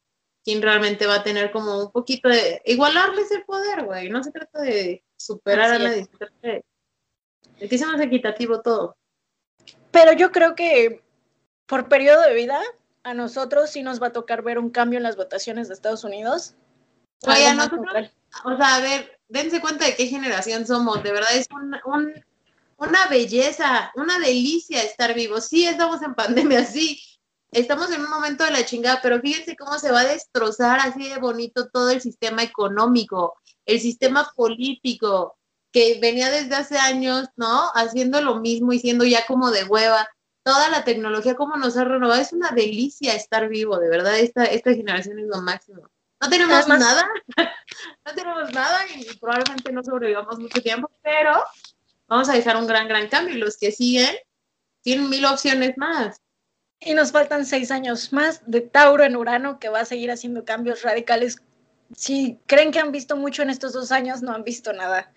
¿Quién 0.49 0.63
realmente 0.63 1.07
va 1.07 1.17
a 1.17 1.23
tener 1.23 1.51
como 1.53 1.79
un 1.79 1.93
poquito 1.93 2.27
de 2.31 2.63
igualarles 2.65 3.31
el 3.33 3.45
poder, 3.45 3.85
güey? 3.85 4.09
No 4.09 4.25
se 4.25 4.31
trata 4.31 4.63
de 4.63 5.05
superar 5.15 5.73
Así 5.73 5.85
a 5.85 5.89
nadie, 5.91 6.05
se 6.07 6.17
trata 6.17 6.35
de, 6.41 6.65
de 7.61 7.69
que 7.69 7.77
sea 7.77 7.89
más 7.89 8.01
equitativo 8.01 8.63
todo. 8.63 8.97
Pero 9.91 10.15
yo 10.15 10.33
creo 10.33 10.55
que 10.55 11.03
por 11.67 11.91
periodo 11.91 12.23
de 12.23 12.33
vida, 12.33 12.63
a 13.03 13.13
nosotros 13.13 13.69
sí 13.69 13.83
nos 13.83 14.01
va 14.03 14.07
a 14.07 14.13
tocar 14.15 14.41
ver 14.41 14.59
un 14.59 14.71
cambio 14.71 14.97
en 14.97 15.03
las 15.03 15.17
votaciones 15.17 15.69
de 15.69 15.75
Estados 15.75 16.03
Unidos. 16.03 16.55
Güey, 17.21 17.45
a 17.45 17.53
nosotros-. 17.53 18.11
O 18.47 18.57
sea, 18.57 18.77
a 18.77 18.81
ver, 18.81 19.21
dense 19.29 19.61
cuenta 19.61 19.85
de 19.85 19.97
qué 19.97 20.07
generación 20.07 20.67
somos. 20.67 21.03
De 21.03 21.13
verdad 21.13 21.37
es 21.37 21.47
un, 21.55 21.77
un- 21.85 22.25
una 22.79 23.07
belleza, 23.09 23.93
una 23.97 24.19
delicia 24.19 24.83
estar 24.83 25.13
vivos. 25.13 25.45
Sí, 25.45 25.67
estamos 25.67 26.01
en 26.01 26.15
pandemia, 26.15 26.65
sí. 26.65 27.03
Estamos 27.51 27.91
en 27.91 28.03
un 28.03 28.11
momento 28.11 28.45
de 28.45 28.51
la 28.51 28.65
chingada, 28.65 29.01
pero 29.03 29.21
fíjense 29.21 29.57
cómo 29.57 29.79
se 29.79 29.91
va 29.91 30.01
a 30.01 30.07
destrozar 30.07 30.81
así 30.81 31.09
de 31.09 31.19
bonito 31.19 31.69
todo 31.69 31.91
el 31.91 32.01
sistema 32.01 32.43
económico, 32.43 33.37
el 33.65 33.81
sistema 33.81 34.31
político, 34.37 35.37
que 35.73 35.99
venía 36.01 36.31
desde 36.31 36.55
hace 36.55 36.79
años, 36.79 37.29
¿no? 37.37 37.71
Haciendo 37.75 38.21
lo 38.21 38.37
mismo 38.37 38.73
y 38.73 38.79
siendo 38.79 39.05
ya 39.05 39.27
como 39.27 39.51
de 39.51 39.65
hueva. 39.65 40.09
Toda 40.43 40.71
la 40.71 40.85
tecnología, 40.85 41.37
cómo 41.37 41.57
nos 41.57 41.77
ha 41.77 41.85
renovado. 41.85 42.21
Es 42.21 42.33
una 42.33 42.51
delicia 42.51 43.15
estar 43.15 43.49
vivo, 43.49 43.79
de 43.79 43.91
verdad. 43.91 44.19
Esta, 44.19 44.45
esta 44.45 44.73
generación 44.73 45.19
es 45.19 45.27
lo 45.27 45.43
máximo. 45.43 45.83
No 46.21 46.29
tenemos 46.31 46.55
Además- 46.55 46.81
nada, 46.81 47.09
no 48.07 48.15
tenemos 48.15 48.53
nada 48.53 48.79
y 48.95 49.05
probablemente 49.19 49.73
no 49.73 49.85
sobrevivamos 49.85 50.39
mucho 50.39 50.61
tiempo, 50.63 50.91
pero 51.03 51.43
vamos 52.07 52.29
a 52.29 52.33
dejar 52.33 52.57
un 52.57 52.67
gran, 52.67 52.89
gran 52.89 53.09
cambio. 53.09 53.35
Y 53.35 53.39
los 53.39 53.57
que 53.59 53.73
siguen 53.73 54.17
tienen 54.83 55.09
mil 55.11 55.25
opciones 55.27 55.77
más. 55.77 56.21
Y 56.81 56.95
nos 56.95 57.13
faltan 57.13 57.45
seis 57.45 57.71
años 57.71 58.13
más 58.13 58.43
de 58.47 58.61
Tauro 58.61 59.05
en 59.05 59.17
Urano 59.17 59.59
que 59.59 59.69
va 59.69 59.81
a 59.81 59.85
seguir 59.85 60.11
haciendo 60.11 60.45
cambios 60.45 60.83
radicales. 60.83 61.39
Si 61.97 62.39
creen 62.47 62.71
que 62.71 62.79
han 62.79 62.93
visto 62.93 63.17
mucho 63.17 63.43
en 63.43 63.51
estos 63.51 63.73
dos 63.73 63.91
años, 63.91 64.23
no 64.23 64.33
han 64.33 64.45
visto 64.45 64.73
nada. 64.73 65.13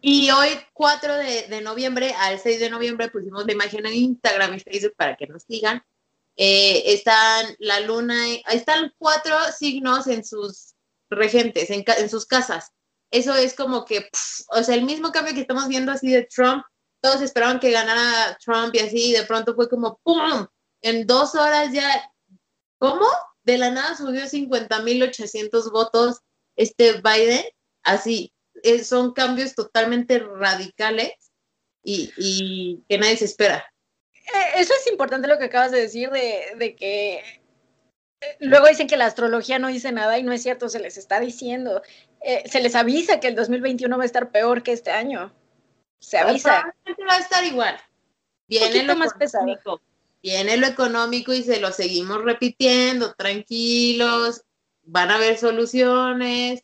Y 0.00 0.30
hoy, 0.30 0.48
4 0.74 1.16
de, 1.16 1.60
noviembre 1.60 2.14
al 2.18 2.38
6 2.38 2.60
de 2.60 2.70
noviembre, 2.70 3.10
pusimos 3.10 3.44
la 3.44 3.52
imagen 3.52 3.84
en 3.84 3.94
Instagram 3.94 4.54
y 4.54 4.60
Facebook 4.60 4.94
para 4.96 5.16
que 5.16 5.26
nos 5.26 5.42
sigan. 5.42 5.82
Eh, 6.36 6.92
están 6.92 7.46
la 7.58 7.80
luna, 7.80 8.14
están 8.50 8.94
cuatro 8.96 9.36
signos 9.58 10.06
en 10.06 10.24
sus 10.24 10.76
regentes, 11.10 11.68
en, 11.70 11.84
en 11.84 12.08
sus 12.08 12.26
casas. 12.26 12.70
Eso 13.10 13.34
es 13.34 13.54
como 13.54 13.84
que, 13.84 14.08
o 14.50 14.62
sea, 14.62 14.76
el 14.76 14.84
mismo 14.84 15.10
cambio 15.10 15.34
que 15.34 15.40
estamos 15.40 15.66
viendo 15.66 15.90
así 15.90 16.12
de 16.12 16.24
Trump, 16.24 16.62
todos 17.00 17.20
esperaban 17.22 17.58
que 17.58 17.72
ganara 17.72 18.38
Trump 18.44 18.74
y 18.74 18.78
así, 18.78 19.10
y 19.10 19.12
de 19.12 19.24
pronto 19.24 19.54
fue 19.54 19.68
como, 19.68 19.98
¡pum! 20.04 20.46
En 20.82 21.06
dos 21.06 21.34
horas 21.34 21.72
ya, 21.72 22.12
¿cómo? 22.78 23.06
De 23.42 23.58
la 23.58 23.70
nada 23.70 23.96
subió 23.96 24.22
50.800 24.22 25.72
votos 25.72 26.20
este 26.58 27.00
Biden, 27.00 27.44
así, 27.84 28.32
eh, 28.62 28.82
son 28.84 29.12
cambios 29.12 29.54
totalmente 29.54 30.18
radicales 30.18 31.12
y, 31.82 32.82
que 32.88 32.98
nadie 32.98 33.16
se 33.16 33.24
espera. 33.24 33.64
Eh, 34.12 34.50
eso 34.56 34.74
es 34.74 34.90
importante 34.90 35.28
lo 35.28 35.38
que 35.38 35.44
acabas 35.44 35.70
de 35.70 35.80
decir, 35.80 36.10
de, 36.10 36.76
que 36.76 37.22
eh, 38.20 38.36
luego 38.40 38.66
dicen 38.66 38.88
que 38.88 38.96
la 38.96 39.06
astrología 39.06 39.58
no 39.58 39.68
dice 39.68 39.92
nada 39.92 40.18
y 40.18 40.24
no 40.24 40.32
es 40.32 40.42
cierto, 40.42 40.68
se 40.68 40.80
les 40.80 40.98
está 40.98 41.20
diciendo. 41.20 41.80
se 42.20 42.60
les 42.60 42.74
avisa 42.74 43.20
que 43.20 43.28
el 43.28 43.36
2021 43.36 43.96
va 43.96 44.02
a 44.02 44.06
estar 44.06 44.30
peor 44.30 44.62
que 44.62 44.72
este 44.72 44.90
año. 44.90 45.32
Se 46.00 46.18
avisa. 46.18 46.74
Va 47.08 47.14
a 47.14 47.18
estar 47.18 47.44
igual. 47.44 47.78
Viene 48.48 48.82
lo 48.82 48.96
más 48.96 49.14
pesado. 49.14 49.46
Viene 50.22 50.56
lo 50.56 50.66
económico 50.66 51.32
y 51.32 51.42
se 51.42 51.60
lo 51.60 51.72
seguimos 51.72 52.24
repitiendo, 52.24 53.14
tranquilos, 53.14 54.42
van 54.82 55.10
a 55.10 55.16
haber 55.16 55.38
soluciones. 55.38 56.62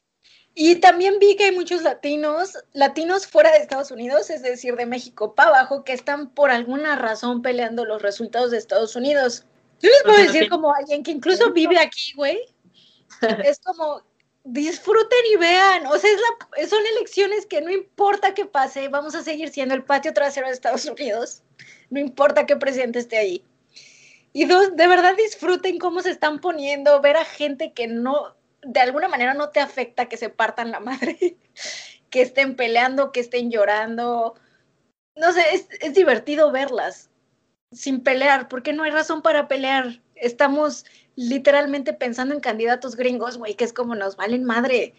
Y 0.57 0.76
también 0.76 1.18
vi 1.18 1.36
que 1.36 1.44
hay 1.44 1.52
muchos 1.52 1.82
latinos, 1.82 2.57
latinos 2.72 3.26
fuera 3.26 3.50
de 3.50 3.59
Estados 3.59 3.90
Unidos, 3.90 4.30
es 4.30 4.42
decir, 4.42 4.76
de 4.76 4.86
México 4.86 5.34
para 5.34 5.50
abajo, 5.50 5.82
que 5.82 5.92
están 5.92 6.30
por 6.30 6.50
alguna 6.50 6.94
razón 6.94 7.42
peleando 7.42 7.84
los 7.84 8.02
resultados 8.02 8.52
de 8.52 8.59
Estados 8.59 8.94
Unidos. 8.94 9.44
Yo 9.80 9.90
les 9.90 10.02
puedo 10.05 10.18
decir 10.18 10.48
como 10.48 10.72
alguien 10.72 11.02
que 11.02 11.11
incluso 11.11 11.52
vive 11.52 11.78
aquí, 11.78 12.12
güey. 12.14 12.38
Es 13.44 13.59
como, 13.61 14.02
disfruten 14.45 15.18
y 15.32 15.36
vean. 15.36 15.86
O 15.86 15.99
sea, 15.99 16.11
son 16.68 16.86
elecciones 16.97 17.47
que 17.47 17.61
no 17.61 17.70
importa 17.70 18.34
qué 18.34 18.45
pase, 18.47 18.88
vamos 18.88 19.14
a 19.14 19.22
seguir 19.22 19.49
siendo 19.49 19.74
el 19.74 19.84
patio 19.84 20.12
trasero 20.12 20.47
de 20.47 20.53
Estados 20.53 20.84
Unidos. 20.84 21.42
No 21.90 21.99
importa 21.99 22.47
qué 22.47 22.57
presidente 22.57 22.99
esté 22.99 23.18
ahí. 23.18 23.45
Y 24.32 24.47
dos, 24.47 24.76
de 24.76 24.86
verdad 24.88 25.14
disfruten 25.16 25.78
cómo 25.78 26.03
se 26.03 26.11
están 26.11 26.40
poniendo, 26.40 27.01
ver 27.01 27.16
a 27.16 27.24
gente 27.24 27.72
que 27.72 27.86
no, 27.86 28.34
de 28.62 28.80
alguna 28.80 29.09
manera 29.09 29.32
no 29.32 29.51
te 29.51 29.61
afecta 29.61 30.09
que 30.09 30.16
se 30.16 30.28
partan 30.28 30.72
la 30.72 30.80
madre, 30.80 31.36
que 32.11 32.22
estén 32.22 32.57
peleando, 32.57 33.12
que 33.12 33.20
estén 33.20 33.51
llorando. 33.51 34.34
No 35.16 35.32
sé, 35.32 35.45
es, 35.80 35.95
divertido 35.95 36.51
verlas 36.51 37.11
sin 37.70 38.03
pelear, 38.03 38.49
porque 38.49 38.72
no 38.72 38.82
hay 38.82 38.90
razón 38.90 39.22
para 39.22 39.47
pelear. 39.47 40.01
Estamos 40.16 40.84
literalmente 41.16 41.92
pensando 41.92 42.34
en 42.34 42.40
candidatos 42.40 42.96
gringos, 42.96 43.38
güey, 43.38 43.54
que 43.54 43.64
es 43.64 43.72
como 43.72 43.94
nos 43.94 44.16
valen 44.16 44.44
madre. 44.44 44.94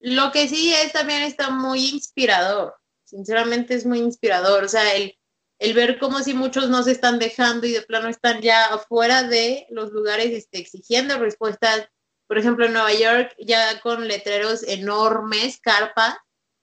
Lo 0.00 0.30
que 0.32 0.48
sí 0.48 0.72
es 0.74 0.92
también 0.92 1.22
está 1.22 1.50
muy 1.50 1.88
inspirador, 1.90 2.74
sinceramente 3.04 3.74
es 3.74 3.86
muy 3.86 3.98
inspirador, 3.98 4.64
o 4.64 4.68
sea, 4.68 4.94
el, 4.94 5.16
el 5.58 5.74
ver 5.74 5.98
como 5.98 6.20
si 6.20 6.34
muchos 6.34 6.68
no 6.68 6.82
se 6.82 6.92
están 6.92 7.18
dejando 7.18 7.66
y 7.66 7.72
de 7.72 7.82
plano 7.82 8.08
están 8.08 8.40
ya 8.40 8.66
afuera 8.66 9.22
de 9.22 9.66
los 9.70 9.90
lugares 9.90 10.32
este, 10.32 10.58
exigiendo 10.58 11.18
respuestas 11.18 11.88
por 12.26 12.38
ejemplo, 12.38 12.66
en 12.66 12.72
Nueva 12.72 12.92
York, 12.92 13.34
ya 13.38 13.80
con 13.80 14.08
letreros 14.08 14.62
enormes, 14.64 15.60
carpas 15.60 16.16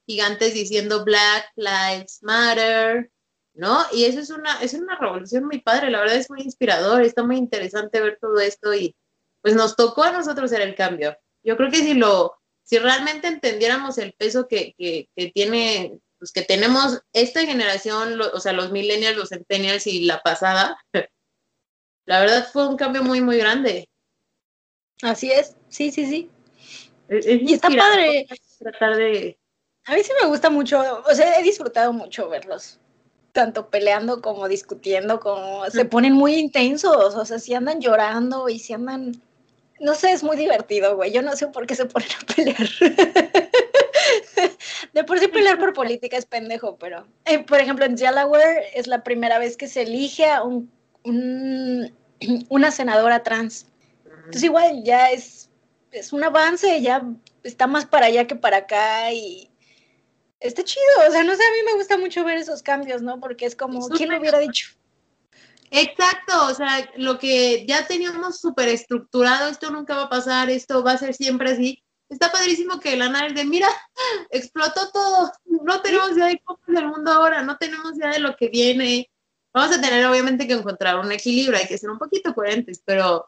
gigantes 0.06 0.54
diciendo 0.54 1.06
Black 1.06 1.50
Lives 1.56 2.20
Matter, 2.22 3.10
¿no? 3.54 3.86
Y 3.92 4.06
eso 4.06 4.20
es 4.20 4.30
una, 4.30 4.62
es 4.62 4.74
una 4.74 4.98
revolución 4.98 5.46
muy 5.46 5.62
padre, 5.62 5.90
la 5.90 6.00
verdad 6.00 6.18
es 6.18 6.30
muy 6.30 6.42
inspirador, 6.42 7.02
está 7.02 7.24
muy 7.24 7.38
interesante 7.38 8.02
ver 8.02 8.18
todo 8.20 8.40
esto 8.40 8.74
y 8.74 8.96
pues 9.42 9.56
nos 9.56 9.76
tocó 9.76 10.04
a 10.04 10.12
nosotros 10.12 10.52
hacer 10.52 10.68
el 10.68 10.76
cambio. 10.76 11.16
Yo 11.44 11.58
creo 11.58 11.70
que 11.70 11.78
si 11.78 11.94
lo, 11.94 12.36
si 12.64 12.80
realmente 12.80 13.28
entendiéramos 13.28 13.98
el 13.98 14.14
peso 14.14 14.48
que, 14.48 14.74
que, 14.78 15.10
que 15.16 15.32
tiene, 15.32 16.00
pues 16.18 16.32
que 16.32 16.44
tenemos 16.44 17.02
esta 17.12 17.46
generación, 17.46 18.20
o 18.22 18.40
sea, 18.40 18.54
los 18.54 18.72
millennials, 18.72 19.18
los 19.18 19.30
centennials 19.30 19.86
y 19.86 20.06
la 20.06 20.22
pasada, 20.22 20.78
la 22.06 22.22
verdad 22.22 22.50
fue 22.52 22.68
un 22.68 22.78
cambio 22.78 23.04
muy, 23.04 23.22
muy 23.22 23.38
grande. 23.38 23.90
Así 25.02 25.30
es, 25.32 25.58
sí, 25.68 25.92
sí, 25.92 26.06
sí. 26.06 26.32
y 27.10 27.54
está 27.54 27.70
padre. 27.70 28.26
Tratar 28.60 28.96
de... 28.96 29.38
A 29.86 29.96
mí 29.96 30.04
sí 30.04 30.14
me 30.22 30.30
gusta 30.30 30.50
mucho, 30.50 31.04
o 31.06 31.14
sea, 31.14 31.38
he 31.38 31.44
disfrutado 31.44 31.92
mucho 31.92 32.30
verlos, 32.30 32.80
tanto 33.34 33.70
peleando 33.70 34.22
como 34.22 34.48
discutiendo, 34.48 35.20
como 35.20 35.70
se 35.70 35.84
ponen 35.86 36.14
muy 36.14 36.36
intensos, 36.36 37.16
o 37.16 37.26
sea, 37.26 37.40
si 37.40 37.54
andan 37.54 37.82
llorando 37.82 38.48
y 38.48 38.60
si 38.60 38.74
andan, 38.74 39.20
no 39.80 39.96
sé, 39.96 40.12
es 40.12 40.24
muy 40.24 40.38
divertido, 40.38 40.96
güey, 40.96 41.12
yo 41.12 41.24
no 41.24 41.36
sé 41.36 41.48
por 41.48 41.66
qué 41.66 41.76
se 41.76 41.86
ponen 41.86 42.10
a 42.12 42.34
pelear. 42.34 42.70
De 44.94 45.04
por 45.04 45.20
sí 45.20 45.28
pelear 45.28 45.58
por 45.58 45.74
política 45.74 46.16
es 46.16 46.26
pendejo, 46.28 46.78
pero, 46.78 47.08
eh, 47.26 47.40
por 47.40 47.60
ejemplo, 47.60 47.86
en 47.86 47.96
Delaware 47.96 48.66
es 48.76 48.86
la 48.86 49.04
primera 49.04 49.40
vez 49.40 49.58
que 49.58 49.68
se 49.68 49.82
elige 49.82 50.30
a 50.30 50.44
un, 50.44 50.72
una 52.50 52.70
senadora 52.70 53.24
trans. 53.24 53.66
Entonces 54.06 54.44
igual 54.44 54.84
ya 54.84 55.10
es, 55.10 55.50
es 55.92 56.14
un 56.14 56.24
avance, 56.24 56.82
ya 56.82 57.04
está 57.44 57.66
más 57.66 57.86
para 57.86 58.06
allá 58.06 58.28
que 58.28 58.36
para 58.36 58.58
acá 58.58 59.12
y 59.12 59.50
está 60.44 60.64
chido, 60.64 60.86
o 61.08 61.12
sea, 61.12 61.24
no 61.24 61.36
sé, 61.36 61.42
a 61.42 61.52
mí 61.52 61.58
me 61.66 61.74
gusta 61.74 61.98
mucho 61.98 62.24
ver 62.24 62.38
esos 62.38 62.62
cambios, 62.62 63.02
¿no? 63.02 63.20
Porque 63.20 63.46
es 63.46 63.56
como, 63.56 63.88
¿quién 63.90 64.12
lo 64.12 64.20
hubiera 64.20 64.40
dicho? 64.40 64.70
Exacto, 65.72 66.48
o 66.48 66.54
sea, 66.54 66.88
lo 66.98 67.18
que 67.18 67.66
ya 67.66 67.88
teníamos 67.88 68.40
súper 68.40 68.68
estructurado, 68.68 69.50
esto 69.50 69.72
nunca 69.72 69.96
va 69.96 70.04
a 70.04 70.10
pasar, 70.10 70.50
esto 70.50 70.84
va 70.84 70.92
a 70.92 70.98
ser 70.98 71.16
siempre 71.16 71.52
así. 71.52 71.82
Está 72.10 72.32
padrísimo 72.32 72.80
que 72.80 72.96
la 72.96 73.10
nave 73.10 73.34
de, 73.34 73.46
mira, 73.46 73.68
explotó 74.30 74.92
todo, 74.92 75.32
no 75.46 75.82
tenemos 75.82 76.12
idea 76.12 76.28
de 76.28 76.42
cómo 76.44 76.60
es 76.68 76.78
el 76.78 76.88
mundo 76.88 77.12
ahora, 77.12 77.42
no 77.42 77.58
tenemos 77.58 77.98
idea 77.98 78.12
de 78.12 78.20
lo 78.20 78.36
que 78.36 78.50
viene. 78.50 79.10
Vamos 79.54 79.76
a 79.76 79.82
tener 79.82 80.06
obviamente 80.06 80.46
que 80.46 80.54
encontrar 80.54 81.00
un 81.00 81.12
equilibrio, 81.12 81.58
hay 81.58 81.68
que 81.68 81.78
ser 81.78 81.90
un 81.90 81.98
poquito 81.98 82.36
coherentes, 82.36 82.82
pero 82.86 83.26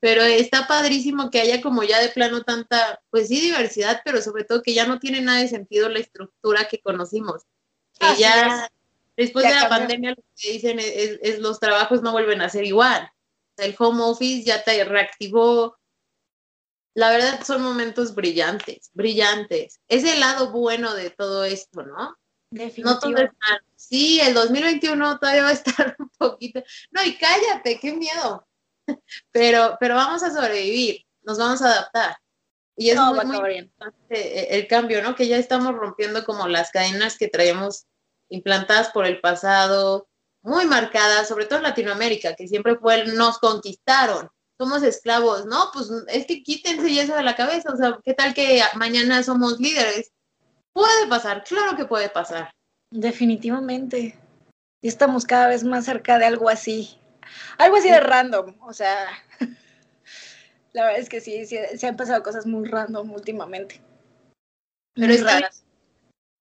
pero 0.00 0.22
está 0.22 0.66
padrísimo 0.66 1.30
que 1.30 1.40
haya 1.40 1.62
como 1.62 1.82
ya 1.82 2.00
de 2.00 2.10
plano 2.10 2.42
tanta, 2.42 3.00
pues 3.10 3.28
sí, 3.28 3.40
diversidad, 3.40 4.02
pero 4.04 4.20
sobre 4.20 4.44
todo 4.44 4.62
que 4.62 4.74
ya 4.74 4.86
no 4.86 4.98
tiene 4.98 5.20
nada 5.20 5.40
de 5.40 5.48
sentido 5.48 5.88
la 5.88 6.00
estructura 6.00 6.68
que 6.68 6.80
conocimos. 6.80 7.42
Que 7.98 8.20
ya 8.20 8.68
después 9.16 9.46
de 9.46 9.54
la 9.54 9.68
pandemia 9.68 10.10
lo 10.10 10.22
que 10.36 10.52
dicen 10.52 10.78
es, 10.80 11.38
los 11.38 11.58
trabajos 11.58 12.02
no 12.02 12.12
vuelven 12.12 12.42
a 12.42 12.50
ser 12.50 12.64
igual. 12.64 13.10
el 13.56 13.74
home 13.78 14.02
office 14.02 14.44
ya 14.44 14.62
te 14.62 14.84
reactivó. 14.84 15.78
La 16.94 17.10
verdad 17.10 17.42
son 17.44 17.62
momentos 17.62 18.14
brillantes, 18.14 18.90
brillantes. 18.92 19.80
Es 19.88 20.04
el 20.04 20.20
lado 20.20 20.50
bueno 20.50 20.94
de 20.94 21.10
todo 21.10 21.44
esto, 21.44 21.82
¿no? 21.82 22.16
No 22.50 22.98
todo 22.98 23.16
es. 23.16 23.30
Sí, 23.76 24.20
el 24.20 24.34
2021 24.34 25.18
todavía 25.18 25.42
va 25.42 25.48
a 25.48 25.52
estar 25.52 25.96
un 25.98 26.10
poquito. 26.18 26.62
No, 26.90 27.02
y 27.02 27.16
cállate, 27.16 27.78
qué 27.80 27.92
miedo 27.92 28.46
pero, 29.32 29.76
pero 29.80 29.94
vamos 29.94 30.22
a 30.22 30.30
sobrevivir, 30.30 31.04
nos 31.22 31.38
vamos 31.38 31.62
a 31.62 31.72
adaptar. 31.72 32.16
Y 32.76 32.90
es 32.90 33.00
muy, 33.00 33.56
importante 33.56 34.58
el 34.58 34.66
cambio, 34.66 35.02
¿no? 35.02 35.14
Que 35.14 35.28
ya 35.28 35.38
estamos 35.38 35.74
rompiendo 35.74 36.24
como 36.24 36.46
las 36.46 36.70
cadenas 36.70 37.16
que 37.16 37.28
traemos 37.28 37.86
implantadas 38.28 38.90
por 38.90 39.06
el 39.06 39.20
pasado, 39.20 40.08
muy 40.42 40.66
marcadas, 40.66 41.26
sobre 41.26 41.46
todo 41.46 41.58
en 41.58 41.64
Latinoamérica, 41.64 42.36
que 42.36 42.46
siempre 42.46 42.76
fue 42.76 43.00
el 43.00 43.16
nos 43.16 43.38
conquistaron, 43.38 44.28
somos 44.58 44.82
esclavos, 44.82 45.46
¿no? 45.46 45.70
Pues 45.72 45.90
es 46.08 46.26
que 46.26 46.42
quítense 46.42 47.00
eso 47.00 47.14
de 47.14 47.22
la 47.22 47.34
cabeza, 47.34 47.72
o 47.72 47.76
sea, 47.76 47.98
¿qué 48.04 48.14
tal 48.14 48.34
que 48.34 48.62
mañana 48.76 49.22
somos 49.22 49.58
líderes? 49.58 50.12
Puede 50.72 51.06
pasar, 51.08 51.44
claro 51.44 51.76
que 51.76 51.86
puede 51.86 52.08
pasar. 52.10 52.50
Definitivamente. 52.90 54.18
Y 54.80 54.88
estamos 54.88 55.24
cada 55.24 55.48
vez 55.48 55.64
más 55.64 55.86
cerca 55.86 56.18
de 56.18 56.26
algo 56.26 56.48
así. 56.48 56.98
Algo 57.58 57.76
así 57.76 57.90
de 57.90 58.00
random, 58.00 58.54
o 58.60 58.72
sea, 58.72 59.08
la 60.72 60.84
verdad 60.84 61.00
es 61.00 61.08
que 61.08 61.20
sí, 61.20 61.46
se 61.46 61.86
han 61.86 61.96
pasado 61.96 62.22
cosas 62.22 62.46
muy 62.46 62.68
random 62.68 63.10
últimamente. 63.12 63.80
Pero 64.94 65.12
es 65.12 65.24
raras. 65.24 65.64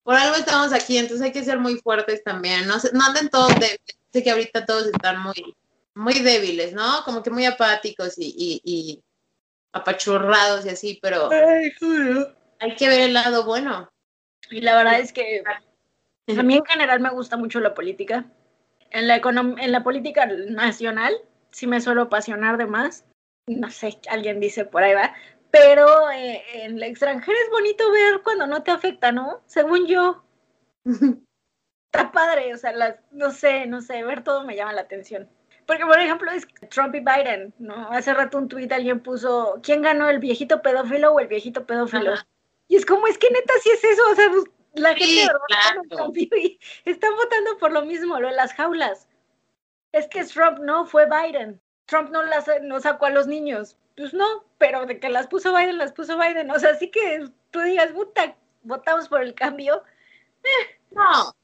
Por 0.04 0.14
algo 0.16 0.36
estamos 0.36 0.72
aquí, 0.72 0.98
entonces 0.98 1.24
hay 1.24 1.32
que 1.32 1.44
ser 1.44 1.58
muy 1.58 1.76
fuertes 1.78 2.22
también. 2.22 2.66
No, 2.66 2.76
no 2.92 3.04
anden 3.06 3.30
todos 3.30 3.54
débiles. 3.54 3.98
Sé 4.12 4.22
que 4.22 4.30
ahorita 4.30 4.66
todos 4.66 4.86
están 4.86 5.18
muy, 5.20 5.56
muy 5.94 6.20
débiles, 6.20 6.72
¿no? 6.72 7.02
Como 7.04 7.22
que 7.22 7.30
muy 7.30 7.46
apáticos 7.46 8.14
y, 8.18 8.60
y, 8.62 9.02
apachurrados 9.72 10.66
y 10.66 10.68
así, 10.68 10.98
pero 11.02 11.30
hay 11.30 12.76
que 12.76 12.88
ver 12.88 13.00
el 13.00 13.14
lado 13.14 13.44
bueno. 13.44 13.90
Y 14.50 14.60
la 14.60 14.76
verdad 14.76 15.00
es 15.00 15.12
que 15.12 15.42
a 16.28 16.42
mí 16.42 16.54
en 16.54 16.64
general 16.64 17.00
me 17.00 17.10
gusta 17.10 17.36
mucho 17.36 17.58
la 17.60 17.74
política 17.74 18.26
en 18.94 19.08
la, 19.08 19.16
en 19.16 19.72
la 19.72 19.82
política 19.82 20.26
nacional 20.26 21.14
sí 21.50 21.66
me 21.66 21.80
suelo 21.80 22.02
apasionar 22.02 22.56
de 22.56 22.66
más. 22.66 23.04
No 23.46 23.70
sé, 23.70 23.98
alguien 24.08 24.40
dice 24.40 24.64
por 24.64 24.82
ahí 24.82 24.94
va. 24.94 25.12
Pero 25.50 26.10
eh, 26.10 26.42
en 26.54 26.76
el 26.76 26.82
extranjero 26.84 27.36
es 27.44 27.50
bonito 27.50 27.90
ver 27.90 28.22
cuando 28.22 28.46
no 28.46 28.62
te 28.62 28.70
afecta, 28.70 29.12
¿no? 29.12 29.42
Según 29.46 29.86
yo. 29.86 30.24
Está 31.92 32.10
padre, 32.10 32.52
o 32.54 32.56
sea, 32.56 32.72
las, 32.72 32.96
no 33.12 33.30
sé, 33.30 33.66
no 33.66 33.80
sé, 33.80 34.02
ver 34.02 34.24
todo 34.24 34.44
me 34.44 34.56
llama 34.56 34.72
la 34.72 34.80
atención. 34.80 35.28
Porque, 35.66 35.84
por 35.86 35.98
ejemplo, 35.98 36.30
es 36.30 36.46
Trump 36.70 36.94
y 36.94 37.00
Biden, 37.00 37.54
¿no? 37.58 37.88
Hace 37.90 38.12
rato 38.12 38.36
un 38.38 38.48
tuit 38.48 38.70
alguien 38.72 39.00
puso, 39.00 39.60
¿quién 39.62 39.82
ganó, 39.82 40.08
el 40.08 40.18
viejito 40.18 40.60
pedófilo 40.60 41.12
o 41.12 41.20
el 41.20 41.28
viejito 41.28 41.64
pedófilo? 41.66 42.14
Y 42.68 42.76
es 42.76 42.84
como, 42.84 43.06
es 43.06 43.16
que 43.16 43.30
neta 43.30 43.54
sí 43.62 43.70
es 43.70 43.84
eso, 43.84 44.02
o 44.10 44.14
sea, 44.14 44.30
la 44.74 44.94
gente 44.94 46.36
y 46.36 46.58
están 46.84 47.14
votando 47.16 47.58
por 47.58 47.72
lo 47.72 47.84
mismo, 47.84 48.18
lo 48.20 48.28
de 48.28 48.34
las 48.34 48.52
jaulas. 48.54 49.08
Es 49.92 50.08
que 50.08 50.24
Trump 50.24 50.58
no, 50.58 50.86
fue 50.86 51.06
Biden. 51.06 51.60
Trump 51.86 52.10
no 52.10 52.22
las 52.22 52.46
no 52.62 52.80
sacó 52.80 53.06
a 53.06 53.10
los 53.10 53.26
niños. 53.26 53.76
Pues 53.96 54.12
no, 54.12 54.44
pero 54.58 54.86
de 54.86 54.98
que 54.98 55.08
las 55.08 55.28
puso 55.28 55.54
Biden, 55.54 55.78
las 55.78 55.92
puso 55.92 56.18
Biden. 56.18 56.50
O 56.50 56.58
sea, 56.58 56.74
sí 56.76 56.90
que 56.90 57.28
tú 57.50 57.60
digas, 57.60 57.92
puta, 57.92 58.36
votamos 58.62 59.08
por 59.08 59.22
el 59.22 59.34
cambio. 59.34 59.82
Eh. 60.42 60.80
No. 60.90 61.34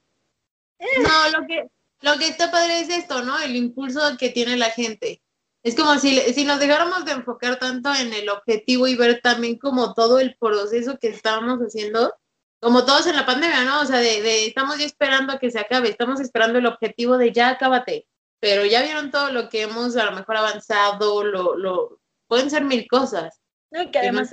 Eh. 0.78 0.86
No, 1.00 1.38
lo 1.38 1.46
que, 1.46 1.68
lo 2.00 2.18
que 2.18 2.28
está 2.28 2.50
padre 2.50 2.80
es 2.80 2.88
esto, 2.88 3.22
¿no? 3.22 3.38
El 3.38 3.54
impulso 3.54 4.00
que 4.18 4.30
tiene 4.30 4.56
la 4.56 4.70
gente. 4.70 5.22
Es 5.62 5.76
como 5.76 5.98
si, 5.98 6.18
si 6.32 6.44
nos 6.44 6.58
dejáramos 6.58 7.04
de 7.04 7.12
enfocar 7.12 7.58
tanto 7.58 7.94
en 7.94 8.12
el 8.14 8.28
objetivo 8.30 8.86
y 8.86 8.96
ver 8.96 9.20
también 9.20 9.58
como 9.58 9.94
todo 9.94 10.18
el 10.18 10.36
proceso 10.36 10.98
que 10.98 11.08
estábamos 11.08 11.60
haciendo, 11.60 12.14
como 12.60 12.84
todos 12.84 13.06
en 13.06 13.16
la 13.16 13.26
pandemia, 13.26 13.64
¿no? 13.64 13.80
O 13.80 13.86
sea, 13.86 13.98
de, 13.98 14.46
estamos 14.46 14.78
ya 14.78 14.84
esperando 14.84 15.32
a 15.32 15.38
que 15.38 15.50
se 15.50 15.58
acabe, 15.58 15.88
estamos 15.88 16.20
esperando 16.20 16.58
el 16.58 16.66
objetivo 16.66 17.16
de 17.16 17.32
ya 17.32 17.50
acábate, 17.50 18.06
pero 18.38 18.64
ya 18.66 18.82
vieron 18.82 19.10
todo 19.10 19.32
lo 19.32 19.48
que 19.48 19.62
hemos 19.62 19.96
a 19.96 20.04
lo 20.04 20.12
mejor 20.12 20.36
avanzado, 20.36 21.24
lo, 21.24 21.56
lo, 21.56 21.98
pueden 22.28 22.50
ser 22.50 22.64
mil 22.64 22.86
cosas. 22.86 23.40
No, 23.70 23.90
que 23.90 23.98
además, 23.98 24.30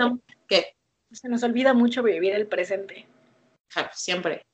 ¿qué? 0.47 0.75
Se 1.11 1.29
nos 1.29 1.43
olvida 1.43 1.73
mucho 1.73 2.03
vivir 2.03 2.33
el 2.33 2.47
presente. 2.47 3.07
siempre, 3.93 4.45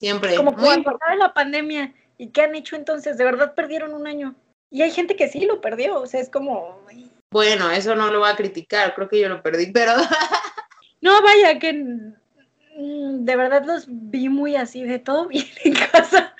siempre. 0.00 0.34
Como 0.34 0.56
cuando 0.56 0.98
de 1.08 1.16
la 1.16 1.32
pandemia, 1.32 1.94
¿y 2.18 2.30
qué 2.30 2.42
han 2.42 2.56
hecho 2.56 2.74
entonces? 2.74 3.16
De 3.16 3.24
verdad 3.24 3.54
perdieron 3.54 3.94
un 3.94 4.06
año. 4.06 4.34
Y 4.68 4.82
hay 4.82 4.90
gente 4.90 5.16
que 5.16 5.28
sí 5.28 5.46
lo 5.46 5.60
perdió, 5.60 6.00
o 6.00 6.06
sea, 6.06 6.20
es 6.20 6.30
como... 6.30 6.84
Bueno, 7.32 7.70
eso 7.70 7.94
no 7.94 8.10
lo 8.10 8.20
voy 8.20 8.30
a 8.30 8.36
criticar, 8.36 8.94
creo 8.94 9.08
que 9.08 9.20
yo 9.20 9.28
lo 9.28 9.42
perdí, 9.42 9.70
pero... 9.72 9.92
no, 11.00 11.22
vaya, 11.22 11.58
que 11.58 12.14
de 12.80 13.36
verdad 13.36 13.64
los 13.64 13.86
vi 13.88 14.28
muy 14.28 14.56
así, 14.56 14.82
de 14.82 14.98
todo 14.98 15.26
bien 15.28 15.46
en 15.64 15.74
casa. 15.74 16.34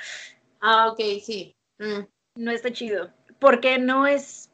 Ah, 0.60 0.88
ok, 0.90 1.00
sí. 1.22 1.54
Mm. 1.78 2.06
No 2.36 2.50
está 2.50 2.72
chido, 2.72 3.10
porque 3.38 3.78
no 3.78 4.06
es, 4.06 4.50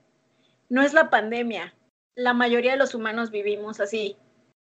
no 0.69 0.83
es 0.83 0.93
la 0.93 1.11
pandemia. 1.11 1.75
La 2.15 2.33
mayoría 2.33 2.73
de 2.73 2.79
los 2.79 2.95
humanos 2.95 3.31
vivimos 3.31 3.81
así. 3.81 4.17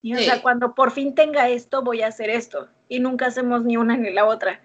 Y, 0.01 0.15
O 0.15 0.19
sea, 0.19 0.41
cuando 0.41 0.73
por 0.73 0.91
fin 0.91 1.13
tenga 1.13 1.49
esto, 1.49 1.83
voy 1.83 2.01
a 2.01 2.07
hacer 2.07 2.29
esto. 2.29 2.69
Y 2.87 2.99
nunca 2.99 3.27
hacemos 3.27 3.63
ni 3.63 3.77
una 3.77 3.97
ni 3.97 4.11
la 4.11 4.25
otra. 4.25 4.61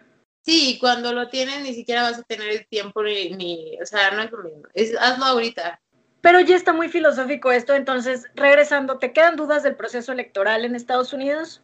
Sí, 0.46 0.78
cuando 0.80 1.12
lo 1.12 1.28
tienes 1.28 1.62
ni 1.62 1.74
siquiera 1.74 2.02
vas 2.02 2.20
a 2.20 2.22
tener 2.22 2.48
el 2.48 2.66
tiempo 2.68 3.02
ni, 3.02 3.76
o 3.82 3.84
sea, 3.84 4.12
no 4.12 4.22
es 4.22 4.30
lo 4.30 4.44
mismo. 4.44 4.62
Es, 4.74 4.96
hazlo 4.98 5.24
ahorita. 5.24 5.80
Pero 6.20 6.40
ya 6.40 6.56
está 6.56 6.72
muy 6.72 6.88
filosófico 6.88 7.50
esto, 7.50 7.74
entonces, 7.74 8.26
regresando, 8.34 8.98
¿te 8.98 9.12
quedan 9.12 9.36
dudas 9.36 9.62
del 9.64 9.76
proceso 9.76 10.12
electoral 10.12 10.64
en 10.64 10.74
Estados 10.74 11.12
Unidos? 11.12 11.62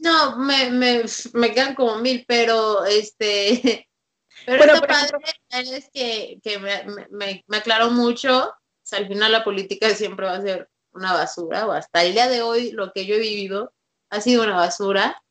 No, 0.00 0.36
me, 0.38 0.70
me, 0.70 1.04
me 1.34 1.52
quedan 1.52 1.74
como 1.74 1.96
mil, 1.98 2.24
pero 2.26 2.84
este, 2.84 3.88
pero 4.46 4.74
lo 4.74 4.80
padre 4.80 5.18
es 5.50 5.90
que, 5.92 6.38
que 6.42 6.58
me, 6.58 6.84
me, 7.10 7.44
me, 7.46 7.56
aclaró 7.56 7.90
mucho, 7.90 8.48
o 8.48 8.54
sea, 8.82 8.98
al 8.98 9.08
final 9.08 9.32
la 9.32 9.44
política 9.44 9.90
siempre 9.90 10.26
va 10.26 10.34
a 10.34 10.42
ser 10.42 10.68
una 10.92 11.12
basura, 11.12 11.66
o 11.66 11.72
hasta 11.72 12.02
el 12.02 12.12
día 12.12 12.28
de 12.28 12.42
hoy 12.42 12.72
lo 12.72 12.92
que 12.92 13.06
yo 13.06 13.14
he 13.14 13.20
vivido 13.20 13.72
ha 14.10 14.20
sido 14.20 14.42
una 14.42 14.56
basura, 14.56 15.22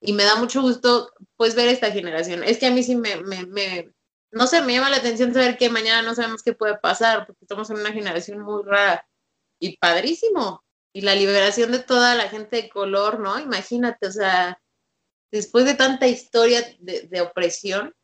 y 0.00 0.12
me 0.12 0.24
da 0.24 0.36
mucho 0.36 0.62
gusto 0.62 1.12
pues 1.36 1.54
ver 1.54 1.68
esta 1.68 1.90
generación. 1.90 2.44
Es 2.44 2.58
que 2.58 2.66
a 2.66 2.70
mí 2.70 2.82
sí 2.82 2.96
me, 2.96 3.16
me, 3.22 3.46
me, 3.46 3.92
no 4.30 4.46
sé, 4.46 4.62
me 4.62 4.74
llama 4.74 4.90
la 4.90 4.96
atención 4.96 5.32
saber 5.32 5.56
que 5.56 5.70
mañana 5.70 6.02
no 6.02 6.14
sabemos 6.14 6.42
qué 6.42 6.52
puede 6.52 6.78
pasar, 6.78 7.26
porque 7.26 7.44
estamos 7.44 7.70
en 7.70 7.78
una 7.78 7.92
generación 7.92 8.40
muy 8.40 8.62
rara 8.64 9.06
y 9.58 9.76
padrísimo. 9.78 10.62
Y 10.96 11.02
la 11.02 11.14
liberación 11.14 11.72
de 11.72 11.80
toda 11.80 12.14
la 12.14 12.26
gente 12.30 12.56
de 12.56 12.68
color, 12.70 13.20
¿no? 13.20 13.38
Imagínate, 13.38 14.06
o 14.06 14.10
sea, 14.10 14.58
después 15.30 15.66
de 15.66 15.74
tanta 15.74 16.06
historia 16.06 16.62
de, 16.78 17.02
de 17.02 17.20
opresión. 17.20 17.94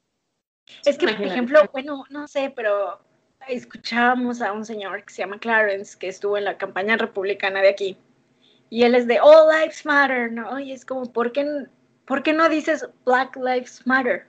Es 0.84 0.98
que, 0.98 1.08
por 1.08 1.24
ejemplo, 1.24 1.62
bueno, 1.72 2.04
no 2.10 2.28
sé, 2.28 2.52
pero 2.54 3.02
escuchábamos 3.48 4.42
a 4.42 4.52
un 4.52 4.66
señor 4.66 5.06
que 5.06 5.14
se 5.14 5.22
llama 5.22 5.40
Clarence, 5.40 5.98
que 5.98 6.08
estuvo 6.08 6.36
en 6.36 6.44
la 6.44 6.58
campaña 6.58 6.98
republicana 6.98 7.62
de 7.62 7.70
aquí, 7.70 7.96
y 8.68 8.82
él 8.82 8.94
es 8.94 9.06
de 9.06 9.20
All 9.20 9.48
Lives 9.48 9.86
Matter, 9.86 10.30
¿no? 10.30 10.60
Y 10.60 10.72
es 10.72 10.84
como, 10.84 11.10
¿por 11.10 11.32
qué 11.32 11.66
¿por 12.04 12.22
qué 12.22 12.34
no 12.34 12.50
dices 12.50 12.86
Black 13.06 13.36
Lives 13.36 13.86
Matter? 13.86 14.26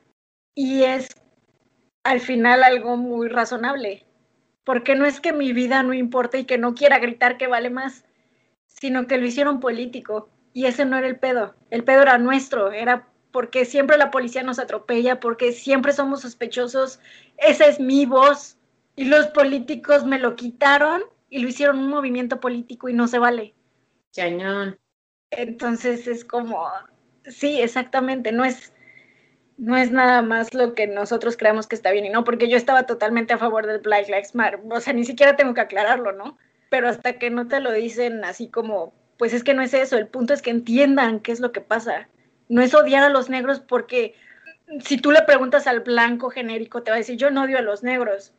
Y 0.56 0.84
es 0.84 1.10
al 2.06 2.22
final 2.22 2.64
algo 2.64 2.96
muy 2.96 3.28
razonable, 3.28 4.06
porque 4.64 4.96
no 4.96 5.06
es 5.06 5.20
que 5.20 5.34
mi 5.34 5.52
vida 5.52 5.84
no 5.84 5.94
importe 5.94 6.40
y 6.40 6.46
que 6.46 6.58
no 6.58 6.76
quiera 6.76 7.00
gritar 7.00 7.38
que 7.38 7.48
vale 7.48 7.70
más, 7.70 8.06
sino 8.74 9.08
que 9.08 9.18
lo 9.18 9.26
hicieron 9.26 9.60
político 9.60 10.30
y 10.54 10.66
ese 10.66 10.86
no 10.86 10.98
era 10.98 11.08
el 11.08 11.18
pedo, 11.18 11.56
el 11.70 11.84
pedo 11.84 12.02
era 12.04 12.18
nuestro, 12.18 12.72
era 12.72 13.08
porque 13.32 13.66
siempre 13.66 13.98
la 13.98 14.12
policía 14.12 14.44
nos 14.44 14.60
atropella, 14.60 15.20
porque 15.20 15.54
siempre 15.54 15.94
somos 15.94 16.22
sospechosos, 16.22 17.00
esa 17.38 17.66
es 17.66 17.80
mi 17.80 18.06
voz 18.06 18.58
y 18.96 19.06
los 19.06 19.28
políticos 19.28 20.06
me 20.06 20.20
lo 20.20 20.36
quitaron 20.36 21.02
y 21.30 21.40
lo 21.40 21.48
hicieron 21.48 21.80
un 21.80 21.90
movimiento 21.90 22.40
político 22.40 22.90
y 22.90 22.94
no 22.94 23.08
se 23.08 23.18
vale. 23.18 23.56
Cañón. 24.16 24.78
Entonces 25.32 26.06
es 26.06 26.24
como, 26.24 26.68
Sí, 27.26 27.62
exactamente, 27.62 28.32
no 28.32 28.44
es, 28.44 28.74
no 29.58 29.78
es 29.78 29.92
nada 29.92 30.22
más 30.22 30.54
lo 30.54 30.74
que 30.76 30.88
nosotros 30.88 31.38
creemos 31.38 31.68
que 31.68 31.76
está 31.76 31.92
bien 31.92 32.06
y 32.06 32.10
no, 32.10 32.24
porque 32.24 32.50
yo 32.50 32.58
estaba 32.58 32.86
totalmente 32.86 33.34
a 33.34 33.38
favor 33.38 33.66
del 33.66 33.80
Black 33.80 34.08
Lives 34.08 34.36
Matter, 34.36 34.60
o 34.70 34.80
sea, 34.82 34.94
ni 34.94 35.06
siquiera 35.06 35.36
tengo 35.36 35.54
que 35.54 35.62
aclararlo, 35.62 36.12
¿no? 36.12 36.38
Pero 36.74 36.90
hasta 36.90 37.20
que 37.20 37.30
no 37.30 37.48
te 37.48 37.60
lo 37.60 37.72
dicen 37.72 38.26
así 38.26 38.48
como, 38.48 38.96
pues 39.20 39.32
es 39.36 39.44
que 39.44 39.54
no 39.54 39.62
es 39.62 39.76
eso, 39.76 39.96
el 39.96 40.08
punto 40.08 40.34
es 40.34 40.42
que 40.42 40.50
entiendan 40.50 41.20
qué 41.20 41.32
es 41.32 41.40
lo 41.40 41.52
que 41.52 41.62
pasa, 41.62 42.10
no 42.50 42.64
es 42.64 42.74
odiar 42.74 43.04
a 43.04 43.10
los 43.10 43.30
negros 43.30 43.60
porque 43.60 44.16
si 44.84 44.98
tú 44.98 45.12
le 45.12 45.22
preguntas 45.22 45.68
al 45.68 45.82
blanco 45.82 46.32
genérico 46.32 46.82
te 46.82 46.90
va 46.90 46.96
a 46.96 46.98
decir, 46.98 47.16
yo 47.16 47.30
no 47.30 47.44
odio 47.44 47.60
a 47.60 47.62
los 47.62 47.84
negros, 47.84 48.34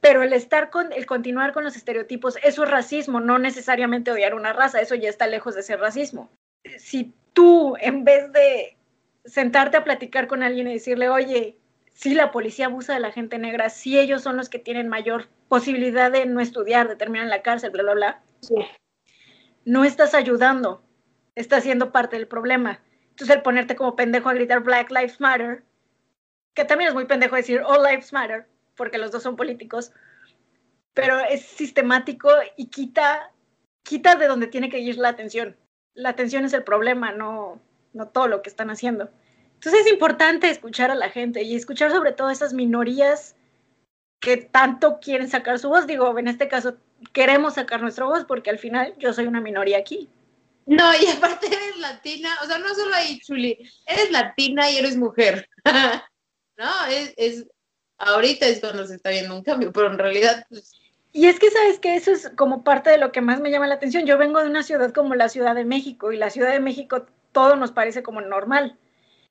pero 0.00 0.22
el 0.22 0.32
estar 0.32 0.70
con, 0.70 0.90
el 0.94 1.04
continuar 1.04 1.52
con 1.52 1.62
los 1.62 1.76
estereotipos, 1.76 2.38
eso 2.42 2.64
es 2.64 2.70
racismo, 2.70 3.20
no 3.20 3.38
necesariamente 3.38 4.10
odiar 4.10 4.34
una 4.34 4.54
raza, 4.54 4.80
eso 4.80 4.94
ya 4.94 5.10
está 5.10 5.26
lejos 5.26 5.54
de 5.54 5.62
ser 5.62 5.80
racismo. 5.80 6.30
Si 6.78 7.12
tú, 7.34 7.76
en 7.78 8.04
vez 8.04 8.32
de 8.32 8.78
sentarte 9.26 9.76
a 9.76 9.84
platicar 9.84 10.28
con 10.28 10.42
alguien 10.42 10.66
y 10.66 10.72
decirle, 10.72 11.10
oye, 11.10 11.58
si 12.00 12.14
la 12.14 12.30
policía 12.30 12.66
abusa 12.66 12.94
de 12.94 13.00
la 13.00 13.12
gente 13.12 13.38
negra, 13.38 13.68
si 13.68 13.98
ellos 13.98 14.22
son 14.22 14.36
los 14.36 14.48
que 14.48 14.58
tienen 14.58 14.88
mayor 14.88 15.28
posibilidad 15.48 16.10
de 16.10 16.24
no 16.24 16.40
estudiar, 16.40 16.88
de 16.88 16.96
terminar 16.96 17.24
en 17.24 17.30
la 17.30 17.42
cárcel, 17.42 17.70
bla, 17.70 17.82
bla, 17.82 17.94
bla, 17.94 18.22
no 19.64 19.84
estás 19.84 20.14
ayudando, 20.14 20.82
estás 21.34 21.64
siendo 21.64 21.92
parte 21.92 22.16
del 22.16 22.26
problema. 22.26 22.80
Entonces 23.10 23.36
el 23.36 23.42
ponerte 23.42 23.76
como 23.76 23.96
pendejo 23.96 24.30
a 24.30 24.34
gritar 24.34 24.60
Black 24.60 24.90
Lives 24.90 25.20
Matter, 25.20 25.62
que 26.54 26.64
también 26.64 26.88
es 26.88 26.94
muy 26.94 27.04
pendejo 27.04 27.36
decir 27.36 27.60
All 27.66 27.82
Lives 27.82 28.12
Matter, 28.12 28.48
porque 28.76 28.96
los 28.96 29.10
dos 29.10 29.22
son 29.22 29.36
políticos, 29.36 29.92
pero 30.94 31.18
es 31.20 31.42
sistemático 31.42 32.30
y 32.56 32.66
quita, 32.66 33.30
quita 33.82 34.14
de 34.14 34.26
donde 34.26 34.46
tiene 34.46 34.70
que 34.70 34.78
ir 34.78 34.96
la 34.96 35.10
atención 35.10 35.56
la 35.94 36.10
atención 36.10 36.44
es 36.44 36.52
el 36.52 36.64
problema, 36.64 37.12
no, 37.12 37.60
no 37.92 38.08
todo 38.08 38.28
lo 38.28 38.42
que 38.42 38.48
están 38.48 38.70
haciendo. 38.70 39.10
Entonces 39.60 39.82
es 39.84 39.92
importante 39.92 40.48
escuchar 40.48 40.90
a 40.90 40.94
la 40.94 41.10
gente 41.10 41.42
y 41.42 41.54
escuchar 41.54 41.90
sobre 41.90 42.12
todo 42.12 42.30
esas 42.30 42.54
minorías 42.54 43.36
que 44.18 44.38
tanto 44.38 45.00
quieren 45.00 45.28
sacar 45.28 45.58
su 45.58 45.68
voz. 45.68 45.86
Digo, 45.86 46.18
en 46.18 46.28
este 46.28 46.48
caso 46.48 46.78
queremos 47.12 47.56
sacar 47.56 47.82
nuestra 47.82 48.06
voz 48.06 48.24
porque 48.24 48.48
al 48.48 48.58
final 48.58 48.94
yo 48.98 49.12
soy 49.12 49.26
una 49.26 49.42
minoría 49.42 49.76
aquí. 49.76 50.08
No, 50.64 50.90
y 50.98 51.06
aparte 51.08 51.48
eres 51.48 51.76
latina, 51.76 52.30
o 52.42 52.46
sea, 52.46 52.56
no 52.56 52.74
solo 52.74 52.94
ahí, 52.94 53.18
Chuli, 53.20 53.58
eres 53.84 54.10
latina 54.10 54.70
y 54.70 54.78
eres 54.78 54.96
mujer. 54.96 55.46
no, 56.56 56.86
es, 56.88 57.12
es, 57.18 57.46
ahorita 57.98 58.46
es 58.46 58.60
cuando 58.60 58.86
se 58.86 58.94
está 58.94 59.10
viendo 59.10 59.36
un 59.36 59.42
cambio, 59.42 59.72
pero 59.74 59.90
en 59.90 59.98
realidad 59.98 60.46
pues, 60.48 60.80
y 61.12 61.26
es 61.26 61.38
que 61.38 61.50
sabes 61.50 61.78
que 61.80 61.96
eso 61.96 62.12
es 62.12 62.30
como 62.34 62.64
parte 62.64 62.88
de 62.88 62.96
lo 62.96 63.12
que 63.12 63.20
más 63.20 63.40
me 63.40 63.50
llama 63.50 63.66
la 63.66 63.74
atención. 63.74 64.06
Yo 64.06 64.16
vengo 64.16 64.40
de 64.40 64.48
una 64.48 64.62
ciudad 64.62 64.92
como 64.94 65.14
la 65.14 65.28
Ciudad 65.28 65.54
de 65.54 65.66
México 65.66 66.12
y 66.12 66.16
la 66.16 66.30
Ciudad 66.30 66.52
de 66.52 66.60
México 66.60 67.04
todo 67.32 67.56
nos 67.56 67.72
parece 67.72 68.02
como 68.02 68.22
normal. 68.22 68.78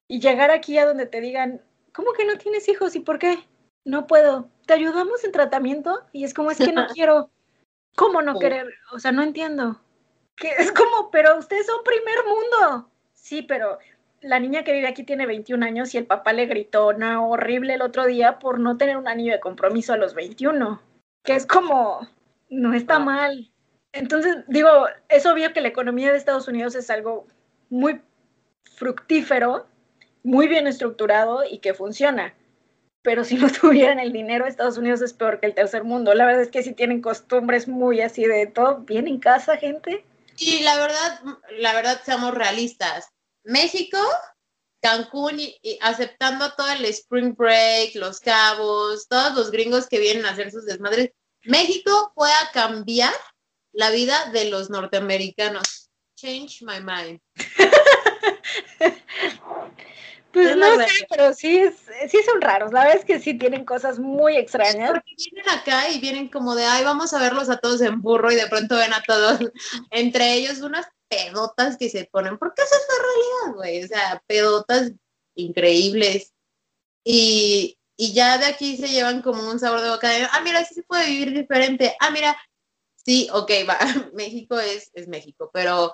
Y 0.10 0.20
llegar 0.20 0.52
aquí 0.52 0.78
a 0.78 0.86
donde 0.86 1.06
te 1.06 1.22
digan, 1.22 1.62
¿cómo 1.94 2.12
que 2.12 2.26
no 2.26 2.38
tienes 2.38 2.68
hijos 2.68 2.98
y 2.98 3.00
por 3.00 3.18
qué? 3.18 3.48
No 3.86 4.08
puedo. 4.08 4.50
¿Te 4.66 4.74
ayudamos 4.74 5.24
en 5.24 5.32
tratamiento? 5.32 6.02
Y 6.12 6.26
es 6.26 6.34
como, 6.34 6.52
es 6.52 6.58
que 6.58 6.74
no 6.74 6.88
quiero. 6.94 7.30
¿Cómo 7.96 8.22
no 8.22 8.38
querer? 8.38 8.68
O 8.92 9.00
sea, 9.00 9.14
no 9.14 9.24
entiendo. 9.24 9.80
Que 10.36 10.50
es 10.58 10.74
como, 10.74 11.10
pero 11.12 11.38
ustedes 11.38 11.66
son 11.66 11.82
primer 11.86 12.18
mundo. 12.26 12.90
Sí, 13.14 13.44
pero 13.44 13.78
la 14.20 14.42
niña 14.42 14.66
que 14.66 14.74
vive 14.74 14.88
aquí 14.88 15.04
tiene 15.04 15.26
21 15.26 15.66
años 15.66 15.94
y 15.94 15.98
el 15.98 16.06
papá 16.06 16.34
le 16.34 16.46
gritó, 16.46 16.92
no, 16.92 17.30
horrible 17.30 17.76
el 17.76 17.82
otro 17.82 18.06
día 18.06 18.40
por 18.40 18.60
no 18.60 18.76
tener 18.76 18.98
un 18.98 19.08
anillo 19.08 19.32
de 19.32 19.40
compromiso 19.40 19.94
a 19.94 19.98
los 19.98 20.14
21 20.14 20.82
que 21.24 21.36
es 21.36 21.46
como, 21.46 22.08
no 22.50 22.74
está 22.74 22.96
ah. 22.96 23.00
mal. 23.00 23.52
Entonces, 23.92 24.38
digo, 24.48 24.70
es 25.10 25.26
obvio 25.26 25.54
que 25.54 25.62
la 25.62 25.68
economía 25.68 26.12
de 26.12 26.18
Estados 26.18 26.48
Unidos 26.48 26.76
es 26.76 26.90
algo 26.90 27.28
muy 27.70 28.02
fructífero 28.76 29.68
muy 30.24 30.48
bien 30.48 30.68
estructurado 30.68 31.44
y 31.46 31.60
que 31.60 31.74
funciona. 31.74 32.34
Pero 33.02 33.24
si 33.24 33.36
no 33.36 33.50
tuvieran 33.62 34.00
el 34.00 34.12
dinero, 34.12 34.46
Estados 34.46 34.78
Unidos 34.78 35.02
es 35.02 35.14
peor 35.14 35.40
que 35.40 35.48
el 35.48 35.56
tercer 35.56 35.84
mundo. 35.84 36.14
La 36.14 36.26
verdad 36.26 36.42
es 36.42 36.52
que 36.52 36.64
si 36.64 36.74
tienen 36.74 37.02
costumbres 37.02 37.68
muy 37.68 38.02
así 38.02 38.26
de 38.26 38.48
todo 38.48 38.80
bien 38.80 39.08
en 39.08 39.20
casa, 39.20 39.58
gente. 39.58 40.06
Y 40.38 40.62
la 40.62 40.76
verdad, 40.78 41.22
la 41.58 41.74
verdad, 41.74 42.02
seamos 42.04 42.34
realistas. 42.34 43.10
México, 43.44 43.98
Cancún, 44.82 45.40
y, 45.40 45.58
y 45.62 45.78
aceptando 45.82 46.54
todo 46.54 46.72
el 46.72 46.86
Spring 46.86 47.36
Break, 47.36 47.96
los 47.96 48.20
cabos, 48.20 49.08
todos 49.08 49.36
los 49.36 49.52
gringos 49.52 49.88
que 49.88 50.00
vienen 50.00 50.26
a 50.26 50.32
hacer 50.32 50.52
sus 50.52 50.66
desmadres, 50.66 51.12
México 51.44 52.12
puede 52.16 52.34
cambiar 52.54 53.14
la 53.72 53.92
vida 53.92 54.30
de 54.32 54.46
los 54.46 54.70
norteamericanos. 54.70 55.90
Change 56.16 56.64
my 56.64 56.80
mind. 56.82 57.22
Pues 60.44 60.56
no 60.58 60.76
sé, 60.78 61.08
pero 61.10 61.34
sí, 61.34 61.58
es- 61.58 62.12
sí 62.12 62.18
son 62.26 62.42
raros. 62.42 62.72
La 62.72 62.82
verdad 62.82 62.98
es 63.00 63.06
que 63.06 63.20
sí 63.20 63.38
tienen 63.38 63.66
cosas 63.66 64.00
muy 64.00 64.38
extrañas. 64.38 64.92
Porque 64.92 65.14
vienen 65.18 65.50
acá 65.50 65.90
y 65.90 66.00
vienen 66.00 66.30
como 66.30 66.56
de, 66.56 66.66
ay, 66.66 66.84
vamos 66.84 67.14
a 67.14 67.20
verlos 67.20 67.50
a 67.50 67.58
todos 67.58 67.82
en 67.82 68.02
burro 68.02 68.32
y 68.32 68.36
de 68.36 68.48
pronto 68.48 68.76
ven 68.76 68.94
a 68.94 69.02
todos, 69.04 69.40
entre 69.92 70.34
ellos 70.34 70.62
unas 70.62 70.88
pedotas 71.08 71.78
que 71.78 71.90
se 71.90 72.06
ponen, 72.06 72.38
porque 72.38 72.62
esa 72.62 72.76
es 72.76 72.82
la 72.88 73.04
realidad, 73.04 73.58
güey, 73.58 73.84
o 73.84 73.88
sea, 73.88 74.24
pedotas 74.28 74.92
increíbles. 75.36 76.34
Y, 77.04 77.78
y 77.98 78.14
ya 78.14 78.38
de 78.38 78.46
aquí 78.46 78.78
se 78.78 78.90
llevan 78.90 79.22
como 79.22 79.50
un 79.50 79.60
sabor 79.60 79.82
de 79.82 79.90
boca 79.90 80.10
de, 80.10 80.24
ah, 80.32 80.42
mira, 80.44 80.64
sí 80.66 80.76
se 80.76 80.84
puede 80.84 81.08
vivir 81.08 81.34
diferente, 81.34 81.96
ah, 82.00 82.12
mira, 82.12 82.38
sí, 82.96 83.28
ok, 83.32 83.52
va, 83.68 83.78
México 84.14 84.60
es, 84.60 84.92
es 84.94 85.08
México, 85.08 85.50
pero, 85.54 85.94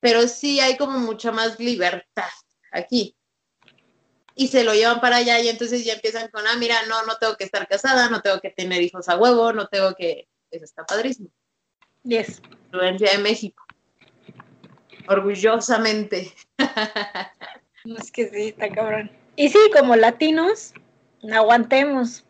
pero 0.00 0.26
sí 0.28 0.60
hay 0.60 0.76
como 0.76 0.98
mucha 0.98 1.32
más 1.32 1.58
libertad 1.58 2.30
aquí 2.72 3.15
y 4.38 4.48
se 4.48 4.64
lo 4.64 4.74
llevan 4.74 5.00
para 5.00 5.16
allá 5.16 5.40
y 5.40 5.48
entonces 5.48 5.84
ya 5.84 5.94
empiezan 5.94 6.28
con, 6.28 6.46
ah, 6.46 6.56
mira, 6.58 6.76
no, 6.88 7.02
no 7.06 7.16
tengo 7.16 7.36
que 7.36 7.44
estar 7.44 7.66
casada, 7.66 8.10
no 8.10 8.20
tengo 8.20 8.38
que 8.40 8.50
tener 8.50 8.82
hijos 8.82 9.08
a 9.08 9.16
huevo, 9.16 9.52
no 9.54 9.66
tengo 9.66 9.94
que... 9.94 10.28
Eso 10.50 10.64
está 10.64 10.84
padrísimo. 10.84 11.30
Yes. 12.04 12.42
Influencia 12.66 13.12
de 13.12 13.18
México. 13.18 13.64
Orgullosamente. 15.08 16.32
No, 17.84 17.96
Es 17.98 18.10
que 18.10 18.28
sí, 18.28 18.48
está 18.48 18.68
cabrón. 18.68 19.12
Y 19.36 19.48
sí, 19.48 19.58
como 19.72 19.94
latinos, 19.94 20.74
aguantemos. 21.32 22.26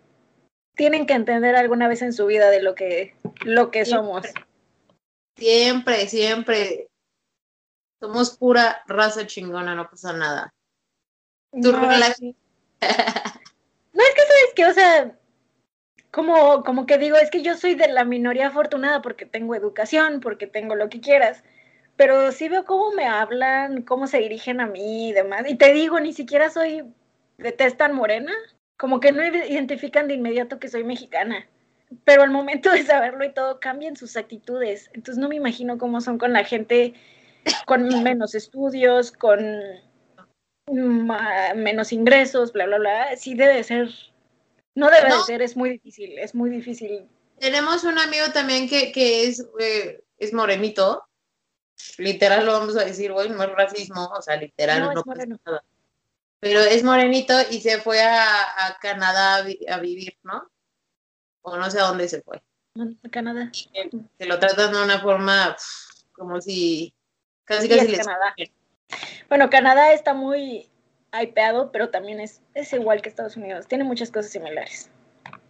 Tienen 0.75 1.07
que 1.07 1.15
entender 1.15 1.57
alguna 1.57 1.89
vez 1.89 2.03
en 2.03 2.13
su 2.13 2.27
vida 2.27 2.51
de 2.51 2.61
lo 2.61 2.75
que, 2.75 3.17
lo 3.43 3.71
que 3.71 3.87
somos. 3.87 4.27
Siempre, 5.35 6.09
siempre. 6.09 6.91
Somos 8.01 8.37
pura 8.37 8.83
raza 8.87 9.27
chingona, 9.27 9.75
no 9.75 9.89
pasa 9.89 10.13
nada. 10.13 10.53
Tu 11.53 11.73
No. 11.73 11.81
No, 13.93 14.03
es 14.03 14.15
que 14.15 14.21
sabes 14.21 14.55
que, 14.55 14.67
o 14.67 14.75
sea, 14.75 15.17
como, 16.11 16.63
como 16.65 16.85
que 16.85 16.99
digo, 16.99 17.17
es 17.17 17.31
que 17.31 17.43
yo 17.43 17.57
soy 17.57 17.75
de 17.75 17.89
la 17.89 18.05
minoría 18.05 18.49
afortunada 18.49 19.01
porque 19.01 19.25
tengo 19.25 19.55
educación, 19.55 20.21
porque 20.21 20.47
tengo 20.47 20.75
lo 20.75 20.91
que 20.91 21.01
quieras, 21.01 21.43
pero 21.97 22.31
sí 22.31 22.49
veo 22.49 22.65
cómo 22.67 22.93
me 22.93 23.07
hablan, 23.07 23.83
cómo 23.83 24.07
se 24.07 24.19
dirigen 24.19 24.61
a 24.61 24.67
mí 24.67 25.09
y 25.09 25.13
demás. 25.13 25.45
Y 25.49 25.55
te 25.57 25.73
digo, 25.73 25.99
ni 25.99 26.13
siquiera 26.13 26.51
soy 26.51 26.85
de 27.39 27.53
tez 27.53 27.77
tan 27.77 27.95
morena, 27.95 28.33
como 28.77 29.01
que 29.01 29.13
no 29.13 29.25
identifican 29.25 30.09
de 30.09 30.15
inmediato 30.15 30.59
que 30.59 30.69
soy 30.69 30.85
mexicana. 30.85 31.47
Pero 32.05 32.23
al 32.23 32.31
momento 32.31 32.71
de 32.71 32.83
saberlo 32.83 33.25
y 33.25 33.33
todo, 33.33 33.61
cambian 33.61 33.97
sus 33.97 34.17
actitudes. 34.17 34.91
Entonces 34.93 35.19
no 35.21 35.29
me 35.29 35.37
imagino 35.37 35.79
cómo 35.79 36.01
son 36.01 36.19
con 36.19 36.33
la 36.33 36.45
gente 36.45 36.95
con 37.67 38.03
menos 38.03 38.35
estudios, 38.35 39.13
con 39.13 39.39
menos 40.71 41.93
ingresos, 41.93 42.53
bla, 42.53 42.67
bla, 42.67 42.79
bla. 42.79 43.17
Sí 43.17 43.35
debe 43.35 43.63
ser, 43.65 43.89
no 44.75 44.91
debe 44.91 45.09
No. 45.09 45.19
de 45.19 45.25
ser, 45.25 45.43
es 45.43 45.57
muy 45.57 45.71
difícil, 45.71 46.19
es 46.19 46.35
muy 46.35 46.51
difícil. 46.51 47.09
Tenemos 47.39 47.85
un 47.85 47.99
amigo 47.99 48.27
también 48.33 48.69
que, 48.69 48.93
que 48.93 49.25
es, 49.27 49.47
eh, 49.61 50.03
es 50.19 50.33
morenito. 50.33 51.05
Literal 51.99 52.47
lo 52.47 52.53
vamos 52.53 52.77
a 52.77 52.85
decir, 52.85 53.13
güey, 53.13 53.29
no 53.29 53.43
es 53.43 53.53
racismo, 53.53 54.07
o 54.07 54.23
sea, 54.23 54.37
literal 54.37 54.95
No, 54.95 55.03
pasa 55.05 55.27
nada. 55.27 55.63
Pero 56.41 56.61
es 56.61 56.83
morenito 56.83 57.35
y 57.51 57.61
se 57.61 57.79
fue 57.81 58.01
a, 58.03 58.67
a 58.67 58.79
Canadá 58.81 59.37
a, 59.37 59.43
vi- 59.43 59.67
a 59.69 59.79
vivir, 59.79 60.17
¿no? 60.23 60.51
O 61.43 61.57
no 61.57 61.71
sé 61.71 61.79
a 61.81 61.85
dónde 61.85 62.09
se 62.09 62.23
fue. 62.23 62.43
¿no? 62.75 62.95
Canadá. 63.11 63.51
Se 63.53 64.27
lo 64.27 64.39
tratan 64.39 64.73
de 64.73 64.83
una 64.83 65.01
forma 65.01 65.57
como 66.13 66.41
si 66.41 66.95
casi 67.45 67.69
casi 67.69 67.81
es 67.81 67.91
les 67.91 68.07
Canadá. 68.07 68.35
Bueno, 69.29 69.51
Canadá 69.51 69.93
está 69.93 70.15
muy 70.15 70.69
hypeado, 71.13 71.73
pero 71.73 71.91
también 71.91 72.21
es, 72.21 72.41
es 72.55 72.73
igual 72.73 73.03
que 73.03 73.09
Estados 73.09 73.37
Unidos. 73.37 73.67
Tiene 73.67 73.85
muchas 73.85 74.11
cosas 74.11 74.31
similares. 74.31 74.91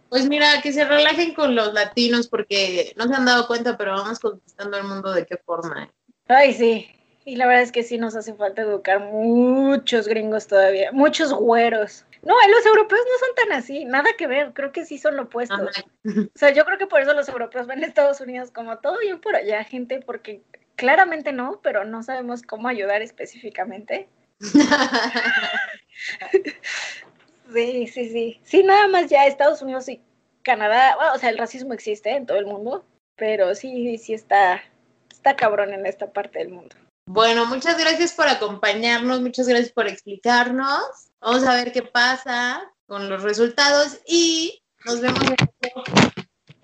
Pues 0.09 0.27
mira, 0.29 0.61
que 0.61 0.71
se 0.71 0.85
relajen 0.85 1.33
con 1.33 1.55
los 1.55 1.73
latinos 1.73 2.27
porque 2.27 2.93
no 2.95 3.07
se 3.07 3.13
han 3.13 3.25
dado 3.25 3.47
cuenta, 3.47 3.77
pero 3.77 3.91
vamos 3.93 4.19
conquistando 4.19 4.77
el 4.77 4.83
mundo 4.85 5.11
de 5.11 5.25
qué 5.25 5.37
forma. 5.37 5.83
¿eh? 5.83 5.91
Ay, 6.27 6.53
sí. 6.53 6.87
Y 7.25 7.35
la 7.35 7.45
verdad 7.45 7.63
es 7.63 7.73
que 7.73 7.83
sí 7.83 7.97
nos 7.97 8.15
hace 8.15 8.33
falta 8.33 8.61
educar 8.61 9.01
muchos 9.01 10.07
gringos 10.07 10.47
todavía, 10.47 10.93
muchos 10.93 11.33
güeros. 11.33 12.05
No, 12.21 12.33
los 12.49 12.65
europeos 12.65 13.01
no 13.03 13.27
son 13.27 13.35
tan 13.35 13.57
así, 13.57 13.83
nada 13.83 14.09
que 14.17 14.27
ver, 14.27 14.53
creo 14.53 14.71
que 14.71 14.85
sí 14.85 14.97
son 14.97 15.17
lo 15.17 15.23
opuesto. 15.23 15.55
Ajá. 15.55 15.69
O 16.05 16.37
sea, 16.37 16.53
yo 16.53 16.63
creo 16.63 16.77
que 16.77 16.87
por 16.87 17.01
eso 17.01 17.13
los 17.13 17.27
europeos 17.27 17.67
ven 17.67 17.83
a 17.83 17.87
Estados 17.87 18.21
Unidos 18.21 18.49
como 18.51 18.77
todo 18.77 18.99
bien 18.99 19.19
por 19.19 19.35
allá, 19.35 19.61
gente, 19.65 19.99
porque 19.99 20.41
claramente 20.77 21.33
no, 21.33 21.59
pero 21.61 21.83
no 21.83 22.03
sabemos 22.03 22.43
cómo 22.43 22.69
ayudar 22.69 23.01
específicamente. 23.01 24.07
Sí, 27.53 27.87
sí, 27.87 28.09
sí. 28.09 28.41
Sí, 28.43 28.63
nada 28.63 28.87
más 28.87 29.09
ya 29.09 29.25
Estados 29.25 29.61
Unidos 29.61 29.87
y 29.87 30.01
Canadá, 30.43 30.95
bueno, 30.97 31.13
o 31.13 31.17
sea, 31.17 31.29
el 31.29 31.37
racismo 31.37 31.73
existe 31.73 32.15
en 32.15 32.25
todo 32.25 32.37
el 32.37 32.45
mundo, 32.45 32.85
pero 33.15 33.55
sí, 33.55 33.97
sí 33.97 34.13
está, 34.13 34.61
está 35.09 35.35
cabrón 35.35 35.73
en 35.73 35.85
esta 35.85 36.11
parte 36.11 36.39
del 36.39 36.49
mundo. 36.49 36.75
Bueno, 37.05 37.45
muchas 37.45 37.77
gracias 37.77 38.13
por 38.13 38.27
acompañarnos, 38.27 39.21
muchas 39.21 39.47
gracias 39.47 39.71
por 39.71 39.87
explicarnos. 39.87 41.09
Vamos 41.21 41.45
a 41.45 41.55
ver 41.55 41.71
qué 41.71 41.83
pasa 41.83 42.69
con 42.85 43.09
los 43.09 43.23
resultados 43.23 44.01
y 44.05 44.61
nos 44.85 44.99
vemos 44.99 45.21
en 45.23 46.16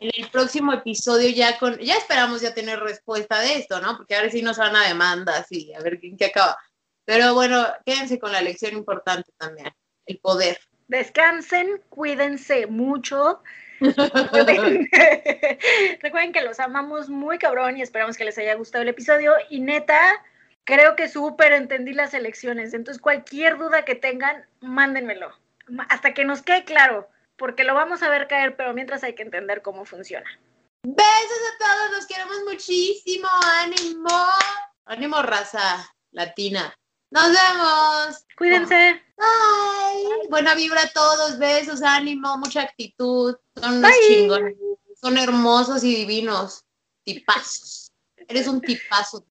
en 0.04 0.12
el 0.16 0.30
próximo 0.30 0.74
episodio 0.74 1.30
ya 1.30 1.58
con, 1.58 1.78
ya 1.80 1.96
esperamos 1.96 2.42
ya 2.42 2.54
tener 2.54 2.80
respuesta 2.80 3.40
de 3.40 3.56
esto, 3.56 3.80
¿no? 3.80 3.96
Porque 3.96 4.16
ahora 4.16 4.30
sí 4.30 4.42
nos 4.42 4.58
van 4.58 4.76
a 4.76 4.88
demandas 4.88 5.50
y 5.50 5.74
a 5.74 5.80
ver 5.80 6.00
en 6.04 6.18
qué 6.18 6.26
acaba. 6.26 6.58
Pero 7.06 7.34
bueno, 7.34 7.66
quédense 7.86 8.20
con 8.20 8.32
la 8.34 8.42
lección 8.42 8.74
importante 8.74 9.32
también, 9.38 9.74
el 10.06 10.20
poder. 10.20 10.60
Descansen, 10.90 11.82
cuídense 11.90 12.68
mucho. 12.68 13.42
Recuerden, 13.80 14.90
recuerden 16.02 16.34
que 16.34 16.42
los 16.42 16.60
amamos 16.60 17.10
muy 17.10 17.38
cabrón 17.38 17.78
y 17.78 17.82
esperamos 17.82 18.18
que 18.18 18.26
les 18.26 18.38
haya 18.38 18.56
gustado 18.56 18.82
el 18.82 18.90
episodio. 18.90 19.34
Y 19.50 19.62
neta, 19.62 20.00
creo 20.66 20.98
que 20.98 21.08
súper 21.08 21.54
entendí 21.54 21.94
las 21.94 22.14
elecciones. 22.14 22.74
Entonces, 22.74 23.02
cualquier 23.02 23.58
duda 23.58 23.86
que 23.86 23.96
tengan, 23.96 24.46
mándenmelo. 24.60 25.32
Hasta 25.90 26.14
que 26.14 26.26
nos 26.26 26.42
quede 26.42 26.66
claro, 26.66 27.10
porque 27.44 27.66
lo 27.66 27.74
vamos 27.74 28.02
a 28.02 28.08
ver 28.08 28.30
caer, 28.30 28.56
pero 28.56 28.74
mientras 28.74 29.04
hay 29.04 29.16
que 29.16 29.22
entender 29.22 29.62
cómo 29.62 29.84
funciona. 29.84 30.26
Besos 30.82 31.04
a 31.04 31.58
todos, 31.58 31.92
los 31.98 32.06
queremos 32.06 32.38
muchísimo, 32.50 33.28
ánimo, 33.60 34.08
ánimo 34.86 35.22
raza 35.22 35.94
latina. 36.12 36.74
Nos 37.12 37.34
vemos. 37.34 38.26
Cuídense. 38.38 39.04
Bye. 39.18 40.30
Buena 40.30 40.56
vibra 40.56 40.84
a 40.84 40.92
todos, 40.92 41.38
besos, 41.38 41.82
ánimo, 41.82 42.38
mucha 42.38 42.62
actitud. 42.62 43.36
Son 43.60 43.74
unos 43.80 43.92
Bye. 43.92 44.08
chingones. 44.08 44.56
Son 45.02 45.18
hermosos 45.18 45.84
y 45.84 45.98
divinos. 45.98 46.64
Tipazos. 47.04 47.92
Eres 48.26 48.48
un 48.48 48.62
tipazo. 48.62 49.20